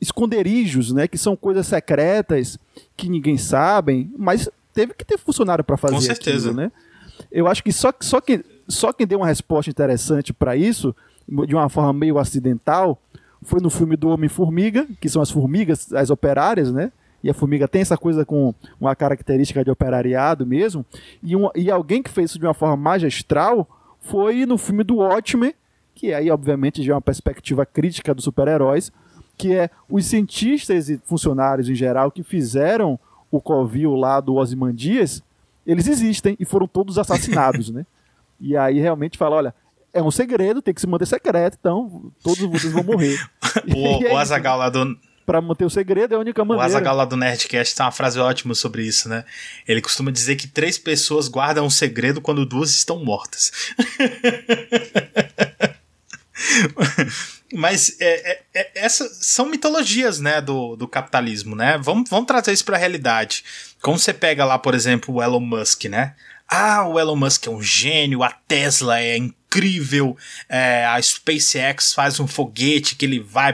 esconderijos, 0.00 0.92
né, 0.92 1.08
que 1.08 1.18
são 1.18 1.34
coisas 1.34 1.66
secretas 1.66 2.56
que 2.96 3.08
ninguém 3.08 3.36
sabe, 3.36 4.08
mas 4.16 4.48
teve 4.72 4.94
que 4.94 5.04
ter 5.04 5.18
funcionário 5.18 5.64
para 5.64 5.76
fazer 5.76 5.96
Com 5.96 6.00
certeza. 6.00 6.50
Aquilo, 6.50 6.62
né? 6.62 6.72
Eu 7.30 7.46
acho 7.46 7.62
que 7.62 7.72
só, 7.72 7.92
só, 8.00 8.20
que, 8.20 8.44
só 8.66 8.92
quem 8.92 9.06
deu 9.06 9.18
uma 9.18 9.26
resposta 9.26 9.70
interessante 9.70 10.32
para 10.32 10.56
isso, 10.56 10.94
de 11.46 11.54
uma 11.54 11.68
forma 11.68 11.92
meio 11.92 12.18
acidental, 12.18 13.00
foi 13.42 13.60
no 13.60 13.70
filme 13.70 13.96
do 13.96 14.08
Homem-Formiga, 14.08 14.86
que 15.00 15.08
são 15.08 15.22
as 15.22 15.30
formigas, 15.30 15.92
as 15.92 16.10
operárias, 16.10 16.72
né? 16.72 16.92
E 17.22 17.28
a 17.28 17.34
formiga 17.34 17.66
tem 17.66 17.82
essa 17.82 17.96
coisa 17.96 18.24
com 18.24 18.54
uma 18.80 18.94
característica 18.94 19.64
de 19.64 19.70
operariado 19.70 20.46
mesmo. 20.46 20.84
E, 21.22 21.34
um, 21.34 21.48
e 21.54 21.70
alguém 21.70 22.02
que 22.02 22.10
fez 22.10 22.30
isso 22.30 22.38
de 22.38 22.46
uma 22.46 22.54
forma 22.54 22.76
magistral 22.76 23.68
foi 24.00 24.46
no 24.46 24.56
filme 24.56 24.84
do 24.84 24.96
Watchmen, 24.96 25.52
que 25.94 26.14
aí, 26.14 26.30
obviamente, 26.30 26.82
já 26.82 26.92
é 26.92 26.94
uma 26.94 27.02
perspectiva 27.02 27.66
crítica 27.66 28.14
dos 28.14 28.24
super-heróis, 28.24 28.92
que 29.36 29.52
é 29.52 29.68
os 29.88 30.06
cientistas 30.06 30.88
e 30.88 31.00
funcionários 31.04 31.68
em 31.68 31.74
geral 31.74 32.10
que 32.10 32.22
fizeram 32.22 32.98
o 33.30 33.40
Covil 33.40 33.94
lá 33.94 34.20
do 34.20 34.36
Ozymandias, 34.36 35.22
eles 35.68 35.86
existem 35.86 36.34
e 36.40 36.46
foram 36.46 36.66
todos 36.66 36.98
assassinados, 36.98 37.68
né? 37.70 37.84
E 38.40 38.56
aí 38.56 38.80
realmente 38.80 39.18
fala, 39.18 39.36
olha, 39.36 39.54
é 39.92 40.02
um 40.02 40.10
segredo, 40.10 40.62
tem 40.62 40.72
que 40.72 40.80
se 40.80 40.86
manter 40.86 41.06
secreto, 41.06 41.58
então 41.60 42.10
todos 42.22 42.38
vocês 42.38 42.72
vão 42.72 42.82
morrer. 42.82 43.20
o, 43.76 44.06
é 44.06 44.12
o 44.12 44.16
Azagal 44.16 44.56
lá 44.56 44.70
do 44.70 44.98
para 45.26 45.42
manter 45.42 45.66
o 45.66 45.70
segredo 45.70 46.14
é 46.14 46.16
a 46.16 46.20
única 46.20 46.42
maneira. 46.42 46.62
O 46.62 46.66
Azagal 46.66 46.96
lá 46.96 47.04
do 47.04 47.14
Nerdcast 47.14 47.76
tem 47.76 47.84
uma 47.84 47.92
frase 47.92 48.18
ótima 48.18 48.54
sobre 48.54 48.82
isso, 48.82 49.10
né? 49.10 49.26
Ele 49.66 49.82
costuma 49.82 50.10
dizer 50.10 50.36
que 50.36 50.48
três 50.48 50.78
pessoas 50.78 51.28
guardam 51.28 51.66
um 51.66 51.70
segredo 51.70 52.18
quando 52.18 52.46
duas 52.46 52.70
estão 52.70 53.04
mortas. 53.04 53.52
Mas 57.52 57.96
é, 57.98 58.32
é, 58.32 58.42
é, 58.54 58.70
essas 58.74 59.26
são 59.26 59.46
mitologias, 59.46 60.20
né, 60.20 60.40
do, 60.40 60.76
do 60.76 60.86
capitalismo, 60.86 61.56
né? 61.56 61.78
Vamos, 61.80 62.10
vamos 62.10 62.26
trazer 62.26 62.52
isso 62.52 62.64
para 62.64 62.76
a 62.76 62.80
realidade. 62.80 63.42
Como 63.80 63.98
você 63.98 64.12
pega 64.12 64.44
lá, 64.44 64.58
por 64.58 64.74
exemplo, 64.74 65.14
o 65.14 65.22
Elon 65.22 65.40
Musk, 65.40 65.84
né? 65.84 66.14
Ah, 66.46 66.86
o 66.86 66.98
Elon 66.98 67.16
Musk 67.16 67.46
é 67.46 67.50
um 67.50 67.62
gênio, 67.62 68.22
a 68.22 68.30
Tesla 68.30 69.00
é 69.00 69.16
incrível, 69.16 70.16
é, 70.48 70.84
a 70.86 71.00
SpaceX 71.00 71.92
faz 71.92 72.20
um 72.20 72.26
foguete 72.26 72.96
que 72.96 73.04
ele 73.04 73.20
vai 73.20 73.52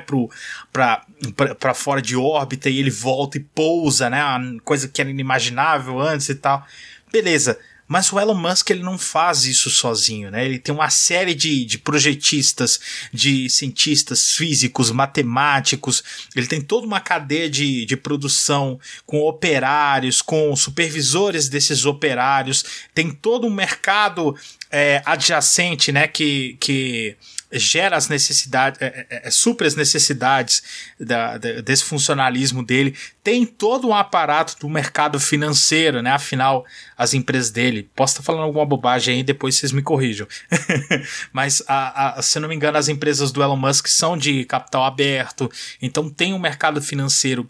para 1.59 1.74
fora 1.74 2.01
de 2.01 2.16
órbita 2.16 2.70
e 2.70 2.78
ele 2.78 2.90
volta 2.90 3.36
e 3.36 3.40
pousa, 3.40 4.09
né? 4.11 4.22
Uma 4.24 4.61
coisa 4.61 4.88
que 4.88 5.01
era 5.01 5.11
inimaginável 5.11 6.01
antes 6.01 6.28
e 6.28 6.34
tal. 6.34 6.64
Beleza. 7.12 7.59
Mas 7.87 8.12
o 8.12 8.18
Elon 8.18 8.35
Musk 8.35 8.70
ele 8.70 8.82
não 8.82 8.99
faz 8.99 9.45
isso 9.45 9.70
sozinho, 9.70 10.30
né? 10.30 10.45
Ele 10.45 10.59
tem 10.59 10.74
uma 10.74 10.89
série 10.89 11.35
de, 11.35 11.64
de 11.64 11.78
projetistas, 11.78 12.80
de 13.12 13.49
cientistas 13.51 14.32
físicos, 14.32 14.91
matemáticos, 14.91 16.03
ele 16.35 16.47
tem 16.47 16.61
toda 16.61 16.87
uma 16.87 17.01
cadeia 17.01 17.49
de, 17.49 17.85
de 17.85 17.97
produção 17.97 18.80
com 19.05 19.20
operários, 19.20 20.22
com 20.22 20.55
supervisores 20.57 21.49
desses 21.49 21.85
operários, 21.85 22.64
tem 22.95 23.11
todo 23.11 23.47
um 23.47 23.51
mercado 23.51 24.35
é, 24.70 25.03
adjacente, 25.05 25.93
né? 25.93 26.09
Que, 26.09 26.57
que 26.59 27.16
gera 27.59 27.96
as 27.96 28.09
necessidades, 28.09 28.80
é, 28.80 29.07
é, 29.11 29.22
é, 29.24 29.28
as 29.28 29.74
necessidades 29.74 30.62
da, 30.98 31.38
da, 31.38 31.61
desse 31.61 31.84
funcionalismo 31.84 32.62
dele. 32.62 32.96
Tem 33.22 33.46
todo 33.46 33.88
um 33.88 33.94
aparato 33.94 34.57
do 34.61 34.68
mercado 34.68 35.18
financeiro, 35.18 36.02
né? 36.02 36.11
Afinal, 36.11 36.64
as 36.96 37.14
empresas 37.14 37.50
dele. 37.50 37.88
Posso 37.94 38.14
estar 38.14 38.22
falando 38.22 38.44
alguma 38.44 38.66
bobagem 38.66 39.16
aí, 39.16 39.22
depois 39.22 39.57
vocês 39.57 39.72
me 39.72 39.82
corrijam. 39.82 40.26
Mas, 41.32 41.62
a, 41.66 42.18
a, 42.18 42.22
se 42.22 42.38
não 42.38 42.48
me 42.48 42.55
engano, 42.55 42.78
as 42.78 42.88
empresas 42.88 43.32
do 43.32 43.42
Elon 43.42 43.57
Musk 43.57 43.86
são 43.88 44.16
de 44.16 44.44
capital 44.44 44.84
aberto. 44.84 45.50
Então, 45.80 46.11
tem 46.11 46.34
um 46.34 46.38
mercado 46.38 46.80
financeiro 46.82 47.48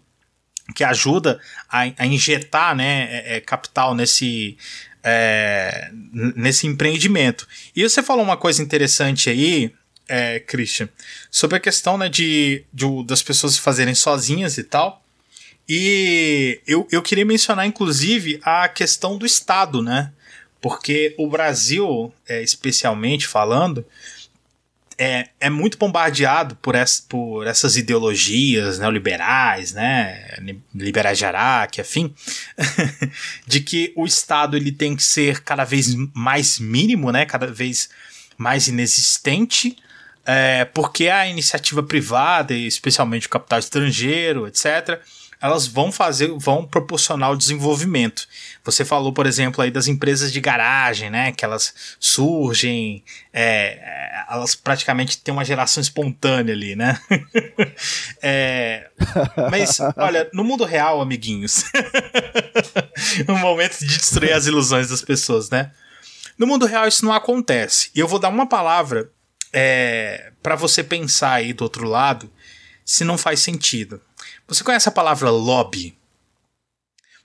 que 0.73 0.83
ajuda 0.83 1.39
a, 1.69 1.81
a 1.97 2.05
injetar 2.05 2.75
né, 2.75 3.07
é, 3.11 3.37
é 3.37 3.41
capital 3.41 3.93
nesse, 3.93 4.57
é, 5.03 5.91
nesse 6.35 6.65
empreendimento. 6.65 7.47
E 7.75 7.87
você 7.87 8.01
falou 8.01 8.23
uma 8.23 8.37
coisa 8.37 8.63
interessante 8.63 9.29
aí, 9.29 9.71
é, 10.07 10.39
Christian, 10.39 10.89
sobre 11.31 11.57
a 11.57 11.59
questão 11.59 11.97
né, 11.97 12.09
de, 12.09 12.63
de, 12.73 12.85
das 13.05 13.21
pessoas 13.21 13.57
fazerem 13.57 13.95
sozinhas 13.95 14.57
e 14.57 14.63
tal. 14.63 15.03
E 15.67 16.61
eu, 16.67 16.87
eu 16.91 17.01
queria 17.01 17.25
mencionar, 17.25 17.65
inclusive, 17.65 18.39
a 18.43 18.67
questão 18.67 19.17
do 19.17 19.25
Estado, 19.25 19.81
né? 19.81 20.11
Porque 20.61 21.15
o 21.17 21.27
Brasil, 21.27 22.13
é, 22.27 22.41
especialmente 22.41 23.27
falando, 23.27 23.85
é, 24.97 25.27
é 25.39 25.49
muito 25.49 25.77
bombardeado 25.77 26.55
por, 26.55 26.75
essa, 26.75 27.03
por 27.07 27.45
essas 27.45 27.75
ideologias 27.77 28.79
neoliberais, 28.79 29.73
né, 29.73 30.37
liberais 30.73 31.17
de 31.17 31.25
Araque, 31.25 31.81
afim, 31.81 32.13
de 33.45 33.59
que 33.59 33.91
o 33.95 34.05
Estado 34.05 34.55
ele 34.55 34.71
tem 34.71 34.95
que 34.95 35.03
ser 35.03 35.43
cada 35.43 35.63
vez 35.63 35.93
mais 36.13 36.59
mínimo, 36.59 37.11
né, 37.11 37.25
cada 37.25 37.47
vez 37.47 37.89
mais 38.37 38.67
inexistente, 38.67 39.75
é, 40.25 40.65
porque 40.65 41.07
a 41.07 41.27
iniciativa 41.27 41.83
privada, 41.83 42.53
especialmente 42.53 43.27
o 43.27 43.29
capital 43.29 43.59
estrangeiro, 43.59 44.47
etc., 44.47 44.99
elas 45.41 45.67
vão 45.67 45.91
fazer, 45.91 46.29
vão 46.39 46.65
proporcionar 46.65 47.31
o 47.31 47.37
desenvolvimento. 47.37 48.27
Você 48.63 48.83
falou, 48.83 49.13
por 49.13 49.27
exemplo, 49.27 49.61
aí 49.61 49.69
das 49.69 49.87
empresas 49.87 50.31
de 50.31 50.39
garagem, 50.39 51.09
né? 51.09 51.31
Que 51.31 51.45
elas 51.45 51.73
surgem, 51.99 53.03
é, 53.31 54.25
elas 54.29 54.55
praticamente 54.55 55.19
têm 55.19 55.33
uma 55.33 55.45
geração 55.45 55.81
espontânea 55.81 56.53
ali, 56.53 56.75
né? 56.75 56.99
é, 58.23 58.89
mas, 59.51 59.79
olha, 59.97 60.29
no 60.33 60.43
mundo 60.43 60.63
real, 60.63 61.01
amiguinhos, 61.01 61.65
um 63.29 63.37
momento 63.37 63.77
de 63.79 63.85
destruir 63.85 64.33
as 64.33 64.47
ilusões 64.47 64.89
das 64.89 65.01
pessoas, 65.01 65.49
né? 65.49 65.71
No 66.37 66.47
mundo 66.47 66.65
real 66.65 66.87
isso 66.87 67.05
não 67.05 67.13
acontece. 67.13 67.91
E 67.95 67.99
eu 67.99 68.07
vou 68.07 68.19
dar 68.19 68.29
uma 68.29 68.47
palavra 68.47 69.09
é, 69.57 70.33
para 70.43 70.57
você 70.57 70.83
pensar 70.83 71.35
aí 71.35 71.53
do 71.53 71.63
outro 71.63 71.87
lado 71.87 72.29
se 72.83 73.05
não 73.05 73.17
faz 73.17 73.39
sentido. 73.39 74.01
Você 74.45 74.65
conhece 74.65 74.89
a 74.89 74.91
palavra 74.91 75.29
lobby? 75.29 75.97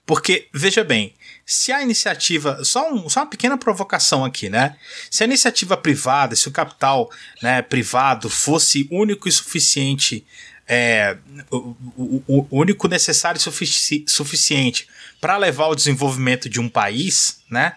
Porque, 0.05 0.47
veja 0.53 0.83
bem, 0.83 1.13
se 1.45 1.73
a 1.73 1.83
iniciativa, 1.83 2.63
só, 2.63 2.91
um, 2.91 3.09
só 3.09 3.19
uma 3.19 3.29
pequena 3.29 3.57
provocação 3.57 4.23
aqui, 4.23 4.49
né? 4.49 4.77
Se 5.09 5.23
a 5.23 5.27
iniciativa 5.27 5.75
privada, 5.75 6.35
se 6.35 6.47
o 6.47 6.51
capital 6.51 7.11
né, 7.41 7.61
privado 7.61 8.29
fosse 8.29 8.87
único 8.89 9.27
e 9.27 9.31
suficiente, 9.31 10.25
é, 10.65 11.17
o, 11.51 11.75
o, 11.97 12.23
o, 12.27 12.47
único 12.49 12.87
necessário 12.87 13.37
e 13.37 13.41
sufici 13.41 14.05
suficiente 14.07 14.87
para 15.19 15.37
levar 15.37 15.67
o 15.67 15.75
desenvolvimento 15.75 16.49
de 16.49 16.59
um 16.59 16.69
país, 16.69 17.43
né? 17.49 17.75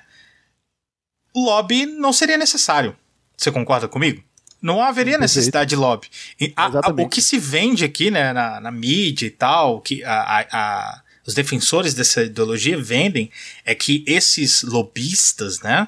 Lobby 1.35 1.87
não 1.87 2.13
seria 2.13 2.39
necessário. 2.39 2.97
Você 3.37 3.51
concorda 3.51 3.89
comigo? 3.89 4.24
Não 4.65 4.83
haveria 4.83 5.19
necessidade 5.19 5.69
de 5.69 5.77
lobby. 5.77 6.09
A, 6.57 6.89
a, 6.89 6.89
o 6.89 7.07
que 7.07 7.21
se 7.21 7.39
vende 7.39 7.85
aqui, 7.85 8.11
né, 8.11 8.33
na, 8.33 8.63
na 8.63 8.71
mídia 8.71 9.27
e 9.27 9.31
tal, 9.31 9.79
que 9.79 10.03
a, 10.03 11.03
os 11.27 11.35
defensores 11.35 11.93
dessa 11.93 12.23
ideologia 12.23 12.81
vendem 12.81 13.31
é 13.63 13.75
que 13.75 14.03
esses 14.07 14.63
lobistas, 14.63 15.61
né, 15.61 15.87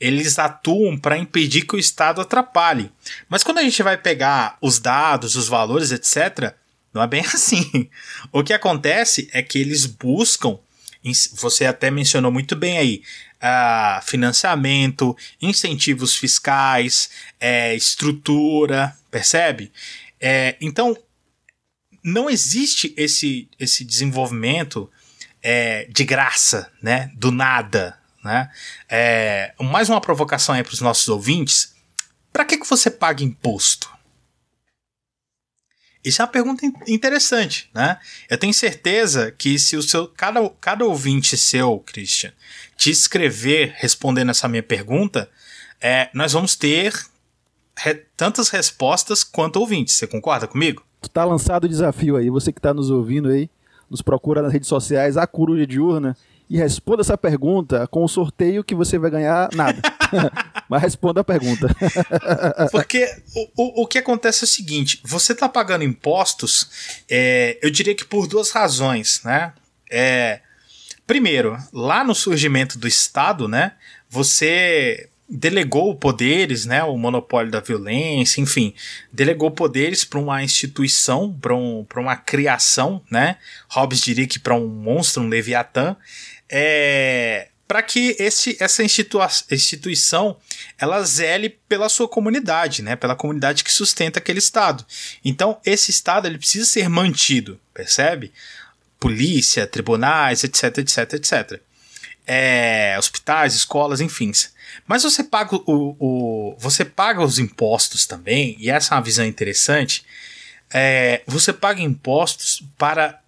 eles 0.00 0.38
atuam 0.38 0.96
para 0.96 1.18
impedir 1.18 1.66
que 1.66 1.76
o 1.76 1.78
Estado 1.78 2.22
atrapalhe. 2.22 2.90
Mas 3.28 3.44
quando 3.44 3.58
a 3.58 3.62
gente 3.62 3.82
vai 3.82 3.98
pegar 3.98 4.56
os 4.58 4.78
dados, 4.78 5.36
os 5.36 5.46
valores, 5.46 5.92
etc., 5.92 6.54
não 6.94 7.02
é 7.02 7.06
bem 7.06 7.20
assim. 7.30 7.90
O 8.32 8.42
que 8.42 8.54
acontece 8.54 9.28
é 9.34 9.42
que 9.42 9.58
eles 9.58 9.84
buscam, 9.84 10.58
você 11.34 11.66
até 11.66 11.90
mencionou 11.90 12.32
muito 12.32 12.56
bem 12.56 12.78
aí, 12.78 13.02
uh, 13.44 14.02
financiamento, 14.02 15.16
incentivos 15.40 16.16
fiscais, 16.16 17.10
é, 17.38 17.74
estrutura, 17.74 18.96
percebe? 19.10 19.70
É, 20.18 20.56
então, 20.60 20.96
não 22.02 22.30
existe 22.30 22.94
esse, 22.96 23.48
esse 23.58 23.84
desenvolvimento 23.84 24.90
é, 25.42 25.84
de 25.90 26.04
graça, 26.04 26.72
né? 26.82 27.10
Do 27.14 27.30
nada, 27.30 27.98
né? 28.24 28.50
É, 28.88 29.52
mais 29.60 29.90
uma 29.90 30.00
provocação 30.00 30.54
aí 30.54 30.64
para 30.64 30.72
os 30.72 30.80
nossos 30.80 31.08
ouvintes. 31.08 31.74
Para 32.32 32.44
que, 32.44 32.56
que 32.56 32.66
você 32.66 32.90
paga 32.90 33.22
imposto? 33.22 33.92
Isso 36.04 36.20
é 36.20 36.24
uma 36.24 36.30
pergunta 36.30 36.66
interessante, 36.86 37.70
né? 37.74 37.98
Eu 38.28 38.36
tenho 38.36 38.52
certeza 38.52 39.32
que 39.32 39.58
se 39.58 39.74
o 39.74 39.82
seu 39.82 40.06
cada, 40.06 40.50
cada 40.60 40.84
ouvinte 40.84 41.34
seu, 41.34 41.78
Christian, 41.78 42.32
te 42.76 42.90
escrever 42.90 43.74
respondendo 43.76 44.30
essa 44.30 44.48
minha 44.48 44.62
pergunta, 44.62 45.28
é, 45.80 46.08
nós 46.14 46.32
vamos 46.32 46.56
ter 46.56 46.92
re, 47.76 47.94
tantas 48.16 48.48
respostas 48.48 49.24
quanto 49.24 49.56
ouvintes. 49.60 49.94
Você 49.94 50.06
concorda 50.06 50.46
comigo? 50.46 50.84
tá 51.08 51.24
lançado 51.24 51.64
o 51.64 51.68
desafio 51.68 52.16
aí. 52.16 52.30
Você 52.30 52.52
que 52.52 52.58
está 52.58 52.72
nos 52.72 52.90
ouvindo 52.90 53.28
aí, 53.28 53.48
nos 53.88 54.02
procura 54.02 54.42
nas 54.42 54.52
redes 54.52 54.68
sociais, 54.68 55.16
a 55.16 55.26
Coruja 55.26 55.66
Diurna, 55.66 56.16
e 56.48 56.58
responda 56.58 57.00
essa 57.00 57.16
pergunta 57.16 57.86
com 57.86 58.04
o 58.04 58.08
sorteio 58.08 58.64
que 58.64 58.74
você 58.74 58.98
vai 58.98 59.10
ganhar 59.10 59.48
nada. 59.54 59.80
Mas 60.68 60.82
responda 60.82 61.20
a 61.20 61.24
pergunta. 61.24 61.68
Porque 62.70 63.06
o, 63.34 63.62
o, 63.62 63.82
o, 63.82 63.86
que 63.86 63.98
acontece 63.98 64.44
é 64.44 64.46
o 64.46 64.48
seguinte: 64.48 65.00
você 65.04 65.32
está 65.32 65.48
pagando 65.48 65.84
impostos, 65.84 67.02
é, 67.08 67.58
eu 67.62 67.70
diria 67.70 67.94
que 67.94 68.04
por 68.04 68.26
duas 68.26 68.50
razões, 68.50 69.22
né? 69.24 69.52
É, 69.90 70.40
primeiro, 71.06 71.56
lá 71.72 72.04
no 72.04 72.14
surgimento 72.14 72.78
do 72.78 72.88
Estado, 72.88 73.48
né? 73.48 73.72
Você 74.08 75.08
delegou 75.28 75.96
poderes, 75.96 76.66
né, 76.66 76.84
o 76.84 76.98
monopólio 76.98 77.50
da 77.50 77.58
violência, 77.60 78.40
enfim, 78.40 78.74
delegou 79.10 79.50
poderes 79.50 80.04
para 80.04 80.18
uma 80.18 80.42
instituição, 80.42 81.32
para 81.40 81.54
um, 81.56 81.86
uma 81.96 82.16
criação, 82.16 83.02
né? 83.10 83.38
Hobbes 83.68 84.00
diria 84.00 84.26
que 84.26 84.38
para 84.38 84.54
um 84.54 84.68
monstro, 84.68 85.22
um 85.22 85.28
leviatã, 85.28 85.96
é, 86.48 87.48
para 87.66 87.82
que 87.82 88.14
esse, 88.18 88.56
essa 88.60 88.84
institua 88.84 89.26
instituição 89.50 90.36
ela 90.78 91.02
zele 91.02 91.48
pela 91.68 91.88
sua 91.88 92.06
comunidade, 92.06 92.82
né? 92.82 92.94
Pela 92.94 93.16
comunidade 93.16 93.64
que 93.64 93.72
sustenta 93.72 94.18
aquele 94.18 94.38
estado. 94.38 94.84
Então, 95.24 95.58
esse 95.64 95.90
estado 95.90 96.26
ele 96.28 96.38
precisa 96.38 96.66
ser 96.66 96.88
mantido, 96.88 97.58
percebe? 97.72 98.32
Polícia, 99.04 99.66
tribunais, 99.66 100.44
etc, 100.44 100.78
etc, 100.78 101.12
etc. 101.12 101.60
É, 102.26 102.96
hospitais, 102.98 103.54
escolas, 103.54 104.00
enfim. 104.00 104.32
Mas 104.86 105.02
você 105.02 105.22
paga 105.22 105.56
o, 105.56 105.62
o, 105.66 106.56
você 106.58 106.86
paga 106.86 107.22
os 107.22 107.38
impostos 107.38 108.06
também, 108.06 108.56
e 108.58 108.70
essa 108.70 108.94
é 108.94 108.96
uma 108.96 109.04
visão 109.04 109.26
interessante. 109.26 110.06
É, 110.72 111.20
você 111.26 111.52
paga 111.52 111.82
impostos 111.82 112.62
para 112.78 113.20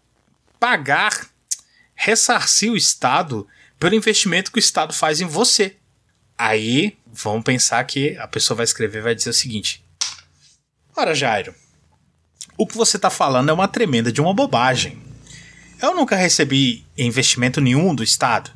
pagar, 0.59 1.29
ressarcir 1.95 2.73
o 2.73 2.77
Estado 2.77 3.47
pelo 3.79 3.95
investimento 3.95 4.51
que 4.51 4.59
o 4.59 4.61
Estado 4.61 4.95
faz 4.95 5.21
em 5.21 5.27
você. 5.27 5.77
Aí 6.39 6.97
vamos 7.07 7.45
pensar 7.45 7.85
que 7.85 8.17
a 8.17 8.27
pessoa 8.27 8.57
vai 8.57 8.65
escrever 8.65 9.03
vai 9.03 9.15
dizer 9.15 9.29
o 9.29 9.35
seguinte: 9.35 9.85
Ora, 10.97 11.15
Jairo, 11.15 11.55
o 12.57 12.67
que 12.67 12.79
você 12.79 12.97
está 12.97 13.11
falando 13.11 13.51
é 13.51 13.53
uma 13.53 13.69
tremenda 13.69 14.11
de 14.11 14.23
uma 14.23 14.33
bobagem. 14.33 15.05
Eu 15.81 15.95
nunca 15.95 16.17
recebi 16.17 16.85
investimento 16.97 17.61
nenhum 17.61 17.95
do 17.95 18.03
Estado. 18.03 18.51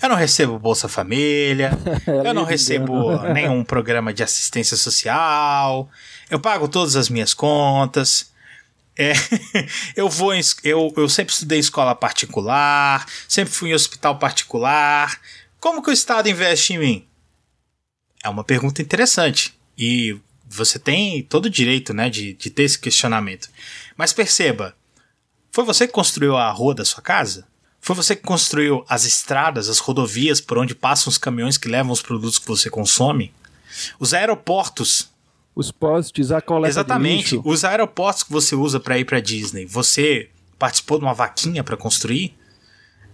Eu 0.00 0.08
não 0.08 0.16
recebo 0.16 0.58
Bolsa 0.58 0.88
Família, 0.88 1.72
eu 2.06 2.32
não 2.32 2.44
recebo 2.44 3.20
nenhum 3.32 3.64
programa 3.64 4.12
de 4.14 4.22
assistência 4.22 4.76
social, 4.76 5.90
eu 6.30 6.38
pago 6.38 6.68
todas 6.68 6.94
as 6.94 7.08
minhas 7.08 7.34
contas. 7.34 8.30
É, 8.96 9.12
eu 9.96 10.08
vou 10.08 10.34
em, 10.34 10.40
eu, 10.62 10.92
eu 10.96 11.08
sempre 11.08 11.32
estudei 11.32 11.58
escola 11.58 11.94
particular, 11.94 13.06
sempre 13.28 13.52
fui 13.52 13.70
em 13.70 13.74
hospital 13.74 14.18
particular. 14.18 15.20
Como 15.60 15.82
que 15.82 15.90
o 15.90 15.92
Estado 15.92 16.28
investe 16.28 16.74
em 16.74 16.78
mim? 16.78 17.08
É 18.22 18.28
uma 18.28 18.44
pergunta 18.44 18.82
interessante. 18.82 19.54
E 19.76 20.16
você 20.48 20.78
tem 20.78 21.22
todo 21.22 21.46
o 21.46 21.50
direito 21.50 21.92
né, 21.92 22.08
de, 22.08 22.34
de 22.34 22.50
ter 22.50 22.64
esse 22.64 22.78
questionamento. 22.78 23.48
Mas 23.96 24.12
perceba, 24.12 24.74
foi 25.58 25.64
você 25.64 25.88
que 25.88 25.92
construiu 25.92 26.36
a 26.36 26.48
rua 26.52 26.72
da 26.72 26.84
sua 26.84 27.02
casa? 27.02 27.44
Foi 27.80 27.96
você 27.96 28.14
que 28.14 28.22
construiu 28.22 28.84
as 28.88 29.04
estradas, 29.04 29.68
as 29.68 29.80
rodovias 29.80 30.40
por 30.40 30.56
onde 30.56 30.72
passam 30.72 31.10
os 31.10 31.18
caminhões 31.18 31.58
que 31.58 31.66
levam 31.66 31.90
os 31.90 32.00
produtos 32.00 32.38
que 32.38 32.46
você 32.46 32.70
consome? 32.70 33.32
Os 33.98 34.14
aeroportos. 34.14 35.10
Os 35.56 35.72
postes, 35.72 36.30
a 36.30 36.40
coleta 36.40 36.70
Exatamente. 36.70 37.40
Os 37.42 37.64
aeroportos 37.64 38.22
que 38.22 38.30
você 38.30 38.54
usa 38.54 38.78
para 38.78 39.00
ir 39.00 39.04
para 39.04 39.18
Disney. 39.18 39.66
Você 39.66 40.28
participou 40.60 40.96
de 40.96 41.04
uma 41.04 41.12
vaquinha 41.12 41.64
para 41.64 41.76
construir? 41.76 42.38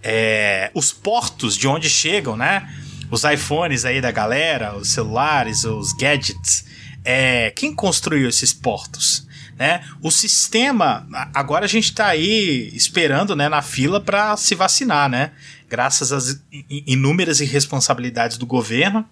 É, 0.03 0.71
os 0.75 0.93
portos 0.93 1.57
de 1.57 1.67
onde 1.67 1.89
chegam, 1.89 2.37
né? 2.37 2.71
Os 3.11 3.25
iPhones 3.25 3.87
aí 3.87 4.03
da 4.03 4.11
galera, 4.11 4.77
os 4.77 4.89
celulares, 4.89 5.65
os 5.65 5.95
gadgets. 5.95 6.67
É, 7.03 7.51
quem 7.53 7.75
construiu 7.75 8.29
esses 8.29 8.53
portos? 8.53 9.24
Né? 9.57 9.85
O 10.03 10.11
sistema, 10.11 11.07
agora 11.33 11.65
a 11.65 11.69
gente 11.69 11.85
está 11.85 12.07
aí 12.07 12.71
esperando, 12.75 13.37
né, 13.37 13.49
na 13.49 13.63
fila 13.63 14.01
para 14.01 14.37
se 14.37 14.55
vacinar, 14.55 15.09
né? 15.09 15.33
Graças 15.69 16.13
às 16.13 16.41
inúmeras 16.69 17.41
irresponsabilidades 17.41 18.37
do 18.37 18.47
governo, 18.47 19.09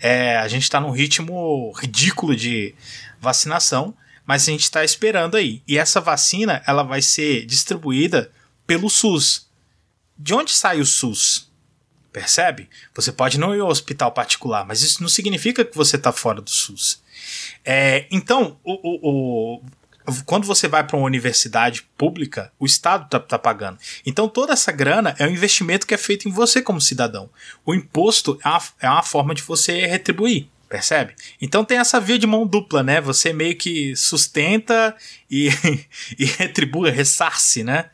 é, 0.00 0.36
a 0.36 0.46
gente 0.48 0.62
está 0.62 0.80
num 0.80 0.90
ritmo 0.90 1.72
ridículo 1.76 2.36
de 2.36 2.74
vacinação, 3.20 3.94
mas 4.26 4.42
a 4.42 4.52
gente 4.52 4.62
está 4.62 4.84
esperando 4.84 5.36
aí. 5.36 5.62
E 5.66 5.78
essa 5.78 6.00
vacina, 6.00 6.62
ela 6.66 6.82
vai 6.82 7.02
ser 7.02 7.46
distribuída 7.46 8.30
pelo 8.66 8.90
SUS. 8.90 9.48
De 10.16 10.34
onde 10.34 10.52
sai 10.52 10.80
o 10.80 10.86
SUS? 10.86 11.50
Percebe? 12.12 12.68
Você 12.94 13.12
pode 13.12 13.38
não 13.38 13.54
ir 13.54 13.60
ao 13.60 13.68
hospital 13.68 14.12
particular, 14.12 14.64
mas 14.66 14.82
isso 14.82 15.02
não 15.02 15.08
significa 15.08 15.64
que 15.64 15.76
você 15.76 15.96
está 15.96 16.12
fora 16.12 16.40
do 16.40 16.50
SUS. 16.50 17.00
É, 17.64 18.06
então, 18.10 18.58
o, 18.64 18.72
o, 18.72 19.56
o, 19.56 19.62
quando 20.24 20.46
você 20.46 20.68
vai 20.68 20.84
para 20.84 20.96
uma 20.96 21.06
universidade 21.06 21.82
pública, 21.96 22.52
o 22.58 22.66
Estado 22.66 23.04
está 23.04 23.20
tá 23.20 23.38
pagando. 23.38 23.78
Então 24.04 24.28
toda 24.28 24.52
essa 24.52 24.72
grana 24.72 25.14
é 25.18 25.26
um 25.26 25.30
investimento 25.30 25.86
que 25.86 25.94
é 25.94 25.98
feito 25.98 26.28
em 26.28 26.32
você 26.32 26.62
como 26.62 26.80
cidadão. 26.80 27.30
O 27.64 27.74
imposto 27.74 28.38
é 28.44 28.48
uma, 28.48 28.62
é 28.80 28.90
uma 28.90 29.02
forma 29.02 29.34
de 29.34 29.42
você 29.42 29.86
retribuir. 29.86 30.48
Percebe? 30.68 31.14
Então 31.40 31.64
tem 31.64 31.78
essa 31.78 31.98
via 31.98 32.18
de 32.18 32.26
mão 32.26 32.46
dupla, 32.46 32.82
né? 32.82 33.00
Você 33.00 33.32
meio 33.32 33.56
que 33.56 33.96
sustenta 33.96 34.94
e, 35.30 35.48
e 36.18 36.26
retribui, 36.26 36.90
ressarce, 36.90 37.64
né? 37.64 37.86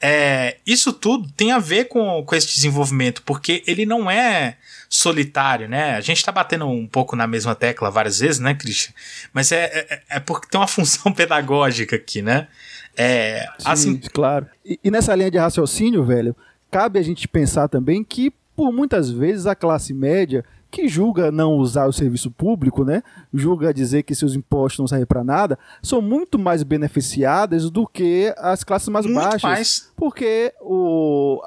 É, 0.00 0.58
isso 0.64 0.92
tudo 0.92 1.28
tem 1.36 1.50
a 1.50 1.58
ver 1.58 1.86
com, 1.86 2.22
com 2.24 2.34
esse 2.34 2.46
desenvolvimento, 2.54 3.22
porque 3.22 3.64
ele 3.66 3.84
não 3.84 4.10
é 4.10 4.56
solitário, 4.88 5.68
né? 5.68 5.96
A 5.96 6.00
gente 6.00 6.24
tá 6.24 6.30
batendo 6.30 6.66
um 6.66 6.86
pouco 6.86 7.16
na 7.16 7.26
mesma 7.26 7.54
tecla 7.54 7.90
várias 7.90 8.20
vezes, 8.20 8.38
né, 8.38 8.54
Christian? 8.54 8.92
Mas 9.32 9.50
é, 9.50 9.64
é, 9.90 10.02
é 10.16 10.20
porque 10.20 10.48
tem 10.48 10.60
uma 10.60 10.66
função 10.68 11.12
pedagógica 11.12 11.96
aqui, 11.96 12.22
né? 12.22 12.46
É, 12.96 13.46
Sim, 13.58 13.64
assim... 13.64 14.00
claro. 14.12 14.46
E, 14.64 14.78
e 14.82 14.90
nessa 14.90 15.14
linha 15.14 15.30
de 15.30 15.38
raciocínio, 15.38 16.04
velho, 16.04 16.34
cabe 16.70 16.98
a 16.98 17.02
gente 17.02 17.26
pensar 17.26 17.68
também 17.68 18.04
que, 18.04 18.32
por 18.54 18.72
muitas 18.72 19.10
vezes, 19.10 19.46
a 19.46 19.54
classe 19.54 19.92
média 19.92 20.44
que 20.70 20.88
julga 20.88 21.30
não 21.30 21.56
usar 21.56 21.86
o 21.86 21.92
serviço 21.92 22.30
público, 22.30 22.84
né? 22.84 23.02
Julga 23.32 23.72
dizer 23.72 24.02
que 24.02 24.14
seus 24.14 24.34
impostos 24.34 24.78
não 24.78 24.86
servem 24.86 25.06
para 25.06 25.24
nada, 25.24 25.58
são 25.82 26.02
muito 26.02 26.38
mais 26.38 26.62
beneficiadas 26.62 27.70
do 27.70 27.86
que 27.86 28.32
as 28.36 28.62
classes 28.64 28.88
mais 28.88 29.06
muito 29.06 29.18
baixas. 29.18 29.42
Mais. 29.42 29.92
Porque 29.96 30.52
o 30.60 31.42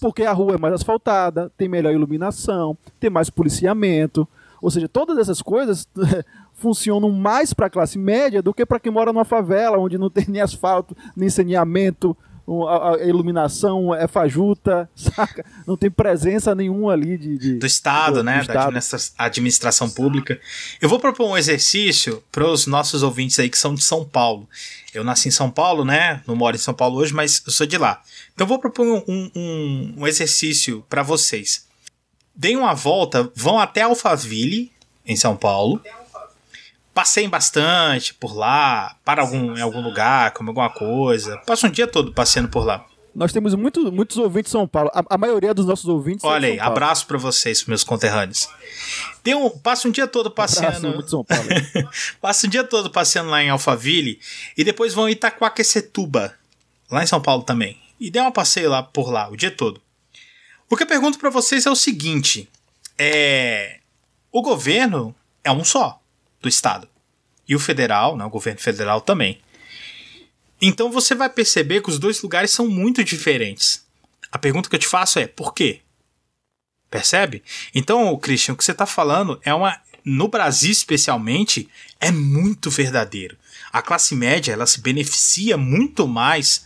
Porque 0.00 0.24
a 0.24 0.32
rua 0.32 0.54
é 0.54 0.58
mais 0.58 0.74
asfaltada, 0.74 1.50
tem 1.56 1.68
melhor 1.68 1.92
iluminação, 1.92 2.76
tem 3.00 3.08
mais 3.08 3.30
policiamento. 3.30 4.28
Ou 4.60 4.70
seja, 4.70 4.88
todas 4.88 5.18
essas 5.18 5.40
coisas 5.40 5.88
funcionam 6.54 7.10
mais 7.10 7.52
para 7.52 7.66
a 7.66 7.70
classe 7.70 7.98
média 7.98 8.42
do 8.42 8.52
que 8.52 8.66
para 8.66 8.80
quem 8.80 8.92
mora 8.92 9.12
numa 9.12 9.24
favela, 9.24 9.78
onde 9.78 9.98
não 9.98 10.10
tem 10.10 10.26
nem 10.28 10.40
asfalto, 10.40 10.96
nem 11.14 11.28
saneamento, 11.28 12.16
a, 12.68 13.04
iluminação 13.04 13.94
é 13.94 14.06
fajuta, 14.06 14.88
saca? 14.94 15.44
Não 15.66 15.76
tem 15.76 15.90
presença 15.90 16.54
nenhuma 16.54 16.92
ali 16.92 17.18
de. 17.18 17.36
de 17.36 17.54
do 17.54 17.66
Estado, 17.66 18.16
do, 18.16 18.22
né? 18.22 18.40
Do 18.42 18.46
da 18.52 18.70
administração 19.18 19.90
pública. 19.90 20.40
Eu 20.80 20.88
vou 20.88 21.00
propor 21.00 21.28
um 21.28 21.36
exercício 21.36 22.22
para 22.30 22.46
os 22.48 22.66
nossos 22.66 23.02
ouvintes 23.02 23.38
aí 23.38 23.50
que 23.50 23.58
são 23.58 23.74
de 23.74 23.82
São 23.82 24.04
Paulo. 24.04 24.48
Eu 24.94 25.02
nasci 25.02 25.28
em 25.28 25.32
São 25.32 25.50
Paulo, 25.50 25.84
né? 25.84 26.22
Não 26.26 26.36
moro 26.36 26.56
em 26.56 26.60
São 26.60 26.72
Paulo 26.72 26.98
hoje, 26.98 27.12
mas 27.12 27.42
eu 27.44 27.52
sou 27.52 27.66
de 27.66 27.76
lá. 27.76 28.00
Então 28.32 28.44
eu 28.44 28.48
vou 28.48 28.58
propor 28.58 28.86
um, 28.86 29.30
um, 29.34 29.94
um 29.98 30.06
exercício 30.06 30.84
para 30.88 31.02
vocês. 31.02 31.66
Deem 32.34 32.56
uma 32.56 32.74
volta, 32.74 33.30
vão 33.34 33.58
até 33.58 33.82
Alphaville, 33.82 34.70
em 35.06 35.16
São 35.16 35.36
Paulo 35.36 35.80
Passeiem 36.96 37.28
bastante 37.28 38.14
por 38.14 38.34
lá, 38.34 38.96
para 39.04 39.20
algum, 39.20 39.54
em 39.54 39.60
algum 39.60 39.82
lugar, 39.82 40.30
come 40.30 40.48
alguma 40.48 40.70
coisa. 40.70 41.36
Passa 41.44 41.66
um 41.66 41.70
dia 41.70 41.86
todo 41.86 42.10
passeando 42.10 42.48
por 42.48 42.64
lá. 42.64 42.86
Nós 43.14 43.34
temos 43.34 43.54
muito, 43.54 43.92
muitos 43.92 44.16
ouvintes 44.16 44.46
de 44.46 44.52
São 44.52 44.66
Paulo. 44.66 44.90
A, 44.94 45.04
a 45.10 45.18
maioria 45.18 45.52
dos 45.52 45.66
nossos 45.66 45.84
ouvintes 45.84 46.24
Olha 46.24 46.48
aí, 46.48 46.58
abraço 46.58 47.06
para 47.06 47.18
vocês, 47.18 47.66
meus 47.66 47.84
conterrâneos. 47.84 48.48
Tem 49.22 49.34
um, 49.34 49.50
passa 49.50 49.86
um 49.86 49.90
dia 49.90 50.06
todo 50.06 50.30
passeando. 50.30 50.88
Abraço, 50.88 51.10
São 51.10 51.22
Paulo. 51.22 51.44
passa 52.18 52.46
um 52.46 52.50
dia 52.50 52.64
todo 52.64 52.88
passeando 52.88 53.28
lá 53.28 53.42
em 53.42 53.50
Alphaville 53.50 54.18
e 54.56 54.64
depois 54.64 54.94
vão 54.94 55.06
em 55.06 55.12
Itaquaquecetuba, 55.12 56.34
lá 56.90 57.02
em 57.02 57.06
São 57.06 57.20
Paulo 57.20 57.42
também. 57.42 57.78
E 58.00 58.10
dê 58.10 58.22
um 58.22 58.32
passeio 58.32 58.70
lá 58.70 58.82
por 58.82 59.10
lá 59.10 59.28
o 59.28 59.36
dia 59.36 59.50
todo. 59.50 59.82
O 60.70 60.74
que 60.78 60.84
eu 60.84 60.86
pergunto 60.86 61.18
para 61.18 61.28
vocês 61.28 61.66
é 61.66 61.70
o 61.70 61.76
seguinte: 61.76 62.48
é 62.98 63.80
o 64.32 64.40
governo 64.40 65.14
é 65.44 65.52
um 65.52 65.62
só 65.62 66.00
do 66.40 66.48
Estado. 66.48 66.88
E 67.48 67.54
o 67.54 67.60
federal, 67.60 68.16
né, 68.16 68.24
o 68.24 68.30
governo 68.30 68.60
federal 68.60 69.00
também. 69.00 69.40
Então 70.60 70.90
você 70.90 71.14
vai 71.14 71.28
perceber 71.28 71.82
que 71.82 71.90
os 71.90 71.98
dois 71.98 72.20
lugares 72.22 72.50
são 72.50 72.66
muito 72.66 73.04
diferentes. 73.04 73.84
A 74.32 74.38
pergunta 74.38 74.68
que 74.68 74.74
eu 74.74 74.80
te 74.80 74.86
faço 74.86 75.18
é: 75.18 75.26
por 75.26 75.54
quê? 75.54 75.80
Percebe? 76.90 77.42
Então, 77.74 78.16
Christian, 78.18 78.54
o 78.54 78.56
que 78.56 78.64
você 78.64 78.72
está 78.72 78.86
falando 78.86 79.40
é 79.44 79.52
uma. 79.52 79.78
No 80.04 80.28
Brasil, 80.28 80.70
especialmente, 80.70 81.68
é 82.00 82.12
muito 82.12 82.70
verdadeiro. 82.70 83.36
A 83.72 83.82
classe 83.82 84.14
média 84.14 84.52
ela 84.52 84.66
se 84.66 84.80
beneficia 84.80 85.56
muito 85.56 86.06
mais 86.06 86.64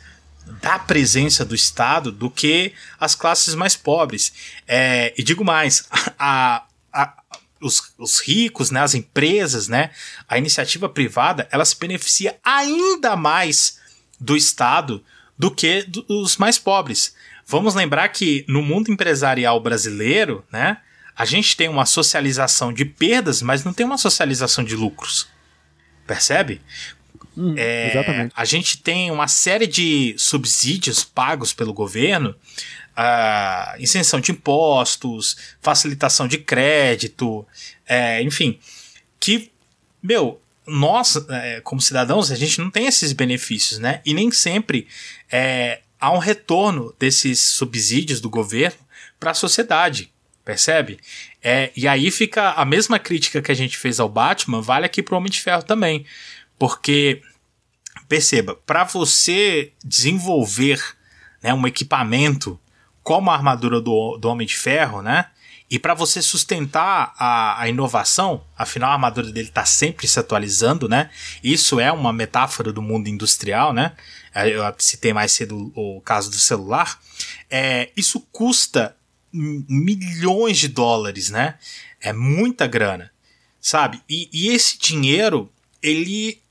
da 0.61 0.79
presença 0.79 1.45
do 1.45 1.55
Estado 1.55 2.13
do 2.13 2.31
que 2.31 2.73
as 2.99 3.15
classes 3.15 3.55
mais 3.55 3.77
pobres. 3.77 4.33
É, 4.69 5.15
e 5.17 5.23
digo 5.23 5.45
mais, 5.45 5.89
a, 6.19 6.65
a, 6.93 7.20
os, 7.61 7.93
os 7.99 8.21
ricos, 8.21 8.71
né, 8.71 8.81
as 8.81 8.95
empresas, 8.95 9.69
né, 9.69 9.91
a 10.29 10.39
iniciativa 10.39 10.89
privada, 10.89 11.49
ela 11.51 11.65
se 11.65 11.79
beneficia 11.79 12.37
ainda 12.45 13.17
mais 13.17 13.79
do 14.19 14.37
Estado 14.37 15.03
do 15.39 15.51
que 15.51 15.83
dos 15.85 16.37
mais 16.37 16.59
pobres. 16.59 17.15
Vamos 17.47 17.75
lembrar 17.75 18.09
que 18.09 18.45
no 18.47 18.63
mundo 18.63 18.91
empresarial 18.91 19.59
brasileiro, 19.61 20.45
né, 20.53 20.79
a 21.17 21.25
gente 21.25 21.57
tem 21.57 21.69
uma 21.69 21.85
socialização 21.85 22.73
de 22.73 22.85
perdas, 22.85 23.43
mas 23.43 23.65
não 23.65 23.73
tem 23.73 23.85
uma 23.85 23.99
socialização 23.99 24.65
de 24.65 24.77
lucros. 24.77 25.29
Percebe? 26.07 26.61
Hum, 27.37 27.55
é, 27.57 27.91
exatamente. 27.91 28.33
A 28.37 28.45
gente 28.45 28.79
tem 28.79 29.11
uma 29.11 29.29
série 29.29 29.67
de 29.67 30.15
subsídios 30.19 31.05
pagos 31.05 31.53
pelo 31.53 31.73
governo 31.73 32.35
a 33.03 33.77
isenção 33.79 34.21
de 34.21 34.31
impostos, 34.31 35.35
facilitação 35.63 36.29
de 36.29 36.37
crédito, 36.37 37.47
é, 37.87 38.23
enfim, 38.23 38.59
que, 39.19 39.51
meu, 40.03 40.39
nós, 40.67 41.17
é, 41.31 41.63
como 41.63 41.81
cidadãos, 41.81 42.31
a 42.31 42.35
gente 42.35 42.61
não 42.61 42.71
tem 42.71 42.85
esses 42.85 43.15
benefícios, 43.15 43.79
né? 43.79 44.03
E 44.05 44.13
nem 44.13 44.31
sempre 44.31 44.87
é, 45.33 45.81
há 45.99 46.13
um 46.13 46.19
retorno 46.19 46.95
desses 46.99 47.41
subsídios 47.41 48.21
do 48.21 48.29
governo 48.29 48.79
para 49.19 49.31
a 49.31 49.35
sociedade, 49.35 50.13
percebe? 50.45 51.01
É, 51.43 51.73
e 51.75 51.89
aí 51.89 52.11
fica 52.11 52.51
a 52.51 52.67
mesma 52.67 52.99
crítica 52.99 53.41
que 53.41 53.51
a 53.51 53.57
gente 53.57 53.79
fez 53.79 53.99
ao 53.99 54.11
Batman, 54.11 54.61
vale 54.61 54.85
aqui 54.85 55.03
para 55.03 55.15
o 55.15 55.17
Homem 55.17 55.31
de 55.31 55.41
Ferro 55.41 55.63
também. 55.63 56.05
Porque, 56.59 57.23
perceba, 58.07 58.55
para 58.67 58.85
você 58.85 59.73
desenvolver 59.83 60.83
né, 61.43 61.55
um 61.55 61.67
equipamento 61.67 62.61
como 63.03 63.31
a 63.31 63.35
armadura 63.35 63.81
do, 63.81 64.17
do 64.19 64.29
Homem 64.29 64.47
de 64.47 64.57
Ferro, 64.57 65.03
né? 65.03 65.27
E 65.71 65.79
para 65.79 65.95
você 65.95 66.21
sustentar 66.21 67.15
a, 67.17 67.63
a, 67.63 67.69
inovação, 67.69 68.45
afinal 68.59 68.91
a 68.91 68.95
armadura 68.95 69.31
dele 69.31 69.49
está 69.49 69.65
sempre 69.65 70.09
se 70.09 70.19
atualizando, 70.19 70.89
né? 70.89 71.11
Isso 71.45 71.79
é 71.79 71.93
uma 71.93 72.13
metáfora 72.13 72.73
do 72.73 72.83
mundo 72.83 73.09
industrial, 73.09 73.73
né? 73.73 73.93
É, 74.35 74.49
eu 74.49 74.63
citei 74.79 75.13
mais 75.13 75.31
cedo 75.31 75.73
o 75.77 76.01
caso 76.01 76.29
do 76.29 76.37
celular. 76.37 76.99
É, 77.49 77.91
isso 77.97 78.21
custa 78.33 78.97
milhões 79.33 80.59
de 80.59 80.67
dólares, 80.67 81.31
né? 81.31 81.57
É 82.01 82.13
muita 82.13 82.67
grana, 82.67 83.13
sabe? 83.61 84.03
E, 84.09 84.29
e 84.33 84.49
esse 84.49 84.77
dinheiro, 84.77 85.53
ele 85.81 86.43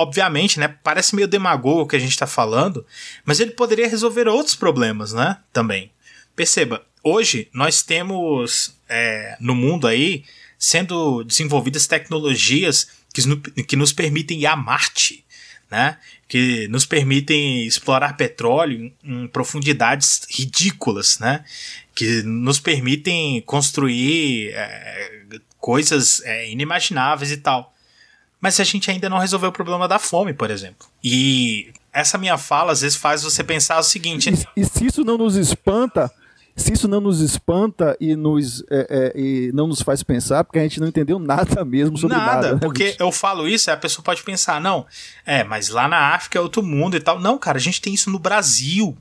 obviamente, 0.00 0.58
né, 0.58 0.68
parece 0.82 1.14
meio 1.14 1.28
demagogo 1.28 1.82
o 1.82 1.86
que 1.86 1.94
a 1.94 1.98
gente 1.98 2.12
está 2.12 2.26
falando, 2.26 2.86
mas 3.22 3.38
ele 3.38 3.50
poderia 3.50 3.86
resolver 3.86 4.26
outros 4.26 4.54
problemas, 4.54 5.12
né, 5.12 5.36
também. 5.52 5.90
Perceba, 6.34 6.82
hoje 7.04 7.48
nós 7.52 7.82
temos 7.82 8.74
é, 8.88 9.36
no 9.38 9.54
mundo 9.54 9.86
aí 9.86 10.24
sendo 10.58 11.22
desenvolvidas 11.22 11.86
tecnologias 11.86 12.88
que, 13.12 13.22
que 13.64 13.76
nos 13.76 13.92
permitem 13.92 14.40
ir 14.40 14.46
a 14.46 14.56
Marte, 14.56 15.22
né, 15.70 15.98
que 16.26 16.66
nos 16.68 16.86
permitem 16.86 17.66
explorar 17.66 18.16
petróleo 18.16 18.92
em, 19.04 19.22
em 19.22 19.28
profundidades 19.28 20.22
ridículas, 20.30 21.18
né, 21.18 21.44
que 21.94 22.22
nos 22.22 22.58
permitem 22.58 23.42
construir 23.42 24.52
é, 24.54 25.20
coisas 25.58 26.22
é, 26.24 26.50
inimagináveis 26.50 27.30
e 27.30 27.36
tal 27.36 27.74
mas 28.40 28.58
a 28.58 28.64
gente 28.64 28.90
ainda 28.90 29.08
não 29.08 29.18
resolveu 29.18 29.50
o 29.50 29.52
problema 29.52 29.86
da 29.86 29.98
fome, 29.98 30.32
por 30.32 30.50
exemplo. 30.50 30.86
E 31.02 31.72
essa 31.92 32.16
minha 32.16 32.38
fala 32.38 32.72
às 32.72 32.80
vezes 32.80 32.96
faz 32.96 33.22
você 33.22 33.44
pensar 33.44 33.78
o 33.78 33.82
seguinte: 33.82 34.30
e, 34.56 34.60
e 34.60 34.64
se 34.64 34.86
isso 34.86 35.04
não 35.04 35.18
nos 35.18 35.36
espanta, 35.36 36.10
se 36.56 36.72
isso 36.72 36.88
não 36.88 37.00
nos 37.00 37.20
espanta 37.20 37.96
e, 38.00 38.14
nos, 38.16 38.62
é, 38.70 38.86
é, 38.90 39.20
e 39.20 39.52
não 39.52 39.66
nos 39.66 39.82
faz 39.82 40.02
pensar, 40.02 40.44
porque 40.44 40.58
a 40.58 40.62
gente 40.62 40.80
não 40.80 40.88
entendeu 40.88 41.18
nada 41.18 41.64
mesmo 41.66 41.96
sobre 41.96 42.16
nada. 42.16 42.34
Nada, 42.34 42.52
né, 42.54 42.60
porque 42.60 42.96
eu 42.98 43.12
falo 43.12 43.48
isso, 43.48 43.70
a 43.70 43.76
pessoa 43.76 44.04
pode 44.04 44.22
pensar, 44.22 44.60
não, 44.60 44.86
é, 45.26 45.44
mas 45.44 45.68
lá 45.68 45.88
na 45.88 46.14
África 46.14 46.38
é 46.38 46.40
outro 46.40 46.62
mundo 46.62 46.96
e 46.96 47.00
tal. 47.00 47.20
Não, 47.20 47.38
cara, 47.38 47.58
a 47.58 47.60
gente 47.60 47.80
tem 47.80 47.92
isso 47.92 48.10
no 48.10 48.18
Brasil, 48.18 48.96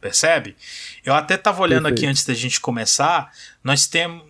percebe? 0.00 0.56
Eu 1.04 1.14
até 1.14 1.36
tava 1.36 1.62
olhando 1.62 1.84
Perfeito. 1.84 1.98
aqui 1.98 2.10
antes 2.10 2.24
da 2.24 2.34
gente 2.34 2.60
começar, 2.60 3.32
nós 3.62 3.86
temos. 3.86 4.22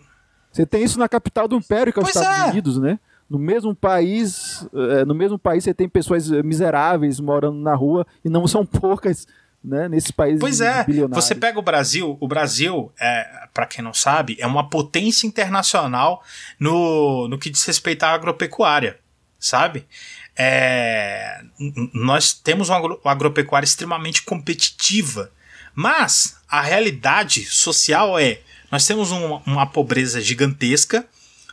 Você 0.53 0.65
tem 0.65 0.83
isso 0.83 0.99
na 0.99 1.09
capital 1.09 1.47
do 1.47 1.57
Império, 1.57 1.93
que 1.93 1.99
é 1.99 2.03
os 2.03 2.11
pois 2.11 2.17
Estados 2.17 2.49
é. 2.49 2.51
Unidos, 2.51 2.79
né? 2.79 2.99
No 3.29 3.39
mesmo 3.39 3.75
país, 3.75 4.67
é, 4.75 5.05
no 5.05 5.15
mesmo 5.15 5.39
país 5.39 5.65
você 5.65 5.75
tem 5.75 5.89
pessoas 5.89 6.31
miseráveis 6.31 7.21
morando 7.21 7.59
na 7.59 7.75
rua 7.75 8.07
e 8.25 8.29
não 8.29 8.47
são 8.47 8.65
poucas, 8.67 9.27
né, 9.63 9.89
nesses 9.89 10.11
países 10.11 10.41
Pois 10.41 10.61
é, 10.61 10.87
você 11.11 11.35
pega 11.35 11.59
o 11.59 11.63
Brasil, 11.63 12.17
o 12.21 12.29
Brasil, 12.29 12.93
é, 12.99 13.49
para 13.53 13.67
quem 13.67 13.85
não 13.85 13.93
sabe, 13.93 14.37
é 14.41 14.47
uma 14.47 14.69
potência 14.69 15.27
internacional 15.27 16.23
no, 16.59 17.29
no 17.29 17.39
que 17.39 17.51
diz 17.51 17.65
respeito 17.65 18.05
à 18.05 18.11
agropecuária, 18.11 18.99
sabe? 19.39 19.87
É, 20.37 21.43
nós 21.93 22.33
temos 22.33 22.69
uma 22.69 23.01
agropecuária 23.05 23.67
extremamente 23.67 24.23
competitiva, 24.23 25.31
mas 25.75 26.37
a 26.49 26.61
realidade 26.61 27.45
social 27.45 28.19
é 28.19 28.41
nós 28.71 28.87
temos 28.87 29.11
um, 29.11 29.37
uma 29.47 29.67
pobreza 29.67 30.21
gigantesca, 30.21 31.07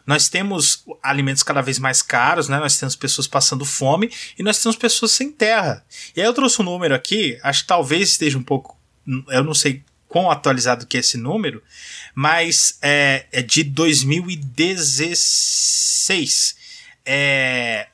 nós 0.05 0.29
temos 0.29 0.85
alimentos 1.01 1.41
cada 1.41 1.61
vez 1.61 1.79
mais 1.79 2.01
caros, 2.01 2.47
né? 2.47 2.59
Nós 2.59 2.77
temos 2.77 2.95
pessoas 2.95 3.27
passando 3.27 3.65
fome 3.65 4.11
e 4.37 4.43
nós 4.43 4.61
temos 4.61 4.75
pessoas 4.75 5.11
sem 5.11 5.31
terra. 5.31 5.83
E 6.15 6.21
aí 6.21 6.27
eu 6.27 6.33
trouxe 6.33 6.61
um 6.61 6.65
número 6.65 6.93
aqui, 6.93 7.39
acho 7.41 7.63
que 7.63 7.67
talvez 7.67 8.09
esteja 8.09 8.37
um 8.37 8.43
pouco. 8.43 8.77
Eu 9.29 9.43
não 9.43 9.55
sei 9.55 9.83
quão 10.07 10.31
atualizado 10.31 10.85
que 10.85 10.97
é 10.97 10.99
esse 10.99 11.17
número, 11.17 11.63
mas 12.13 12.77
é, 12.81 13.25
é 13.31 13.41
de 13.41 13.63
2016. 13.63 16.55
É, 17.05 17.87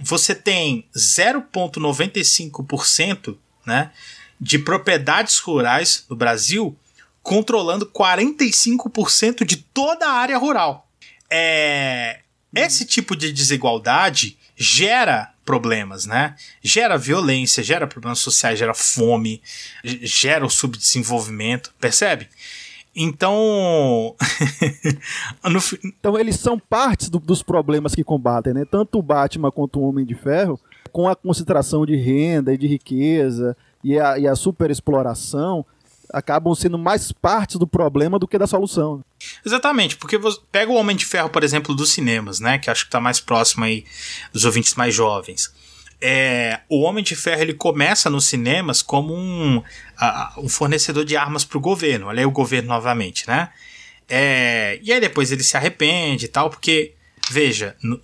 você 0.00 0.32
tem 0.34 0.88
0,95% 0.96 3.36
né, 3.66 3.90
de 4.40 4.58
propriedades 4.58 5.36
rurais 5.38 6.06
no 6.08 6.16
Brasil 6.16 6.74
controlando 7.22 7.84
45% 7.86 9.44
de 9.44 9.58
toda 9.58 10.06
a 10.06 10.12
área 10.12 10.38
rural. 10.38 10.87
É, 11.30 12.20
esse 12.54 12.84
tipo 12.84 13.14
de 13.16 13.32
desigualdade 13.32 14.38
gera 14.56 15.32
problemas, 15.44 16.06
né? 16.06 16.34
Gera 16.62 16.98
violência, 16.98 17.62
gera 17.62 17.86
problemas 17.86 18.18
sociais, 18.18 18.58
gera 18.58 18.74
fome, 18.74 19.40
gera 19.84 20.44
o 20.44 20.50
subdesenvolvimento, 20.50 21.72
percebe? 21.80 22.28
Então. 22.94 24.16
no... 25.44 25.60
Então 25.84 26.18
eles 26.18 26.36
são 26.36 26.58
partes 26.58 27.08
do, 27.08 27.18
dos 27.18 27.42
problemas 27.42 27.94
que 27.94 28.02
combatem, 28.02 28.52
né? 28.52 28.64
Tanto 28.64 28.98
o 28.98 29.02
Batman 29.02 29.50
quanto 29.50 29.78
o 29.78 29.88
Homem 29.88 30.04
de 30.04 30.14
Ferro, 30.14 30.58
com 30.90 31.08
a 31.08 31.14
concentração 31.14 31.86
de 31.86 31.96
renda 31.96 32.52
e 32.52 32.58
de 32.58 32.66
riqueza 32.66 33.56
e 33.84 33.98
a, 33.98 34.18
e 34.18 34.26
a 34.26 34.34
superexploração, 34.34 35.64
acabam 36.12 36.54
sendo 36.54 36.78
mais 36.78 37.12
partes 37.12 37.56
do 37.56 37.66
problema 37.66 38.18
do 38.18 38.26
que 38.26 38.38
da 38.38 38.46
solução. 38.46 39.04
Exatamente, 39.44 39.96
porque 39.96 40.18
você 40.18 40.38
pega 40.50 40.70
o 40.70 40.76
Homem 40.76 40.96
de 40.96 41.04
Ferro, 41.04 41.28
por 41.28 41.44
exemplo, 41.44 41.74
dos 41.74 41.90
cinemas, 41.90 42.40
né? 42.40 42.58
Que 42.58 42.70
acho 42.70 42.84
que 42.84 42.88
está 42.88 43.00
mais 43.00 43.20
próximo 43.20 43.64
aí 43.64 43.84
dos 44.32 44.44
ouvintes 44.44 44.74
mais 44.74 44.94
jovens. 44.94 45.52
É, 46.00 46.60
o 46.68 46.82
Homem 46.82 47.02
de 47.02 47.16
Ferro 47.16 47.42
ele 47.42 47.54
começa 47.54 48.08
nos 48.08 48.26
cinemas 48.26 48.82
como 48.82 49.14
um, 49.14 49.62
um 50.38 50.48
fornecedor 50.48 51.04
de 51.04 51.16
armas 51.16 51.44
para 51.44 51.58
o 51.58 51.60
governo. 51.60 52.06
Olha 52.06 52.20
aí 52.20 52.26
o 52.26 52.30
governo 52.30 52.68
novamente, 52.68 53.26
né? 53.26 53.50
É, 54.08 54.78
e 54.82 54.92
aí 54.92 55.00
depois 55.00 55.32
ele 55.32 55.42
se 55.42 55.56
arrepende 55.56 56.26
e 56.26 56.28
tal, 56.28 56.48
porque, 56.48 56.94
veja, 57.30 57.76
no, 57.82 58.00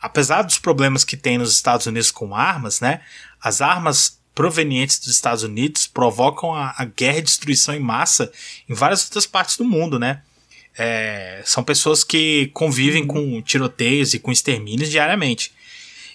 apesar 0.00 0.42
dos 0.42 0.58
problemas 0.58 1.04
que 1.04 1.16
tem 1.16 1.36
nos 1.36 1.52
Estados 1.52 1.86
Unidos 1.86 2.10
com 2.10 2.34
armas, 2.34 2.80
né? 2.80 3.00
As 3.42 3.60
armas 3.60 4.15
provenientes 4.36 4.98
dos 4.98 5.08
Estados 5.08 5.42
Unidos 5.42 5.86
provocam 5.86 6.54
a, 6.54 6.74
a 6.76 6.84
guerra 6.84 7.18
e 7.18 7.22
destruição 7.22 7.74
em 7.74 7.80
massa 7.80 8.30
em 8.68 8.74
várias 8.74 9.02
outras 9.04 9.26
partes 9.26 9.56
do 9.56 9.64
mundo, 9.64 9.98
né? 9.98 10.22
É, 10.78 11.40
são 11.42 11.64
pessoas 11.64 12.04
que 12.04 12.50
convivem 12.52 13.06
com 13.06 13.40
tiroteios 13.40 14.12
e 14.12 14.18
com 14.18 14.30
extermínios 14.30 14.90
diariamente. 14.90 15.52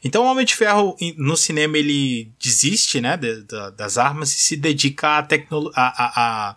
Então 0.03 0.23
o 0.23 0.27
Homem 0.27 0.45
de 0.45 0.55
Ferro 0.55 0.95
no 1.17 1.35
cinema 1.35 1.79
ele 1.79 2.31
desiste 2.39 3.01
né, 3.01 3.17
de, 3.17 3.41
de, 3.41 3.71
das 3.71 3.97
armas 3.97 4.31
e 4.31 4.35
se 4.35 4.55
dedica 4.55 5.17
à, 5.17 5.23
tecno, 5.23 5.71
a, 5.75 6.51
a, 6.51 6.55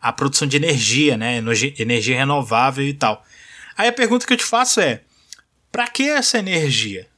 a, 0.00 0.12
produção 0.12 0.48
de 0.48 0.56
energia, 0.56 1.16
né, 1.16 1.40
energia 1.78 2.16
renovável 2.16 2.84
e 2.84 2.92
tal. 2.92 3.24
Aí 3.76 3.86
a 3.86 3.92
pergunta 3.92 4.26
que 4.26 4.32
eu 4.32 4.36
te 4.36 4.44
faço 4.44 4.80
é: 4.80 5.02
para 5.70 5.86
que 5.86 6.08
essa 6.08 6.38
energia? 6.38 7.08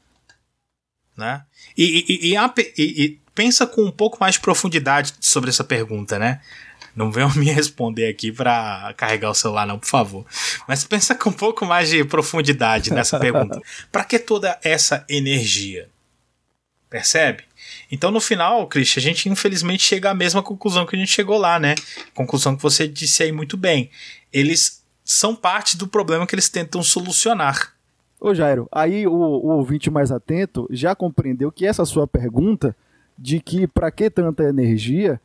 Né? 1.16 1.42
E, 1.76 2.04
e, 2.06 2.34
e, 2.34 3.04
e, 3.06 3.25
pensa 3.36 3.66
com 3.66 3.84
um 3.84 3.90
pouco 3.92 4.16
mais 4.18 4.34
de 4.34 4.40
profundidade 4.40 5.12
sobre 5.20 5.50
essa 5.50 5.62
pergunta, 5.62 6.18
né? 6.18 6.40
Não 6.96 7.12
venham 7.12 7.30
me 7.36 7.52
responder 7.52 8.08
aqui 8.08 8.32
para 8.32 8.92
carregar 8.96 9.30
o 9.30 9.34
celular, 9.34 9.66
não, 9.66 9.78
por 9.78 9.86
favor. 9.86 10.26
Mas 10.66 10.82
pensa 10.82 11.14
com 11.14 11.28
um 11.28 11.32
pouco 11.32 11.66
mais 11.66 11.90
de 11.90 12.02
profundidade 12.04 12.90
nessa 12.90 13.20
pergunta. 13.20 13.60
Para 13.92 14.02
que 14.02 14.18
toda 14.18 14.58
essa 14.64 15.04
energia? 15.08 15.90
Percebe? 16.88 17.44
Então, 17.92 18.10
no 18.10 18.20
final, 18.20 18.66
Christian, 18.66 19.00
a 19.00 19.02
gente 19.02 19.28
infelizmente 19.28 19.82
chega 19.82 20.10
à 20.10 20.14
mesma 20.14 20.42
conclusão 20.42 20.86
que 20.86 20.96
a 20.96 20.98
gente 20.98 21.12
chegou 21.12 21.36
lá, 21.36 21.58
né? 21.58 21.74
Conclusão 22.14 22.56
que 22.56 22.62
você 22.62 22.88
disse 22.88 23.22
aí 23.22 23.30
muito 23.30 23.56
bem. 23.56 23.90
Eles 24.32 24.82
são 25.04 25.36
parte 25.36 25.76
do 25.76 25.86
problema 25.86 26.26
que 26.26 26.34
eles 26.34 26.48
tentam 26.48 26.82
solucionar. 26.82 27.74
Ô 28.18 28.34
Jairo, 28.34 28.66
aí 28.72 29.06
o, 29.06 29.12
o 29.12 29.48
ouvinte 29.48 29.90
mais 29.90 30.10
atento 30.10 30.66
já 30.70 30.94
compreendeu 30.94 31.52
que 31.52 31.66
essa 31.66 31.84
sua 31.84 32.06
pergunta 32.06 32.74
de 33.18 33.40
que 33.40 33.66
para 33.66 33.90
que 33.90 34.10
tanta 34.10 34.44
energia 34.44 35.20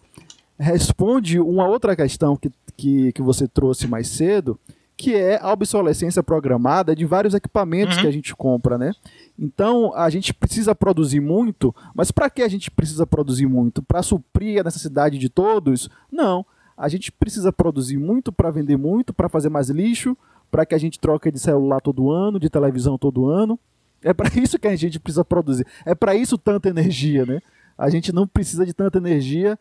responde 0.58 1.40
uma 1.40 1.68
outra 1.68 1.96
questão 1.96 2.36
que, 2.36 2.52
que, 2.78 3.12
que 3.12 3.22
você 3.22 3.48
trouxe 3.48 3.88
mais 3.88 4.08
cedo, 4.08 4.60
que 4.96 5.16
é 5.16 5.40
a 5.42 5.52
obsolescência 5.52 6.22
programada 6.22 6.96
de 6.96 7.06
vários 7.06 7.34
equipamentos 7.34 7.96
uhum. 7.96 8.04
que 8.04 8.08
a 8.08 8.12
gente 8.12 8.36
compra, 8.36 8.78
né? 8.78 8.94
Então, 9.38 9.92
a 9.96 10.08
gente 10.12 10.32
precisa 10.32 10.76
produzir 10.76 11.20
muito, 11.20 11.74
mas 11.96 12.12
para 12.12 12.30
que 12.30 12.44
a 12.44 12.48
gente 12.48 12.70
precisa 12.70 13.08
produzir 13.08 13.48
muito? 13.48 13.82
Para 13.82 14.04
suprir 14.04 14.62
a 14.62 14.64
necessidade 14.64 15.18
de 15.18 15.28
todos? 15.28 15.90
Não. 16.12 16.46
A 16.78 16.88
gente 16.88 17.12
precisa 17.12 17.52
produzir 17.52 17.98
muito 17.98 18.32
para 18.32 18.52
vender 18.52 18.78
muito, 18.78 19.12
para 19.12 19.28
fazer 19.28 19.50
mais 19.50 19.70
lixo, 19.70 20.16
para 20.52 20.66
que 20.66 20.76
a 20.76 20.78
gente 20.78 21.00
troque 21.00 21.32
de 21.32 21.40
celular 21.40 21.82
todo 21.82 22.12
ano, 22.12 22.40
de 22.40 22.50
televisão 22.50 22.98
todo 22.98 23.28
ano. 23.28 23.60
É 24.04 24.14
para 24.14 24.30
isso 24.40 24.60
que 24.60 24.68
a 24.68 24.76
gente 24.76 25.00
precisa 25.00 25.26
produzir. 25.26 25.66
É 25.84 25.96
para 25.96 26.14
isso 26.14 26.38
tanta 26.38 26.70
energia, 26.70 27.26
né? 27.26 27.42
A 27.82 27.90
gente 27.90 28.14
não 28.14 28.28
precisa 28.28 28.64
de 28.64 28.74
tanta 28.74 29.00
energia 29.00 29.58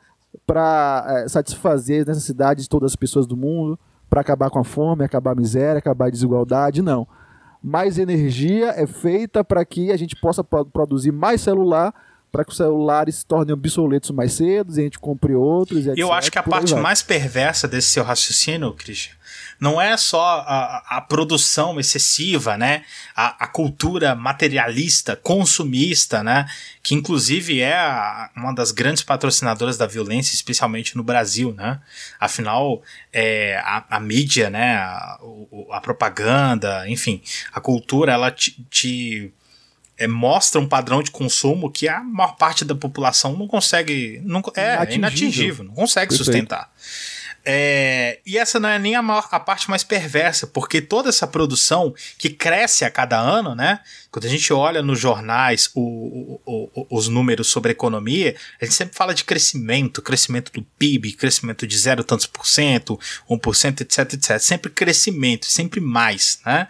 para 0.47 1.07
é, 1.25 1.29
satisfazer 1.29 2.03
as 2.03 2.07
necessidades 2.09 2.65
de 2.65 2.69
todas 2.69 2.93
as 2.93 2.97
pessoas 2.97 3.27
do 3.27 3.35
mundo, 3.35 3.79
para 4.11 4.21
acabar 4.21 4.51
com 4.51 4.59
a 4.59 4.65
fome, 4.65 5.03
acabar 5.03 5.33
a 5.33 5.35
miséria, 5.35 5.79
acabar 5.79 6.07
a 6.07 6.11
desigualdade, 6.11 6.83
não. 6.83 7.09
Mais 7.63 7.97
energia 7.97 8.75
é 8.77 8.87
feita 8.87 9.43
para 9.43 9.65
que 9.65 9.91
a 9.91 9.97
gente 9.97 10.17
possa 10.17 10.45
produzir 10.45 11.13
mais 11.13 11.41
celular, 11.41 11.95
para 12.31 12.45
que 12.45 12.51
os 12.51 12.59
celulares 12.59 13.17
se 13.17 13.27
tornem 13.27 13.55
obsoletos 13.55 14.11
mais 14.11 14.35
cedo 14.35 14.77
e 14.77 14.81
a 14.81 14.83
gente 14.83 14.99
compre 14.99 15.35
outros. 15.35 15.87
E 15.87 15.93
Eu 15.97 16.13
acho 16.13 16.31
que 16.31 16.39
a 16.39 16.43
parte 16.43 16.75
mais 16.75 17.03
perversa 17.03 17.67
desse 17.67 17.89
seu 17.89 18.05
raciocínio, 18.05 18.75
Christian, 18.75 19.15
não 19.61 19.79
é 19.79 19.95
só 19.97 20.43
a, 20.47 20.97
a 20.97 21.01
produção 21.03 21.79
excessiva, 21.79 22.57
né? 22.57 22.83
A, 23.15 23.45
a, 23.45 23.47
cultura 23.47 24.15
materialista, 24.15 25.15
consumista, 25.15 26.23
né? 26.25 26.49
Que 26.83 26.95
inclusive 26.95 27.61
é 27.61 27.77
a, 27.77 28.31
uma 28.35 28.55
das 28.55 28.73
grandes 28.73 29.03
patrocinadoras 29.03 29.77
da 29.77 29.87
violência, 29.87 30.35
especialmente 30.35 30.97
no 30.97 31.03
Brasil, 31.03 31.53
né? 31.53 31.79
Afinal, 32.19 32.83
é, 33.13 33.61
a, 33.63 34.01
mídia, 34.01 34.49
né? 34.49 34.77
A, 34.77 35.81
propaganda, 35.83 36.89
enfim, 36.89 37.23
a 37.53 37.61
cultura, 37.61 38.13
ela 38.13 38.31
te, 38.31 38.53
te 38.71 39.31
é, 39.99 40.07
mostra 40.07 40.59
um 40.59 40.67
padrão 40.67 41.03
de 41.03 41.11
consumo 41.11 41.71
que 41.71 41.87
a 41.87 42.01
maior 42.03 42.35
parte 42.37 42.65
da 42.65 42.75
população 42.75 43.37
não 43.37 43.47
consegue. 43.47 44.23
Não, 44.25 44.43
é, 44.57 44.73
inatingível, 44.73 44.97
inatingível 44.97 45.65
não 45.67 45.75
consegue 45.75 46.09
Perfeito. 46.09 46.25
sustentar. 46.25 46.73
É, 47.45 48.21
e 48.27 48.37
essa 48.37 48.61
não 48.61 48.69
é 48.69 48.79
nem 48.79 48.95
a, 48.95 49.03
maior, 49.03 49.27
a 49.31 49.41
parte 49.41 49.71
mais 49.71 49.83
perversa, 49.83 50.47
porque 50.47 50.81
toda 50.81 51.09
essa 51.09 51.27
produção 51.27 51.95
que 52.19 52.29
cresce 52.29 52.85
a 52.85 52.91
cada 52.91 53.19
ano, 53.19 53.55
né? 53.55 53.81
Quando 54.11 54.27
a 54.27 54.29
gente 54.29 54.53
olha 54.53 54.83
nos 54.83 54.99
jornais 54.99 55.71
o, 55.75 56.41
o, 56.45 56.71
o, 56.75 56.87
os 56.91 57.09
números 57.09 57.49
sobre 57.49 57.73
economia, 57.73 58.37
a 58.61 58.65
gente 58.65 58.75
sempre 58.75 58.95
fala 58.95 59.15
de 59.15 59.25
crescimento, 59.25 60.03
crescimento 60.03 60.53
do 60.53 60.63
PIB, 60.79 61.13
crescimento 61.13 61.67
de 61.67 61.79
zero 61.79 62.05
tantos 62.05 62.27
por 62.27 62.47
cento, 62.47 62.99
1%, 63.29 63.81
etc, 63.81 64.13
etc. 64.15 64.39
Sempre 64.39 64.71
crescimento, 64.71 65.47
sempre 65.47 65.81
mais, 65.81 66.41
né? 66.45 66.69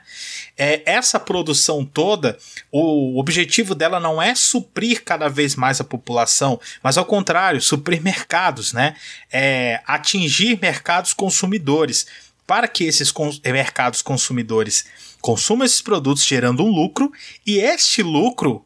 É, 0.63 0.83
essa 0.85 1.19
produção 1.19 1.87
toda, 1.87 2.37
o 2.71 3.19
objetivo 3.19 3.75
dela 3.75 3.99
não 3.99 4.21
é 4.21 4.35
suprir 4.35 5.03
cada 5.03 5.27
vez 5.27 5.57
mais 5.57 5.81
a 5.81 5.85
população, 5.85 6.61
mas 6.83 6.99
ao 6.99 7.07
contrário, 7.07 7.63
suprir 7.63 8.03
mercados, 8.03 8.75
né? 8.75 8.95
É, 9.33 9.81
atingir 9.87 10.59
mercados 10.61 11.15
consumidores 11.15 12.07
para 12.47 12.69
que 12.69 12.85
esses 12.85 13.11
cons 13.11 13.41
mercados 13.43 14.03
consumidores 14.03 14.85
consumam 15.23 15.65
esses 15.65 15.81
produtos 15.81 16.27
gerando 16.27 16.63
um 16.63 16.69
lucro 16.69 17.11
e 17.47 17.57
este 17.57 18.03
lucro 18.03 18.63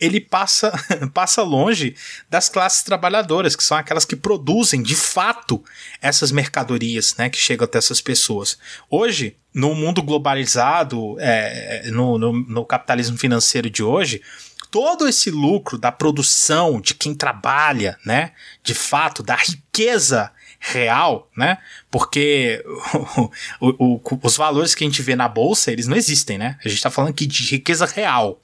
ele 0.00 0.20
passa, 0.20 0.72
passa 1.12 1.42
longe 1.42 1.94
das 2.28 2.48
classes 2.48 2.82
trabalhadoras, 2.82 3.56
que 3.56 3.64
são 3.64 3.76
aquelas 3.76 4.04
que 4.04 4.16
produzem 4.16 4.82
de 4.82 4.94
fato 4.94 5.62
essas 6.00 6.30
mercadorias 6.30 7.14
né, 7.16 7.28
que 7.28 7.38
chegam 7.38 7.64
até 7.64 7.78
essas 7.78 8.00
pessoas. 8.00 8.58
Hoje, 8.90 9.36
no 9.52 9.74
mundo 9.74 10.02
globalizado, 10.02 11.16
é, 11.18 11.90
no, 11.90 12.18
no, 12.18 12.32
no 12.32 12.64
capitalismo 12.64 13.18
financeiro 13.18 13.68
de 13.68 13.82
hoje, 13.82 14.22
todo 14.70 15.08
esse 15.08 15.30
lucro 15.30 15.78
da 15.78 15.90
produção 15.90 16.80
de 16.80 16.94
quem 16.94 17.14
trabalha, 17.14 17.98
né, 18.04 18.32
de 18.62 18.74
fato, 18.74 19.22
da 19.22 19.36
riqueza 19.36 20.30
real, 20.60 21.30
né? 21.36 21.58
Porque 21.90 22.64
o, 23.60 23.94
o, 23.94 24.18
os 24.22 24.36
valores 24.36 24.74
que 24.74 24.84
a 24.84 24.86
gente 24.86 25.02
vê 25.02 25.14
na 25.14 25.28
bolsa, 25.28 25.70
eles 25.70 25.86
não 25.86 25.96
existem, 25.96 26.36
né? 26.36 26.58
A 26.64 26.68
gente 26.68 26.78
está 26.78 26.90
falando 26.90 27.10
aqui 27.10 27.26
de 27.26 27.44
riqueza 27.44 27.86
real. 27.86 28.40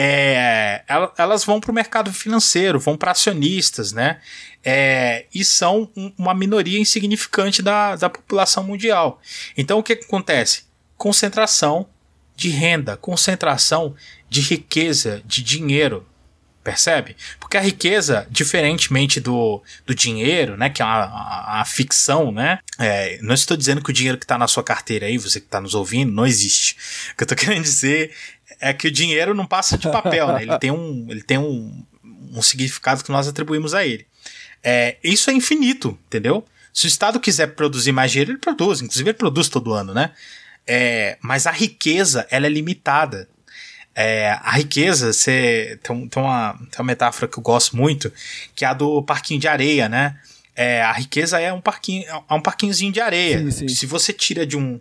É, 0.00 0.84
elas 1.16 1.44
vão 1.44 1.58
para 1.58 1.72
o 1.72 1.74
mercado 1.74 2.12
financeiro, 2.12 2.78
vão 2.78 2.96
para 2.96 3.10
acionistas, 3.10 3.92
né? 3.92 4.20
É, 4.62 5.26
e 5.34 5.44
são 5.44 5.90
uma 6.16 6.32
minoria 6.32 6.78
insignificante 6.78 7.60
da, 7.60 7.96
da 7.96 8.08
população 8.08 8.62
mundial. 8.62 9.20
Então 9.56 9.76
o 9.76 9.82
que, 9.82 9.96
que 9.96 10.04
acontece? 10.04 10.66
Concentração 10.96 11.88
de 12.36 12.48
renda, 12.48 12.96
concentração 12.96 13.96
de 14.30 14.40
riqueza, 14.40 15.20
de 15.24 15.42
dinheiro. 15.42 16.06
Percebe? 16.62 17.16
Porque 17.40 17.56
a 17.56 17.60
riqueza, 17.60 18.24
diferentemente 18.30 19.18
do, 19.18 19.60
do 19.84 19.94
dinheiro, 19.94 20.56
né, 20.56 20.70
que 20.70 20.80
é 20.80 20.84
uma, 20.84 21.04
a, 21.04 21.60
a 21.62 21.64
ficção, 21.64 22.30
né, 22.30 22.60
é, 22.78 23.18
não 23.22 23.34
estou 23.34 23.56
dizendo 23.56 23.82
que 23.82 23.90
o 23.90 23.92
dinheiro 23.92 24.18
que 24.18 24.24
está 24.24 24.38
na 24.38 24.46
sua 24.46 24.62
carteira 24.62 25.06
aí, 25.06 25.18
você 25.18 25.40
que 25.40 25.46
está 25.46 25.60
nos 25.60 25.74
ouvindo, 25.74 26.12
não 26.12 26.26
existe. 26.26 26.76
O 27.12 27.16
que 27.16 27.22
eu 27.22 27.24
estou 27.24 27.38
querendo 27.38 27.62
dizer 27.62 28.12
é 28.60 28.72
que 28.72 28.88
o 28.88 28.90
dinheiro 28.90 29.34
não 29.34 29.46
passa 29.46 29.78
de 29.78 29.90
papel, 29.90 30.28
né, 30.28 30.42
ele 30.42 30.58
tem 30.58 30.70
um, 30.70 31.06
ele 31.08 31.22
tem 31.22 31.38
um, 31.38 31.84
um 32.32 32.42
significado 32.42 33.04
que 33.04 33.10
nós 33.10 33.28
atribuímos 33.28 33.74
a 33.74 33.86
ele. 33.86 34.06
É, 34.62 34.96
isso 35.02 35.30
é 35.30 35.32
infinito, 35.32 35.98
entendeu? 36.06 36.44
Se 36.72 36.86
o 36.86 36.88
Estado 36.88 37.18
quiser 37.20 37.48
produzir 37.54 37.92
mais 37.92 38.10
dinheiro, 38.10 38.32
ele 38.32 38.38
produz, 38.38 38.80
inclusive 38.80 39.10
ele 39.10 39.18
produz 39.18 39.48
todo 39.48 39.72
ano, 39.72 39.94
né? 39.94 40.12
É, 40.66 41.16
mas 41.22 41.46
a 41.46 41.50
riqueza, 41.50 42.26
ela 42.30 42.46
é 42.46 42.50
limitada. 42.50 43.28
É, 43.94 44.38
a 44.42 44.52
riqueza, 44.52 45.12
você 45.12 45.78
tem, 45.82 46.08
tem, 46.08 46.22
uma, 46.22 46.52
tem 46.52 46.78
uma 46.78 46.84
metáfora 46.84 47.26
que 47.26 47.38
eu 47.38 47.42
gosto 47.42 47.76
muito, 47.76 48.12
que 48.54 48.64
é 48.64 48.68
a 48.68 48.74
do 48.74 49.02
parquinho 49.02 49.40
de 49.40 49.48
areia, 49.48 49.88
né? 49.88 50.16
É, 50.54 50.82
a 50.82 50.92
riqueza 50.92 51.40
é 51.40 51.52
um 51.52 51.60
parquinho, 51.60 52.04
é 52.08 52.34
um 52.34 52.40
parquinhozinho 52.40 52.92
de 52.92 53.00
areia. 53.00 53.38
Sim, 53.38 53.50
sim. 53.50 53.68
Se 53.68 53.86
você 53.86 54.12
tira 54.12 54.46
de 54.46 54.56
um. 54.56 54.80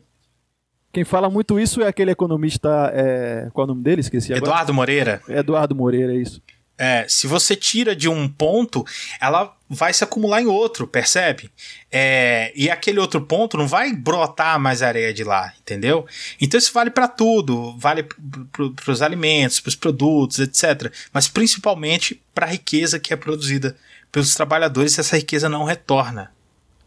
Quem 0.92 1.04
fala 1.04 1.30
muito 1.30 1.60
isso 1.60 1.82
é 1.82 1.88
aquele 1.88 2.12
economista. 2.12 2.92
É... 2.94 3.50
Qual 3.54 3.64
é 3.64 3.66
o 3.66 3.74
nome 3.74 3.84
dele? 3.84 4.02
Esqueci 4.02 4.34
agora. 4.34 4.46
Eduardo 4.46 4.74
Moreira. 4.74 5.22
Eduardo 5.28 5.76
Moreira, 5.76 6.14
é 6.14 6.18
isso. 6.18 6.42
É, 6.78 7.06
se 7.10 7.26
você 7.26 7.56
tira 7.56 7.96
de 7.96 8.08
um 8.08 8.30
ponto, 8.30 8.86
ela 9.20 9.56
vai 9.68 9.92
se 9.92 10.04
acumular 10.04 10.42
em 10.42 10.46
outro, 10.46 10.88
percebe? 10.88 11.50
É, 11.92 12.54
e 12.56 12.70
aquele 12.70 13.00
outro 13.00 13.20
ponto 13.22 13.58
não 13.58 13.68
vai 13.68 13.92
brotar 13.92 14.60
mais 14.60 14.84
areia 14.84 15.12
de 15.12 15.24
lá, 15.24 15.52
entendeu? 15.60 16.06
Então 16.40 16.58
isso 16.58 16.72
vale 16.72 16.92
para 16.92 17.08
tudo, 17.08 17.76
vale 17.80 18.04
para 18.04 18.92
os 18.92 19.02
alimentos, 19.02 19.60
para 19.60 19.70
os 19.70 19.76
produtos, 19.76 20.38
etc. 20.38 20.94
Mas 21.12 21.28
principalmente 21.28 22.22
para 22.34 22.46
a 22.46 22.50
riqueza 22.50 23.00
que 23.00 23.12
é 23.12 23.18
produzida 23.18 23.76
pelos 24.12 24.36
trabalhadores, 24.36 25.00
essa 25.00 25.18
riqueza 25.18 25.50
não 25.50 25.64
retorna, 25.64 26.32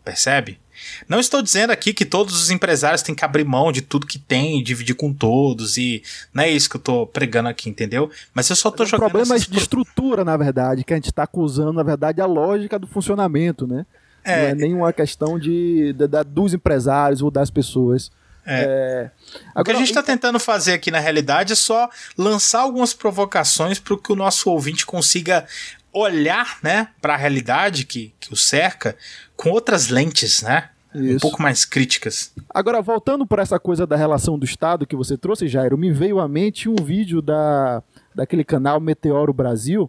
percebe? 0.04 0.60
Não 1.08 1.20
estou 1.20 1.42
dizendo 1.42 1.70
aqui 1.70 1.92
que 1.92 2.04
todos 2.04 2.40
os 2.40 2.50
empresários 2.50 3.02
têm 3.02 3.14
que 3.14 3.24
abrir 3.24 3.44
mão 3.44 3.72
de 3.72 3.80
tudo 3.80 4.06
que 4.06 4.18
tem 4.18 4.58
e 4.58 4.62
dividir 4.62 4.94
com 4.94 5.12
todos, 5.12 5.76
e 5.76 6.02
não 6.32 6.44
é 6.44 6.50
isso 6.50 6.68
que 6.68 6.76
eu 6.76 6.80
estou 6.80 7.06
pregando 7.06 7.48
aqui, 7.48 7.68
entendeu? 7.68 8.10
Mas 8.34 8.48
eu 8.50 8.56
só 8.56 8.68
estou 8.68 8.86
jogando. 8.86 9.08
O 9.08 9.10
problema 9.10 9.36
é 9.36 9.38
de 9.38 9.58
estrutura, 9.58 10.24
na 10.24 10.36
verdade, 10.36 10.84
que 10.84 10.92
a 10.92 10.96
gente 10.96 11.10
está 11.10 11.24
acusando, 11.24 11.72
na 11.72 11.82
verdade, 11.82 12.20
a 12.20 12.26
lógica 12.26 12.78
do 12.78 12.86
funcionamento, 12.86 13.66
né? 13.66 13.86
É, 14.22 14.42
não 14.42 14.48
é 14.48 14.54
nenhuma 14.54 14.92
questão 14.92 15.38
de, 15.38 15.92
de, 15.94 16.06
de, 16.06 16.24
dos 16.24 16.52
empresários 16.52 17.22
ou 17.22 17.30
das 17.30 17.50
pessoas. 17.50 18.10
É. 18.46 18.62
É... 18.62 19.10
Agora, 19.54 19.60
o 19.60 19.64
que 19.64 19.70
a 19.72 19.74
gente 19.74 19.90
está 19.90 20.02
tentando 20.02 20.40
fazer 20.40 20.72
aqui 20.72 20.90
na 20.90 20.98
realidade 20.98 21.52
é 21.52 21.56
só 21.56 21.88
lançar 22.16 22.60
algumas 22.60 22.92
provocações 22.92 23.78
para 23.78 23.96
que 23.96 24.12
o 24.12 24.16
nosso 24.16 24.50
ouvinte 24.50 24.86
consiga 24.86 25.46
olhar 25.92 26.58
né, 26.62 26.88
para 27.00 27.14
a 27.14 27.16
realidade 27.16 27.84
que, 27.84 28.14
que 28.20 28.32
o 28.32 28.36
cerca 28.36 28.96
com 29.36 29.50
outras 29.50 29.88
lentes, 29.88 30.42
né? 30.42 30.70
Isso. 30.94 31.16
Um 31.16 31.18
pouco 31.20 31.40
mais 31.40 31.64
críticas. 31.64 32.32
Agora, 32.48 32.82
voltando 32.82 33.24
para 33.24 33.42
essa 33.42 33.60
coisa 33.60 33.86
da 33.86 33.96
relação 33.96 34.38
do 34.38 34.44
Estado 34.44 34.86
que 34.86 34.96
você 34.96 35.16
trouxe, 35.16 35.46
Jairo, 35.46 35.78
me 35.78 35.92
veio 35.92 36.18
à 36.18 36.26
mente 36.26 36.68
um 36.68 36.74
vídeo 36.74 37.22
da, 37.22 37.80
daquele 38.14 38.42
canal 38.42 38.80
Meteoro 38.80 39.32
Brasil, 39.32 39.88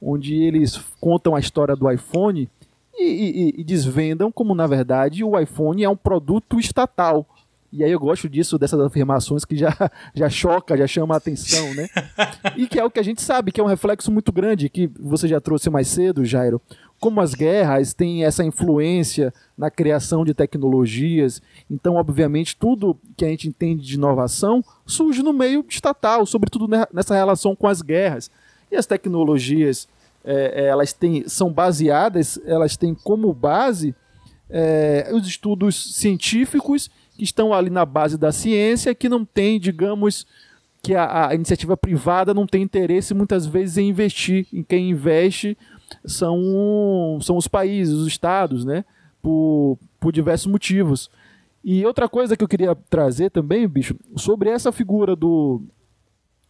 onde 0.00 0.34
eles 0.34 0.80
contam 1.00 1.36
a 1.36 1.40
história 1.40 1.76
do 1.76 1.88
iPhone 1.90 2.50
e, 2.94 3.04
e, 3.04 3.60
e 3.60 3.64
desvendam 3.64 4.32
como, 4.32 4.54
na 4.54 4.66
verdade, 4.66 5.22
o 5.22 5.38
iPhone 5.38 5.84
é 5.84 5.88
um 5.88 5.96
produto 5.96 6.58
estatal. 6.58 7.26
E 7.72 7.82
aí 7.82 7.90
eu 7.90 7.98
gosto 7.98 8.28
disso, 8.28 8.58
dessas 8.58 8.78
afirmações 8.78 9.46
que 9.46 9.56
já, 9.56 9.74
já 10.14 10.28
choca, 10.28 10.76
já 10.76 10.86
chama 10.86 11.14
a 11.14 11.16
atenção, 11.16 11.72
né? 11.74 11.88
e 12.54 12.66
que 12.66 12.78
é 12.78 12.84
o 12.84 12.90
que 12.90 13.00
a 13.00 13.02
gente 13.02 13.22
sabe, 13.22 13.50
que 13.50 13.60
é 13.60 13.64
um 13.64 13.68
reflexo 13.68 14.12
muito 14.12 14.30
grande, 14.30 14.68
que 14.68 14.90
você 15.00 15.26
já 15.26 15.40
trouxe 15.40 15.70
mais 15.70 15.88
cedo, 15.88 16.22
Jairo. 16.22 16.60
Como 17.00 17.20
as 17.20 17.34
guerras 17.34 17.94
têm 17.94 18.24
essa 18.24 18.44
influência 18.44 19.32
na 19.56 19.70
criação 19.70 20.24
de 20.24 20.34
tecnologias, 20.34 21.40
então, 21.68 21.94
obviamente, 21.94 22.56
tudo 22.56 22.96
que 23.16 23.24
a 23.24 23.28
gente 23.28 23.48
entende 23.48 23.82
de 23.82 23.94
inovação 23.94 24.62
surge 24.86 25.22
no 25.22 25.32
meio 25.32 25.64
estatal, 25.66 26.26
sobretudo 26.26 26.68
nessa 26.92 27.14
relação 27.14 27.56
com 27.56 27.66
as 27.66 27.80
guerras. 27.80 28.30
E 28.70 28.76
as 28.76 28.86
tecnologias, 28.86 29.88
é, 30.24 30.66
elas 30.68 30.92
têm, 30.92 31.26
são 31.26 31.50
baseadas, 31.50 32.38
elas 32.44 32.76
têm 32.76 32.94
como 32.94 33.32
base 33.32 33.94
é, 34.52 35.10
os 35.12 35.26
estudos 35.26 35.94
científicos 35.94 36.90
que 37.22 37.24
estão 37.24 37.54
ali 37.54 37.70
na 37.70 37.86
base 37.86 38.18
da 38.18 38.32
ciência, 38.32 38.94
que 38.96 39.08
não 39.08 39.24
tem, 39.24 39.60
digamos, 39.60 40.26
que 40.82 40.92
a, 40.92 41.28
a, 41.28 41.34
iniciativa 41.36 41.76
privada 41.76 42.34
não 42.34 42.48
tem 42.48 42.62
interesse 42.62 43.14
muitas 43.14 43.46
vezes 43.46 43.78
em 43.78 43.88
investir. 43.88 44.46
Em 44.52 44.64
quem 44.64 44.90
investe 44.90 45.56
são, 46.04 47.18
são 47.22 47.36
os 47.36 47.46
países, 47.46 47.94
os 47.94 48.08
estados, 48.08 48.64
né? 48.64 48.84
Por, 49.22 49.78
por 50.00 50.12
diversos 50.12 50.48
motivos. 50.48 51.08
E 51.62 51.86
outra 51.86 52.08
coisa 52.08 52.36
que 52.36 52.42
eu 52.42 52.48
queria 52.48 52.74
trazer 52.90 53.30
também, 53.30 53.68
bicho, 53.68 53.94
sobre 54.16 54.50
essa 54.50 54.72
figura 54.72 55.14
do, 55.14 55.62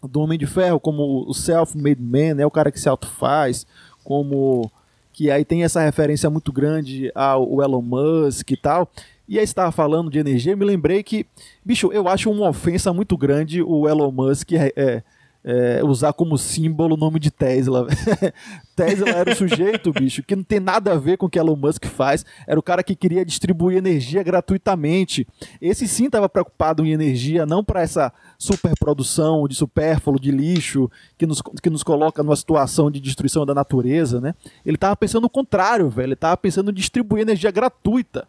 do 0.03 0.21
Homem 0.21 0.39
de 0.39 0.47
Ferro, 0.47 0.81
como 0.81 1.29
o 1.29 1.35
self-made 1.35 2.01
man, 2.01 2.35
né? 2.37 2.47
O 2.47 2.51
cara 2.51 2.73
que 2.73 2.81
se 2.81 2.89
autofaz, 2.89 3.67
como 4.03 4.71
que 5.13 5.31
aí 5.31 5.45
tem 5.45 5.65
essa 5.65 5.83
referência 5.83 6.31
muito 6.31 6.51
grande 6.51 7.13
ao 7.15 7.63
Elon 7.63 7.83
Musk 7.83 8.51
e 8.53 8.57
tal. 8.57 8.91
E 9.29 9.39
aí 9.39 9.45
estava 9.45 9.71
falando 9.71 10.11
de 10.11 10.19
energia, 10.19 10.57
me 10.57 10.65
lembrei 10.65 11.03
que, 11.03 11.27
bicho, 11.65 11.93
eu 11.93 12.09
acho 12.09 12.31
uma 12.31 12.49
ofensa 12.49 12.93
muito 12.93 13.17
grande 13.17 13.63
o 13.63 13.89
Elon 13.89 14.11
Musk 14.11 14.53
é, 14.53 14.73
é, 14.77 15.03
é, 15.45 15.81
usar 15.85 16.13
como 16.13 16.39
símbolo 16.39 16.95
o 16.95 16.99
nome 16.99 17.19
de 17.19 17.31
Tesla. 17.31 17.87
Tesla 18.77 19.11
era 19.11 19.33
o 19.33 19.35
sujeito, 19.35 19.93
bicho, 19.93 20.23
que 20.23 20.37
não 20.37 20.43
tem 20.43 20.61
nada 20.61 20.93
a 20.93 20.99
ver 20.99 21.17
com 21.17 21.27
o 21.27 21.31
que 21.31 21.39
Elon 21.39 21.57
Musk 21.57 21.87
faz. 21.87 22.25
Era 22.47 22.59
o 22.59 22.63
cara 22.63 22.83
que 22.83 22.95
queria 22.95 23.25
distribuir 23.25 23.79
energia 23.79 24.23
gratuitamente. 24.23 25.27
Esse 25.61 25.89
sim 25.89 26.07
estava 26.07 26.29
preocupado 26.29 26.85
em 26.85 26.93
energia, 26.93 27.45
não 27.45 27.65
para 27.65 27.83
essa 27.83 28.13
superprodução 28.39 29.47
de 29.49 29.55
supérfluo, 29.55 30.21
de 30.21 30.31
lixo, 30.31 30.91
que 31.19 31.27
nos, 31.27 31.43
que 31.63 31.71
nos 31.71 31.83
coloca 31.83 32.23
numa 32.23 32.37
situação 32.37 32.91
de 32.91 33.01
destruição 33.01 33.45
da 33.45 33.55
natureza, 33.55 34.21
né? 34.21 34.35
Ele 34.65 34.77
estava 34.77 34.97
pensando 34.97 35.25
o 35.25 35.31
contrário, 35.31 35.89
velho. 35.89 36.07
Ele 36.07 36.15
estava 36.15 36.37
pensando 36.37 36.71
em 36.71 36.75
distribuir 36.75 37.23
energia 37.23 37.51
gratuita. 37.51 38.27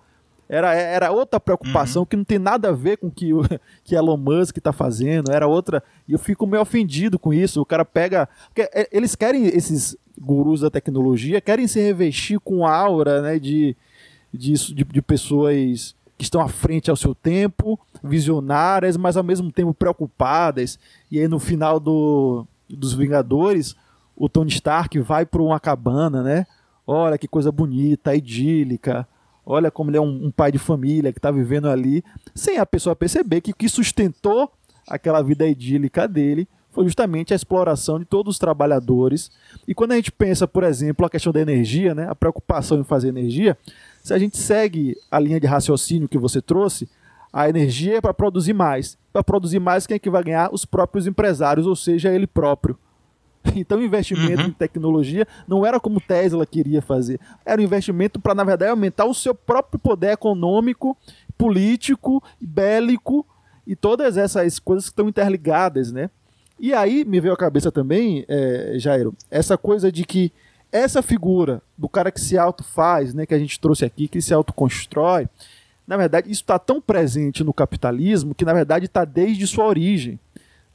Era, 0.47 0.73
era 0.75 1.11
outra 1.11 1.39
preocupação 1.39 2.01
uhum. 2.01 2.05
que 2.05 2.15
não 2.15 2.23
tem 2.23 2.37
nada 2.37 2.69
a 2.69 2.73
ver 2.73 2.97
com 2.97 3.07
o 3.07 3.11
que, 3.11 3.33
o, 3.33 3.41
que 3.83 3.95
Elon 3.95 4.17
Musk 4.17 4.57
está 4.57 4.71
fazendo, 4.71 5.31
era 5.31 5.47
outra. 5.47 5.83
E 6.07 6.13
eu 6.13 6.19
fico 6.19 6.45
meio 6.45 6.61
ofendido 6.61 7.17
com 7.17 7.33
isso. 7.33 7.61
O 7.61 7.65
cara 7.65 7.85
pega. 7.85 8.27
Porque 8.47 8.69
é, 8.73 8.87
eles 8.91 9.15
querem, 9.15 9.45
esses 9.45 9.97
gurus 10.19 10.61
da 10.61 10.69
tecnologia, 10.69 11.41
querem 11.41 11.67
se 11.67 11.79
revestir 11.81 12.39
com 12.39 12.67
aura 12.67 13.21
né, 13.21 13.39
de, 13.39 13.75
de, 14.31 14.53
de, 14.53 14.83
de 14.83 15.01
pessoas 15.01 15.95
que 16.17 16.23
estão 16.23 16.41
à 16.41 16.47
frente 16.47 16.91
ao 16.91 16.95
seu 16.95 17.15
tempo, 17.15 17.79
visionárias, 18.03 18.95
mas 18.95 19.17
ao 19.17 19.23
mesmo 19.23 19.51
tempo 19.51 19.73
preocupadas. 19.73 20.77
E 21.09 21.19
aí 21.19 21.27
no 21.27 21.39
final 21.39 21.79
do, 21.79 22.45
dos 22.69 22.93
Vingadores, 22.93 23.75
o 24.15 24.29
Tony 24.29 24.51
Stark 24.51 24.99
vai 24.99 25.25
para 25.25 25.41
uma 25.41 25.59
cabana, 25.59 26.21
né? 26.21 26.45
Olha 26.85 27.17
que 27.17 27.27
coisa 27.27 27.51
bonita, 27.51 28.15
idílica 28.15 29.07
Olha 29.45 29.69
como 29.69 29.89
ele 29.89 29.97
é 29.97 30.01
um, 30.01 30.27
um 30.27 30.31
pai 30.31 30.51
de 30.51 30.57
família 30.57 31.11
que 31.11 31.19
está 31.19 31.31
vivendo 31.31 31.67
ali, 31.67 32.03
sem 32.33 32.57
a 32.57 32.65
pessoa 32.65 32.95
perceber 32.95 33.41
que 33.41 33.51
o 33.51 33.55
que 33.55 33.67
sustentou 33.67 34.51
aquela 34.87 35.21
vida 35.21 35.45
idílica 35.47 36.07
dele 36.07 36.47
foi 36.71 36.85
justamente 36.85 37.33
a 37.33 37.35
exploração 37.35 37.99
de 37.99 38.05
todos 38.05 38.35
os 38.35 38.39
trabalhadores. 38.39 39.31
E 39.67 39.75
quando 39.75 39.91
a 39.91 39.95
gente 39.95 40.11
pensa, 40.11 40.47
por 40.47 40.63
exemplo, 40.63 41.05
a 41.05 41.09
questão 41.09 41.31
da 41.31 41.39
energia, 41.39 41.93
né, 41.93 42.07
a 42.09 42.15
preocupação 42.15 42.79
em 42.79 42.83
fazer 42.83 43.09
energia, 43.09 43.55
se 44.03 44.13
a 44.13 44.17
gente 44.17 44.37
segue 44.37 44.97
a 45.09 45.19
linha 45.19 45.39
de 45.39 45.45
raciocínio 45.45 46.09
que 46.09 46.17
você 46.17 46.41
trouxe, 46.41 46.89
a 47.31 47.47
energia 47.47 47.97
é 47.97 48.01
para 48.01 48.13
produzir 48.13 48.53
mais. 48.53 48.97
Para 49.11 49.23
produzir 49.23 49.59
mais, 49.59 49.85
quem 49.85 49.95
é 49.95 49.99
que 49.99 50.09
vai 50.09 50.23
ganhar? 50.23 50.49
Os 50.51 50.65
próprios 50.65 51.05
empresários, 51.05 51.67
ou 51.67 51.75
seja, 51.75 52.11
ele 52.11 52.27
próprio. 52.27 52.77
Então, 53.55 53.79
o 53.79 53.83
investimento 53.83 54.41
uhum. 54.41 54.47
em 54.47 54.51
tecnologia 54.51 55.27
não 55.47 55.65
era 55.65 55.79
como 55.79 56.01
Tesla 56.01 56.45
queria 56.45 56.81
fazer. 56.81 57.19
Era 57.45 57.61
um 57.61 57.63
investimento 57.63 58.19
para, 58.19 58.33
na 58.33 58.43
verdade, 58.43 58.71
aumentar 58.71 59.05
o 59.05 59.13
seu 59.13 59.35
próprio 59.35 59.79
poder 59.79 60.11
econômico, 60.11 60.97
político, 61.37 62.23
bélico 62.39 63.25
e 63.65 63.75
todas 63.75 64.17
essas 64.17 64.59
coisas 64.59 64.85
que 64.85 64.91
estão 64.91 65.07
interligadas, 65.07 65.91
né? 65.91 66.09
E 66.59 66.73
aí 66.73 67.03
me 67.03 67.19
veio 67.19 67.33
à 67.33 67.37
cabeça 67.37 67.71
também, 67.71 68.25
é, 68.27 68.75
Jairo, 68.77 69.13
essa 69.29 69.57
coisa 69.57 69.91
de 69.91 70.05
que 70.05 70.31
essa 70.71 71.01
figura 71.01 71.61
do 71.77 71.87
cara 71.87 72.11
que 72.11 72.21
se 72.21 72.37
auto-faz, 72.37 73.13
né, 73.13 73.25
que 73.25 73.33
a 73.33 73.39
gente 73.39 73.59
trouxe 73.59 73.85
aqui, 73.85 74.07
que 74.07 74.21
se 74.21 74.33
autoconstrói, 74.33 75.27
na 75.85 75.97
verdade, 75.97 76.31
isso 76.31 76.41
está 76.41 76.57
tão 76.57 76.79
presente 76.81 77.43
no 77.43 77.53
capitalismo 77.53 78.33
que, 78.33 78.45
na 78.45 78.53
verdade, 78.53 78.85
está 78.85 79.03
desde 79.03 79.45
sua 79.45 79.65
origem. 79.65 80.19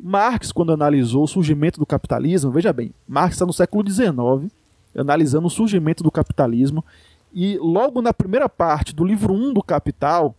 Marx, 0.01 0.53
quando 0.53 0.72
analisou 0.72 1.24
o 1.24 1.28
surgimento 1.28 1.80
do 1.80 1.86
capitalismo, 1.86 2.51
veja 2.51 2.72
bem, 2.72 2.92
Marx 3.07 3.34
está 3.34 3.44
no 3.44 3.53
século 3.53 3.88
XIX, 3.88 4.53
analisando 4.96 5.46
o 5.46 5.51
surgimento 5.51 6.05
do 6.05 6.11
capitalismo, 6.11 6.84
e 7.32 7.59
logo 7.59 8.01
na 8.01 8.12
primeira 8.12 8.49
parte 8.49 8.94
do 8.94 9.05
livro 9.05 9.34
1 9.34 9.53
do 9.53 9.62
Capital, 9.62 10.34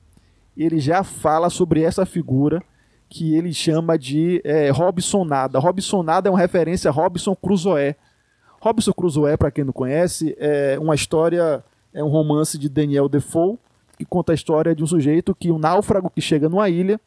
ele 0.57 0.80
já 0.80 1.03
fala 1.03 1.49
sobre 1.49 1.82
essa 1.82 2.05
figura 2.05 2.62
que 3.07 3.36
ele 3.36 3.53
chama 3.53 3.97
de 3.97 4.41
é, 4.43 4.70
Robsonada. 4.70 5.60
Robsonada 5.60 6.30
é 6.30 6.32
uma 6.32 6.39
referência 6.39 6.89
a 6.89 6.93
Robson 6.93 7.36
Crusoe. 7.36 7.95
Robson 8.62 8.93
Crusoe, 8.93 9.38
para 9.38 9.51
quem 9.51 9.64
não 9.64 9.74
conhece, 9.74 10.36
é 10.38 10.78
uma 10.80 10.93
história, 10.93 11.64
é 11.93 12.03
um 12.03 12.10
romance 12.10 12.57
de 12.57 12.70
Daniel 12.70 13.10
Defoe, 13.10 13.57
que 13.97 14.05
conta 14.05 14.32
a 14.32 14.36
história 14.36 14.76
de 14.76 14.84
um 14.84 14.88
sujeito 14.88 15.34
que, 15.34 15.51
um 15.51 15.57
náufrago 15.57 16.10
que 16.10 16.22
chega 16.22 16.47
numa 16.47 16.70
ilha, 16.70 16.99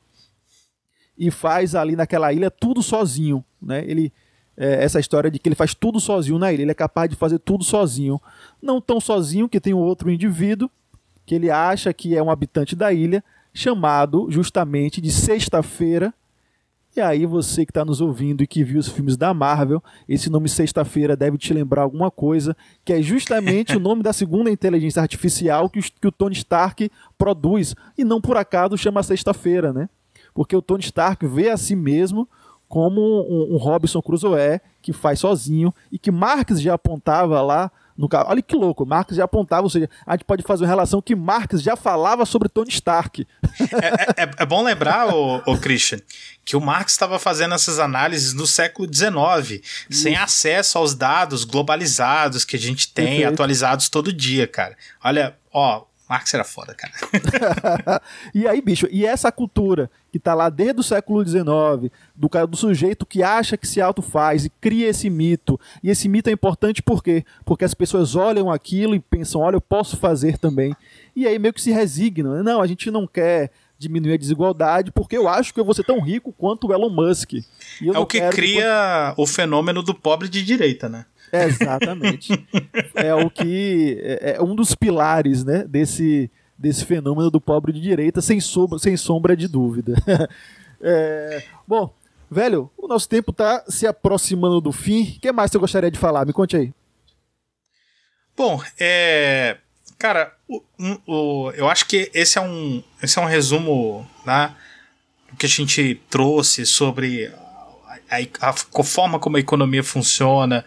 e 1.17 1.31
faz 1.31 1.75
ali 1.75 1.97
naquela 1.97 2.33
ilha 2.33 2.51
tudo 2.51 2.83
sozinho, 2.83 3.45
né? 3.61 3.85
Ele 3.87 4.13
é, 4.57 4.85
essa 4.85 5.01
história 5.01 5.31
de 5.31 5.39
que 5.39 5.49
ele 5.49 5.57
faz 5.57 5.75
tudo 5.75 5.99
sozinho 5.99 6.39
na 6.39 6.53
ilha, 6.53 6.63
ele 6.63 6.71
é 6.71 6.75
capaz 6.75 7.09
de 7.09 7.17
fazer 7.17 7.39
tudo 7.39 7.65
sozinho, 7.65 8.21
não 8.61 8.81
tão 8.81 9.01
sozinho 9.01 9.49
que 9.49 9.61
tem 9.61 9.73
um 9.73 9.79
outro 9.79 10.11
indivíduo 10.11 10.71
que 11.25 11.35
ele 11.35 11.51
acha 11.51 11.93
que 11.93 12.17
é 12.17 12.23
um 12.23 12.31
habitante 12.31 12.75
da 12.75 12.93
ilha, 12.93 13.23
chamado 13.55 14.27
justamente 14.31 15.01
de 15.01 15.11
Sexta-feira, 15.11 16.13
E 16.95 17.01
aí, 17.01 17.25
você 17.25 17.65
que 17.65 17.71
está 17.71 17.87
nos 17.87 18.03
ouvindo 18.03 18.43
e 18.43 18.47
que 18.47 18.63
viu 18.63 18.79
os 18.79 18.87
filmes 18.87 19.17
da 19.17 19.33
Marvel, 19.33 19.83
esse 20.07 20.29
nome 20.29 20.47
Sexta-feira 20.47 21.17
deve 21.17 21.39
te 21.39 21.55
lembrar 21.55 21.83
alguma 21.83 22.11
coisa, 22.11 22.55
que 22.85 22.93
é 22.93 23.01
justamente 23.01 23.79
o 23.79 23.81
nome 23.81 24.03
da 24.03 24.13
segunda 24.13 24.51
inteligência 24.51 25.01
artificial 25.01 25.71
que 25.71 25.79
o, 25.79 25.83
que 25.83 26.07
o 26.07 26.13
Tony 26.13 26.35
Stark 26.35 26.91
produz. 27.17 27.75
E 27.97 28.05
não 28.05 28.21
por 28.21 28.37
acaso 28.37 28.77
chama 28.77 29.03
Sexta-feira, 29.03 29.73
né? 29.73 29.89
Porque 30.35 30.57
o 30.57 30.63
Tony 30.63 30.83
Stark 30.85 31.27
vê 31.27 31.51
a 31.51 31.57
si 31.57 31.77
mesmo 31.77 32.29
como 32.69 33.01
um, 33.01 33.55
um 33.55 33.57
Robinson 33.59 34.01
Crusoe 34.01 34.61
que 34.81 34.93
faz 34.93 35.21
sozinho 35.21 35.75
e 35.91 35.99
que 35.99 36.11
Marx 36.11 36.61
já 36.61 36.75
apontava 36.75 37.43
lá 37.43 37.71
no 37.97 38.09
carro. 38.09 38.31
Olha 38.31 38.43
que 38.43 38.57
louco, 38.57 38.87
Marx 38.87 39.15
já 39.15 39.25
apontava, 39.25 39.63
ou 39.63 39.71
seja, 39.71 39.89
a 40.07 40.13
gente 40.13 40.25
pode 40.25 40.43
fazer 40.43 40.65
uma 40.65 40.71
relação 40.71 41.03
que 41.03 41.15
Marx 41.15 41.63
já 41.63 41.77
falava 41.77 42.25
sobre 42.25 42.49
Tony 42.49 42.71
Stark. 42.71 43.27
É, 43.61 44.23
é, 44.23 44.31
é 44.39 44.47
bom 44.47 44.63
lembrar, 44.63 45.15
o, 45.15 45.43
o 45.47 45.59
Christian, 45.59 46.01
que 46.45 46.57
o 46.57 46.61
Marx 46.61 46.93
estava 46.93 47.19
fazendo 47.19 47.55
essas 47.55 47.79
análises 47.79 48.33
no 48.33 48.47
século 48.47 48.89
XIX, 48.93 49.61
sem 49.91 50.17
acesso 50.17 50.79
aos 50.79 50.95
dados 50.95 51.45
globalizados 51.45 52.45
que 52.45 52.57
a 52.57 52.59
gente 52.59 52.89
tem, 52.93 53.07
Perfeito. 53.07 53.33
atualizados 53.35 53.89
todo 53.89 54.13
dia, 54.13 54.47
cara. 54.47 54.77
Olha, 55.05 55.37
ó, 55.53 55.85
Marx 56.09 56.33
era 56.35 56.45
foda, 56.45 56.75
cara. 56.75 58.03
e 58.35 58.47
aí, 58.47 58.61
bicho, 58.61 58.89
e 58.91 59.07
essa 59.07 59.31
cultura 59.31 59.91
que 60.13 60.19
tá 60.19 60.35
lá 60.35 60.51
desde 60.51 60.79
o 60.79 60.83
século 60.83 61.27
XIX, 61.27 61.91
do, 62.15 62.29
do 62.47 62.57
sujeito 62.57 63.07
que 63.07 63.23
acha 63.23 63.57
que 63.57 63.67
se 63.67 63.81
auto-faz 63.81 64.45
e 64.45 64.51
cria 64.51 64.89
esse 64.89 65.09
mito. 65.09 65.59
E 65.83 65.89
esse 65.89 66.07
mito 66.07 66.29
é 66.29 66.33
importante 66.33 66.83
por 66.83 67.03
quê? 67.03 67.25
Porque 67.47 67.65
as 67.65 67.73
pessoas 67.73 68.15
olham 68.15 68.51
aquilo 68.51 68.95
e 68.95 69.01
pensam, 69.01 69.41
olha, 69.41 69.57
eu 69.57 69.61
posso 69.61 69.97
fazer 69.97 70.37
também. 70.37 70.77
E 71.17 71.27
aí 71.27 71.39
meio 71.39 71.55
que 71.55 71.63
se 71.63 71.73
resignam. 71.73 72.35
Né? 72.35 72.43
Não, 72.43 72.61
a 72.61 72.67
gente 72.67 72.91
não 72.91 73.07
quer 73.07 73.51
diminuir 73.79 74.13
a 74.13 74.19
desigualdade, 74.19 74.93
porque 74.93 75.17
eu 75.17 75.27
acho 75.27 75.53
que 75.53 75.59
eu 75.59 75.65
vou 75.65 75.75
ser 75.75 75.83
tão 75.83 75.99
rico 75.99 76.33
quanto 76.37 76.69
o 76.69 76.73
Elon 76.73 76.91
Musk. 76.91 77.33
é 77.83 77.99
o 77.99 78.07
que 78.07 78.21
cria 78.29 79.13
que... 79.17 79.21
o 79.21 79.27
fenômeno 79.27 79.83
do 79.83 79.95
pobre 79.95 80.29
de 80.29 80.43
direita, 80.43 80.91
né? 80.91 81.07
exatamente. 81.33 82.47
é 82.95 83.15
o 83.15 83.31
que 83.31 83.99
é, 84.03 84.37
é 84.37 84.43
um 84.43 84.55
dos 84.55 84.75
pilares, 84.75 85.43
né, 85.43 85.65
desse 85.67 86.31
desse 86.63 86.85
fenômeno 86.85 87.29
do 87.29 87.41
pobre 87.41 87.73
de 87.73 87.81
direita, 87.81 88.23
sem 88.23 88.39
sombra, 88.39 88.79
sem 88.79 88.97
sombra 88.97 89.37
de 89.37 89.49
dúvida. 89.49 89.95
é, 90.81 91.43
bom, 91.67 91.93
velho, 92.31 92.71
o 92.79 92.87
nosso 92.87 93.09
tempo 93.09 93.33
está 93.33 93.65
se 93.69 93.85
aproximando 93.85 94.61
do 94.61 94.71
fim. 94.71 95.17
O 95.17 95.21
que 95.21 95.33
mais 95.33 95.51
você 95.51 95.59
gostaria 95.59 95.91
de 95.91 95.99
falar? 95.99 96.25
Me 96.25 96.33
conte 96.33 96.57
aí. 96.57 96.73
Bom, 98.37 98.63
é, 98.79 99.59
cara, 99.99 100.33
o, 100.49 100.63
o, 101.07 101.51
eu 101.51 101.69
acho 101.69 101.85
que 101.87 102.09
esse 102.15 102.39
é 102.39 102.41
um, 102.41 102.83
esse 103.03 103.19
é 103.19 103.23
um 103.23 103.27
resumo, 103.27 104.09
né, 104.25 104.55
do 105.29 105.37
que 105.37 105.47
a 105.47 105.49
gente 105.49 106.01
trouxe 106.09 106.65
sobre 106.65 107.27
a, 108.09 108.19
a, 108.41 108.51
a, 108.51 108.83
forma 108.85 109.19
como 109.19 109.37
a 109.37 109.41
economia 109.41 109.83
funciona, 109.83 110.65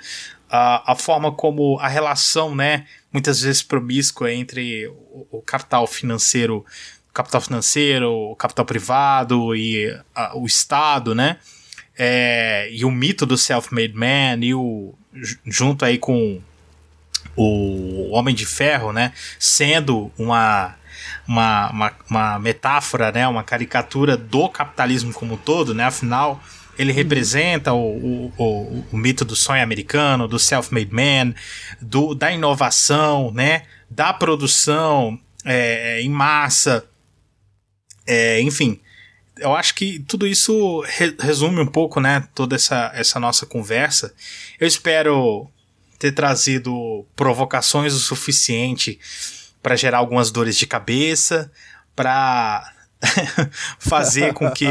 a, 0.49 0.91
a 0.91 0.95
forma 0.95 1.31
como 1.31 1.79
a 1.79 1.87
relação, 1.87 2.53
né, 2.53 2.85
muitas 3.15 3.39
vezes 3.39 3.63
promíscua 3.63 4.29
entre 4.33 4.87
o, 4.87 5.25
o 5.31 5.41
capital 5.41 5.87
financeiro, 5.87 6.65
o 7.09 7.13
capital 7.13 7.39
financeiro, 7.39 8.11
o 8.11 8.35
capital 8.35 8.65
privado 8.65 9.55
e 9.55 9.97
a, 10.13 10.37
o 10.37 10.45
Estado, 10.45 11.15
né, 11.15 11.37
é, 11.97 12.67
e 12.69 12.83
o 12.83 12.91
mito 12.91 13.25
do 13.25 13.37
self-made 13.37 13.93
man 13.95 14.37
e 14.41 14.53
o 14.53 14.93
junto 15.45 15.85
aí 15.85 15.97
com 15.97 16.41
o 17.37 18.11
Homem 18.11 18.35
de 18.35 18.45
Ferro, 18.45 18.91
né, 18.91 19.13
sendo 19.39 20.11
uma 20.17 20.75
uma, 21.25 21.69
uma, 21.69 21.93
uma 22.09 22.39
metáfora, 22.39 23.13
né, 23.13 23.25
uma 23.27 23.43
caricatura 23.45 24.17
do 24.17 24.49
capitalismo 24.49 25.13
como 25.13 25.35
um 25.35 25.37
todo, 25.37 25.73
né, 25.73 25.85
afinal 25.85 26.43
ele 26.77 26.91
representa 26.91 27.73
o, 27.73 27.97
o, 27.97 28.33
o, 28.37 28.85
o, 28.91 28.97
mito 28.97 29.23
do 29.23 29.35
sonho 29.35 29.63
americano, 29.63 30.27
do 30.27 30.37
self-made 30.37 30.93
man, 30.93 31.33
do, 31.81 32.13
da 32.13 32.31
inovação, 32.31 33.31
né? 33.31 33.63
Da 33.89 34.13
produção 34.13 35.19
é, 35.43 36.01
em 36.01 36.09
massa. 36.09 36.85
É, 38.05 38.41
enfim, 38.41 38.79
eu 39.37 39.55
acho 39.55 39.75
que 39.75 39.99
tudo 39.99 40.25
isso 40.27 40.81
re 40.81 41.15
resume 41.19 41.61
um 41.61 41.67
pouco, 41.67 41.99
né? 41.99 42.27
Toda 42.33 42.55
essa, 42.55 42.91
essa 42.93 43.19
nossa 43.19 43.45
conversa. 43.45 44.13
Eu 44.59 44.67
espero 44.67 45.49
ter 45.99 46.11
trazido 46.11 47.05
provocações 47.15 47.93
o 47.93 47.99
suficiente 47.99 48.99
para 49.61 49.75
gerar 49.75 49.99
algumas 49.99 50.29
dores 50.29 50.57
de 50.57 50.67
cabeça, 50.67 51.51
para 51.95 52.71
fazer 53.79 54.33
com 54.33 54.51
que 54.51 54.67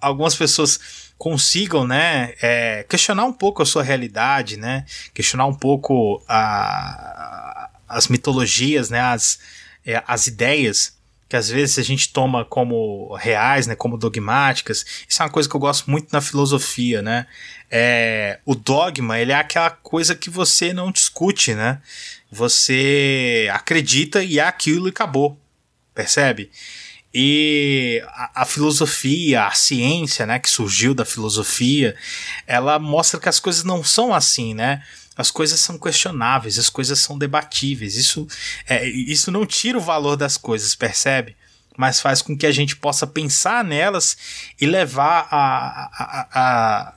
algumas 0.00 0.34
pessoas 0.34 1.11
consigam, 1.22 1.86
né, 1.86 2.34
é, 2.42 2.84
questionar 2.88 3.24
um 3.26 3.32
pouco 3.32 3.62
a 3.62 3.64
sua 3.64 3.84
realidade, 3.84 4.56
né, 4.56 4.84
questionar 5.14 5.46
um 5.46 5.54
pouco 5.54 6.20
a, 6.28 7.70
as 7.88 8.08
mitologias, 8.08 8.90
né, 8.90 8.98
as, 8.98 9.38
é, 9.86 10.02
as 10.04 10.26
ideias 10.26 10.96
que 11.28 11.36
às 11.36 11.48
vezes 11.48 11.78
a 11.78 11.82
gente 11.82 12.12
toma 12.12 12.44
como 12.44 13.14
reais, 13.14 13.68
né, 13.68 13.76
como 13.76 13.96
dogmáticas. 13.96 14.84
Isso 15.08 15.22
é 15.22 15.24
uma 15.24 15.30
coisa 15.30 15.48
que 15.48 15.54
eu 15.54 15.60
gosto 15.60 15.88
muito 15.88 16.08
na 16.12 16.20
filosofia, 16.20 17.00
né? 17.00 17.28
É, 17.70 18.40
o 18.44 18.56
dogma, 18.56 19.18
ele 19.18 19.30
é 19.30 19.36
aquela 19.36 19.70
coisa 19.70 20.16
que 20.16 20.28
você 20.28 20.72
não 20.72 20.90
discute, 20.90 21.54
né? 21.54 21.80
Você 22.32 23.48
acredita 23.52 24.24
e 24.24 24.40
é 24.40 24.42
aquilo 24.42 24.88
e 24.88 24.90
acabou. 24.90 25.38
Percebe? 25.94 26.50
E 27.14 28.02
a, 28.06 28.42
a, 28.42 28.44
filosofia, 28.44 29.44
a 29.44 29.52
ciência, 29.52 30.24
né, 30.24 30.38
que 30.38 30.48
surgiu 30.48 30.94
da 30.94 31.04
filosofia, 31.04 31.94
ela 32.46 32.78
mostra 32.78 33.20
que 33.20 33.28
as 33.28 33.38
coisas 33.38 33.64
não 33.64 33.84
são 33.84 34.14
assim, 34.14 34.54
né? 34.54 34.82
As 35.14 35.30
coisas 35.30 35.60
são 35.60 35.78
questionáveis, 35.78 36.58
as 36.58 36.70
coisas 36.70 36.98
são 36.98 37.18
debatíveis. 37.18 37.96
Isso, 37.96 38.26
é, 38.66 38.88
isso 38.88 39.30
não 39.30 39.44
tira 39.44 39.76
o 39.76 39.80
valor 39.80 40.16
das 40.16 40.38
coisas, 40.38 40.74
percebe? 40.74 41.36
Mas 41.76 42.00
faz 42.00 42.22
com 42.22 42.36
que 42.36 42.46
a 42.46 42.52
gente 42.52 42.76
possa 42.76 43.06
pensar 43.06 43.62
nelas 43.62 44.16
e 44.58 44.66
levar 44.66 45.28
a, 45.30 45.90
a, 45.92 46.28
a, 46.32 46.94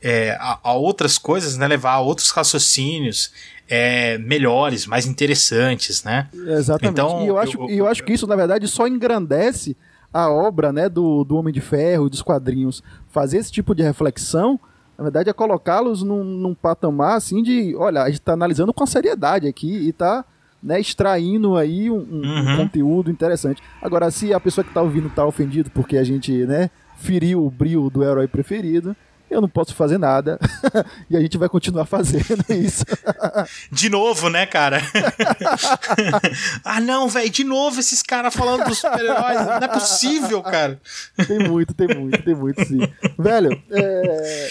é, 0.00 0.30
a, 0.40 0.58
a 0.62 0.72
outras 0.72 1.18
coisas, 1.18 1.58
né? 1.58 1.68
levar 1.68 1.92
a 1.92 2.00
outros 2.00 2.30
raciocínios, 2.30 3.30
é, 3.68 4.16
melhores, 4.18 4.86
mais 4.86 5.06
interessantes, 5.06 6.02
né? 6.02 6.28
Exatamente. 6.32 6.92
Então, 6.92 7.24
e 7.24 7.28
eu 7.28 7.38
acho, 7.38 7.58
eu, 7.58 7.68
eu, 7.68 7.76
eu 7.76 7.86
acho 7.86 8.02
que 8.02 8.12
isso, 8.12 8.26
na 8.26 8.34
verdade, 8.34 8.66
só 8.66 8.86
engrandece 8.86 9.76
a 10.12 10.30
obra 10.30 10.72
né, 10.72 10.88
do, 10.88 11.22
do 11.22 11.36
Homem 11.36 11.52
de 11.52 11.60
Ferro 11.60 12.06
e 12.06 12.10
dos 12.10 12.22
quadrinhos. 12.22 12.82
Fazer 13.08 13.38
esse 13.38 13.52
tipo 13.52 13.74
de 13.74 13.82
reflexão, 13.82 14.58
na 14.96 15.04
verdade, 15.04 15.28
é 15.28 15.32
colocá-los 15.32 16.02
num, 16.02 16.24
num, 16.24 16.54
patamar 16.54 17.16
assim 17.16 17.42
de, 17.42 17.74
olha, 17.76 18.02
a 18.02 18.06
gente 18.06 18.20
está 18.20 18.32
analisando 18.32 18.72
com 18.72 18.86
seriedade 18.86 19.46
aqui 19.46 19.70
e 19.70 19.90
está 19.90 20.24
né, 20.62 20.80
extraindo 20.80 21.56
aí 21.56 21.90
um, 21.90 21.98
um, 21.98 22.22
uhum. 22.22 22.52
um, 22.52 22.56
conteúdo 22.56 23.10
interessante. 23.10 23.62
Agora, 23.82 24.10
se 24.10 24.32
a 24.32 24.40
pessoa 24.40 24.64
que 24.64 24.70
está 24.70 24.82
ouvindo 24.82 25.08
está 25.08 25.24
ofendido 25.24 25.70
porque 25.70 25.96
a 25.96 26.04
gente 26.04 26.32
né, 26.46 26.70
feriu 26.96 27.44
o 27.44 27.50
brilho 27.50 27.88
do 27.90 28.02
herói 28.02 28.26
preferido, 28.26 28.96
eu 29.30 29.40
não 29.40 29.48
posso 29.48 29.74
fazer 29.74 29.98
nada. 29.98 30.38
e 31.08 31.16
a 31.16 31.20
gente 31.20 31.38
vai 31.38 31.48
continuar 31.48 31.84
fazendo 31.84 32.44
isso. 32.50 32.84
de 33.70 33.88
novo, 33.88 34.28
né, 34.28 34.46
cara? 34.46 34.80
ah, 36.64 36.80
não, 36.80 37.08
velho, 37.08 37.30
de 37.30 37.44
novo 37.44 37.80
esses 37.80 38.02
caras 38.02 38.34
falando 38.34 38.64
dos 38.64 38.78
super-heróis. 38.78 39.46
Não 39.46 39.54
é 39.54 39.68
possível, 39.68 40.42
cara. 40.42 40.80
tem 41.26 41.38
muito, 41.38 41.74
tem 41.74 41.88
muito, 41.88 42.22
tem 42.22 42.34
muito, 42.34 42.64
sim. 42.64 42.80
Velho, 43.18 43.60
é... 43.70 44.48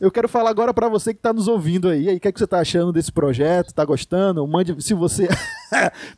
Eu 0.00 0.12
quero 0.12 0.28
falar 0.28 0.50
agora 0.50 0.72
para 0.72 0.88
você 0.88 1.12
que 1.12 1.18
está 1.18 1.32
nos 1.32 1.48
ouvindo 1.48 1.88
aí. 1.88 2.08
aí, 2.08 2.16
o 2.16 2.20
que, 2.20 2.28
é 2.28 2.32
que 2.32 2.38
você 2.38 2.44
está 2.44 2.60
achando 2.60 2.92
desse 2.92 3.10
projeto? 3.10 3.68
Está 3.68 3.84
gostando? 3.84 4.46
Mande, 4.46 4.80
se 4.80 4.94
você, 4.94 5.26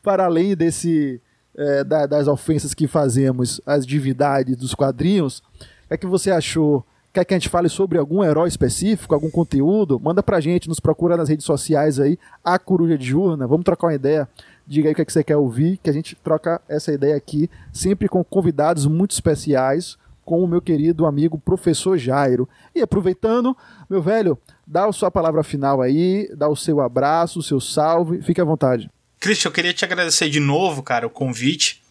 para 0.02 0.26
além 0.26 0.54
desse 0.54 1.18
é, 1.56 1.84
da, 1.84 2.06
das 2.06 2.28
ofensas 2.28 2.74
que 2.74 2.86
fazemos, 2.86 3.60
as 3.66 3.86
divindades 3.86 4.56
dos 4.56 4.74
quadrinhos, 4.74 5.42
é 5.88 5.96
que 5.96 6.06
você 6.06 6.30
achou 6.30 6.86
Quer 7.12 7.24
que 7.24 7.34
a 7.34 7.38
gente 7.38 7.48
fale 7.48 7.68
sobre 7.68 7.98
algum 7.98 8.22
herói 8.22 8.48
específico, 8.48 9.14
algum 9.14 9.30
conteúdo? 9.30 9.98
Manda 9.98 10.22
pra 10.22 10.38
gente, 10.38 10.68
nos 10.68 10.78
procura 10.78 11.16
nas 11.16 11.28
redes 11.28 11.44
sociais 11.44 11.98
aí, 11.98 12.16
a 12.44 12.56
Coruja 12.56 12.96
de 12.96 13.04
Jurna, 13.04 13.48
vamos 13.48 13.64
trocar 13.64 13.88
uma 13.88 13.94
ideia. 13.94 14.28
Diga 14.64 14.88
aí 14.88 14.92
o 14.92 14.94
que, 14.94 15.02
é 15.02 15.04
que 15.04 15.12
você 15.12 15.24
quer 15.24 15.36
ouvir, 15.36 15.80
que 15.82 15.90
a 15.90 15.92
gente 15.92 16.14
troca 16.14 16.60
essa 16.68 16.92
ideia 16.92 17.16
aqui, 17.16 17.50
sempre 17.72 18.08
com 18.08 18.22
convidados 18.22 18.86
muito 18.86 19.10
especiais, 19.10 19.98
com 20.24 20.44
o 20.44 20.46
meu 20.46 20.62
querido 20.62 21.04
amigo 21.04 21.36
professor 21.36 21.98
Jairo. 21.98 22.48
E 22.72 22.80
aproveitando, 22.80 23.56
meu 23.88 24.00
velho, 24.00 24.38
dá 24.64 24.86
a 24.86 24.92
sua 24.92 25.10
palavra 25.10 25.42
final 25.42 25.82
aí, 25.82 26.30
dá 26.36 26.48
o 26.48 26.54
seu 26.54 26.80
abraço, 26.80 27.40
o 27.40 27.42
seu 27.42 27.60
salve, 27.60 28.22
fique 28.22 28.40
à 28.40 28.44
vontade. 28.44 28.88
Christian, 29.18 29.48
eu 29.48 29.52
queria 29.52 29.74
te 29.74 29.84
agradecer 29.84 30.30
de 30.30 30.38
novo, 30.38 30.80
cara, 30.80 31.08
o 31.08 31.10
convite. 31.10 31.82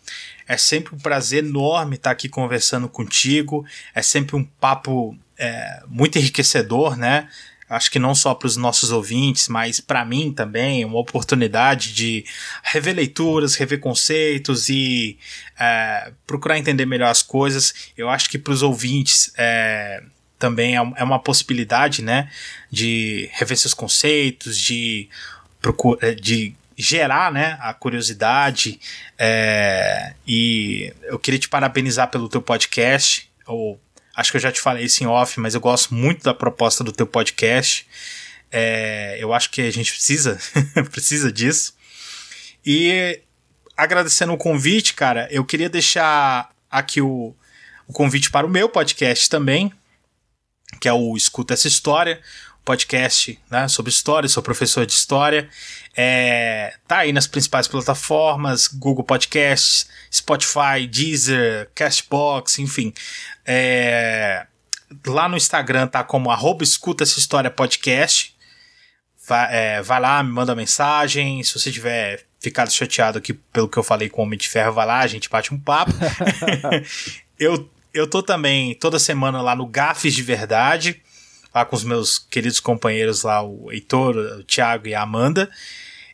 É 0.49 0.57
sempre 0.57 0.95
um 0.95 0.97
prazer 0.97 1.45
enorme 1.45 1.95
estar 1.95 2.09
aqui 2.09 2.27
conversando 2.27 2.89
contigo. 2.89 3.63
É 3.93 4.01
sempre 4.01 4.35
um 4.35 4.43
papo 4.43 5.15
é, 5.37 5.83
muito 5.87 6.17
enriquecedor, 6.17 6.97
né? 6.97 7.29
acho 7.69 7.91
que 7.91 7.99
não 7.99 8.15
só 8.15 8.33
para 8.33 8.47
os 8.47 8.57
nossos 8.57 8.89
ouvintes, 8.91 9.47
mas 9.47 9.79
para 9.79 10.03
mim 10.03 10.33
também, 10.33 10.83
uma 10.83 10.97
oportunidade 10.97 11.93
de 11.93 12.25
rever 12.63 12.95
leituras, 12.95 13.53
rever 13.55 13.79
conceitos 13.79 14.69
e 14.69 15.19
é, 15.59 16.11
procurar 16.25 16.57
entender 16.57 16.87
melhor 16.87 17.11
as 17.11 17.21
coisas. 17.21 17.91
Eu 17.95 18.09
acho 18.09 18.27
que 18.27 18.39
para 18.39 18.53
os 18.53 18.63
ouvintes 18.63 19.31
é, 19.37 20.01
também 20.39 20.75
é, 20.75 20.79
é 20.95 21.03
uma 21.03 21.19
possibilidade, 21.19 22.01
né, 22.01 22.31
de 22.71 23.29
rever 23.33 23.55
seus 23.55 23.75
conceitos, 23.75 24.57
de, 24.57 25.07
procura, 25.61 26.15
de 26.15 26.55
gerar 26.79 27.29
né, 27.29 27.57
a 27.59 27.73
curiosidade. 27.73 28.79
É, 29.17 30.13
e 30.25 30.93
eu 31.03 31.19
queria 31.19 31.37
te 31.37 31.49
parabenizar 31.49 32.09
pelo 32.09 32.29
teu 32.29 32.41
podcast. 32.41 33.29
Ou, 33.45 33.77
acho 34.15 34.31
que 34.31 34.37
eu 34.37 34.41
já 34.41 34.49
te 34.49 34.61
falei 34.61 34.85
isso 34.85 35.03
em 35.03 35.07
off, 35.07 35.37
mas 35.41 35.53
eu 35.53 35.59
gosto 35.59 35.93
muito 35.93 36.23
da 36.23 36.33
proposta 36.33 36.81
do 36.81 36.93
teu 36.93 37.05
podcast. 37.05 37.85
É, 38.49 39.17
eu 39.19 39.33
acho 39.33 39.49
que 39.49 39.61
a 39.61 39.71
gente 39.71 39.91
precisa, 39.91 40.39
precisa 40.89 41.29
disso. 41.29 41.73
E 42.65 43.19
agradecendo 43.75 44.31
o 44.31 44.37
convite, 44.37 44.93
cara, 44.93 45.27
eu 45.31 45.43
queria 45.43 45.69
deixar 45.69 46.49
aqui 46.71 47.01
o, 47.01 47.35
o 47.87 47.91
convite 47.91 48.31
para 48.31 48.47
o 48.47 48.49
meu 48.49 48.69
podcast 48.69 49.29
também, 49.29 49.69
que 50.79 50.87
é 50.87 50.93
o 50.93 51.17
Escuta 51.17 51.55
Essa 51.55 51.67
História 51.67 52.21
podcast 52.69 53.39
né, 53.49 53.67
sobre 53.67 53.89
história, 53.89 54.29
sou 54.29 54.43
professor 54.43 54.85
de 54.85 54.93
história. 54.93 55.49
É, 55.97 56.75
tá 56.87 56.99
aí 56.99 57.11
nas 57.11 57.25
principais 57.25 57.67
plataformas, 57.67 58.67
Google 58.67 59.03
Podcasts, 59.03 59.89
Spotify, 60.13 60.85
Deezer, 60.87 61.71
Castbox, 61.73 62.59
enfim. 62.59 62.93
É, 63.43 64.45
lá 65.07 65.27
no 65.27 65.35
Instagram 65.35 65.87
tá 65.87 66.03
como 66.03 66.29
arroba 66.29 66.63
escuta 66.63 67.03
essa 67.03 67.17
história 67.17 67.49
podcast. 67.49 68.35
Vai, 69.27 69.47
é, 69.51 69.81
vai 69.81 69.99
lá, 69.99 70.21
me 70.21 70.31
manda 70.31 70.53
mensagem. 70.53 71.41
Se 71.41 71.57
você 71.57 71.71
tiver 71.71 72.23
ficado 72.39 72.71
chateado 72.71 73.17
aqui 73.17 73.33
pelo 73.33 73.67
que 73.67 73.77
eu 73.77 73.83
falei 73.83 74.09
com 74.09 74.21
o 74.21 74.25
Homem 74.25 74.37
de 74.37 74.47
Ferro, 74.47 74.73
vai 74.73 74.85
lá, 74.85 74.99
a 74.99 75.07
gente 75.07 75.27
bate 75.27 75.51
um 75.51 75.59
papo. 75.59 75.91
eu, 77.39 77.67
eu 77.91 78.07
tô 78.07 78.21
também 78.21 78.75
toda 78.75 78.99
semana 78.99 79.41
lá 79.41 79.55
no 79.55 79.65
Gafes 79.65 80.13
de 80.13 80.21
Verdade 80.21 81.01
lá 81.59 81.65
com 81.65 81.75
os 81.75 81.83
meus 81.83 82.17
queridos 82.17 82.59
companheiros 82.59 83.23
lá, 83.23 83.43
o 83.43 83.71
Heitor, 83.71 84.15
o 84.15 84.43
Thiago 84.43 84.87
e 84.87 84.95
a 84.95 85.01
Amanda. 85.01 85.49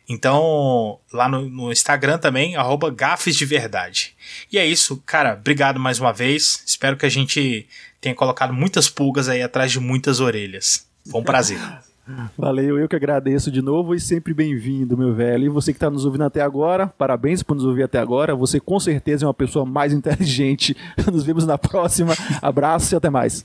Então, 0.08 0.98
lá 1.12 1.28
no, 1.28 1.48
no 1.48 1.72
Instagram 1.72 2.18
também, 2.18 2.56
arroba 2.56 2.90
gafes 2.90 3.36
de 3.36 3.44
verdade. 3.44 4.14
E 4.52 4.58
é 4.58 4.66
isso, 4.66 5.02
cara, 5.04 5.34
obrigado 5.34 5.80
mais 5.80 5.98
uma 5.98 6.12
vez. 6.12 6.62
Espero 6.66 6.96
que 6.96 7.06
a 7.06 7.08
gente 7.08 7.66
tenha 8.00 8.14
colocado 8.14 8.52
muitas 8.52 8.88
pulgas 8.88 9.28
aí 9.28 9.42
atrás 9.42 9.72
de 9.72 9.80
muitas 9.80 10.20
orelhas. 10.20 10.86
Foi 11.10 11.20
um 11.20 11.24
prazer. 11.24 11.58
Valeu, 12.38 12.78
eu 12.78 12.88
que 12.88 12.94
agradeço 12.94 13.50
de 13.50 13.60
novo 13.60 13.92
e 13.92 13.98
sempre 13.98 14.32
bem-vindo, 14.32 14.96
meu 14.96 15.12
velho. 15.12 15.46
E 15.46 15.48
você 15.48 15.72
que 15.72 15.76
está 15.76 15.90
nos 15.90 16.04
ouvindo 16.04 16.22
até 16.22 16.40
agora, 16.40 16.86
parabéns 16.86 17.42
por 17.42 17.56
nos 17.56 17.64
ouvir 17.64 17.82
até 17.82 17.98
agora. 17.98 18.34
Você 18.36 18.60
com 18.60 18.78
certeza 18.78 19.24
é 19.24 19.26
uma 19.26 19.34
pessoa 19.34 19.66
mais 19.66 19.90
inteligente. 19.94 20.76
Nos 21.12 21.24
vemos 21.24 21.44
na 21.44 21.58
próxima. 21.58 22.14
Abraço 22.40 22.94
e 22.94 22.96
até 22.96 23.10
mais. 23.10 23.44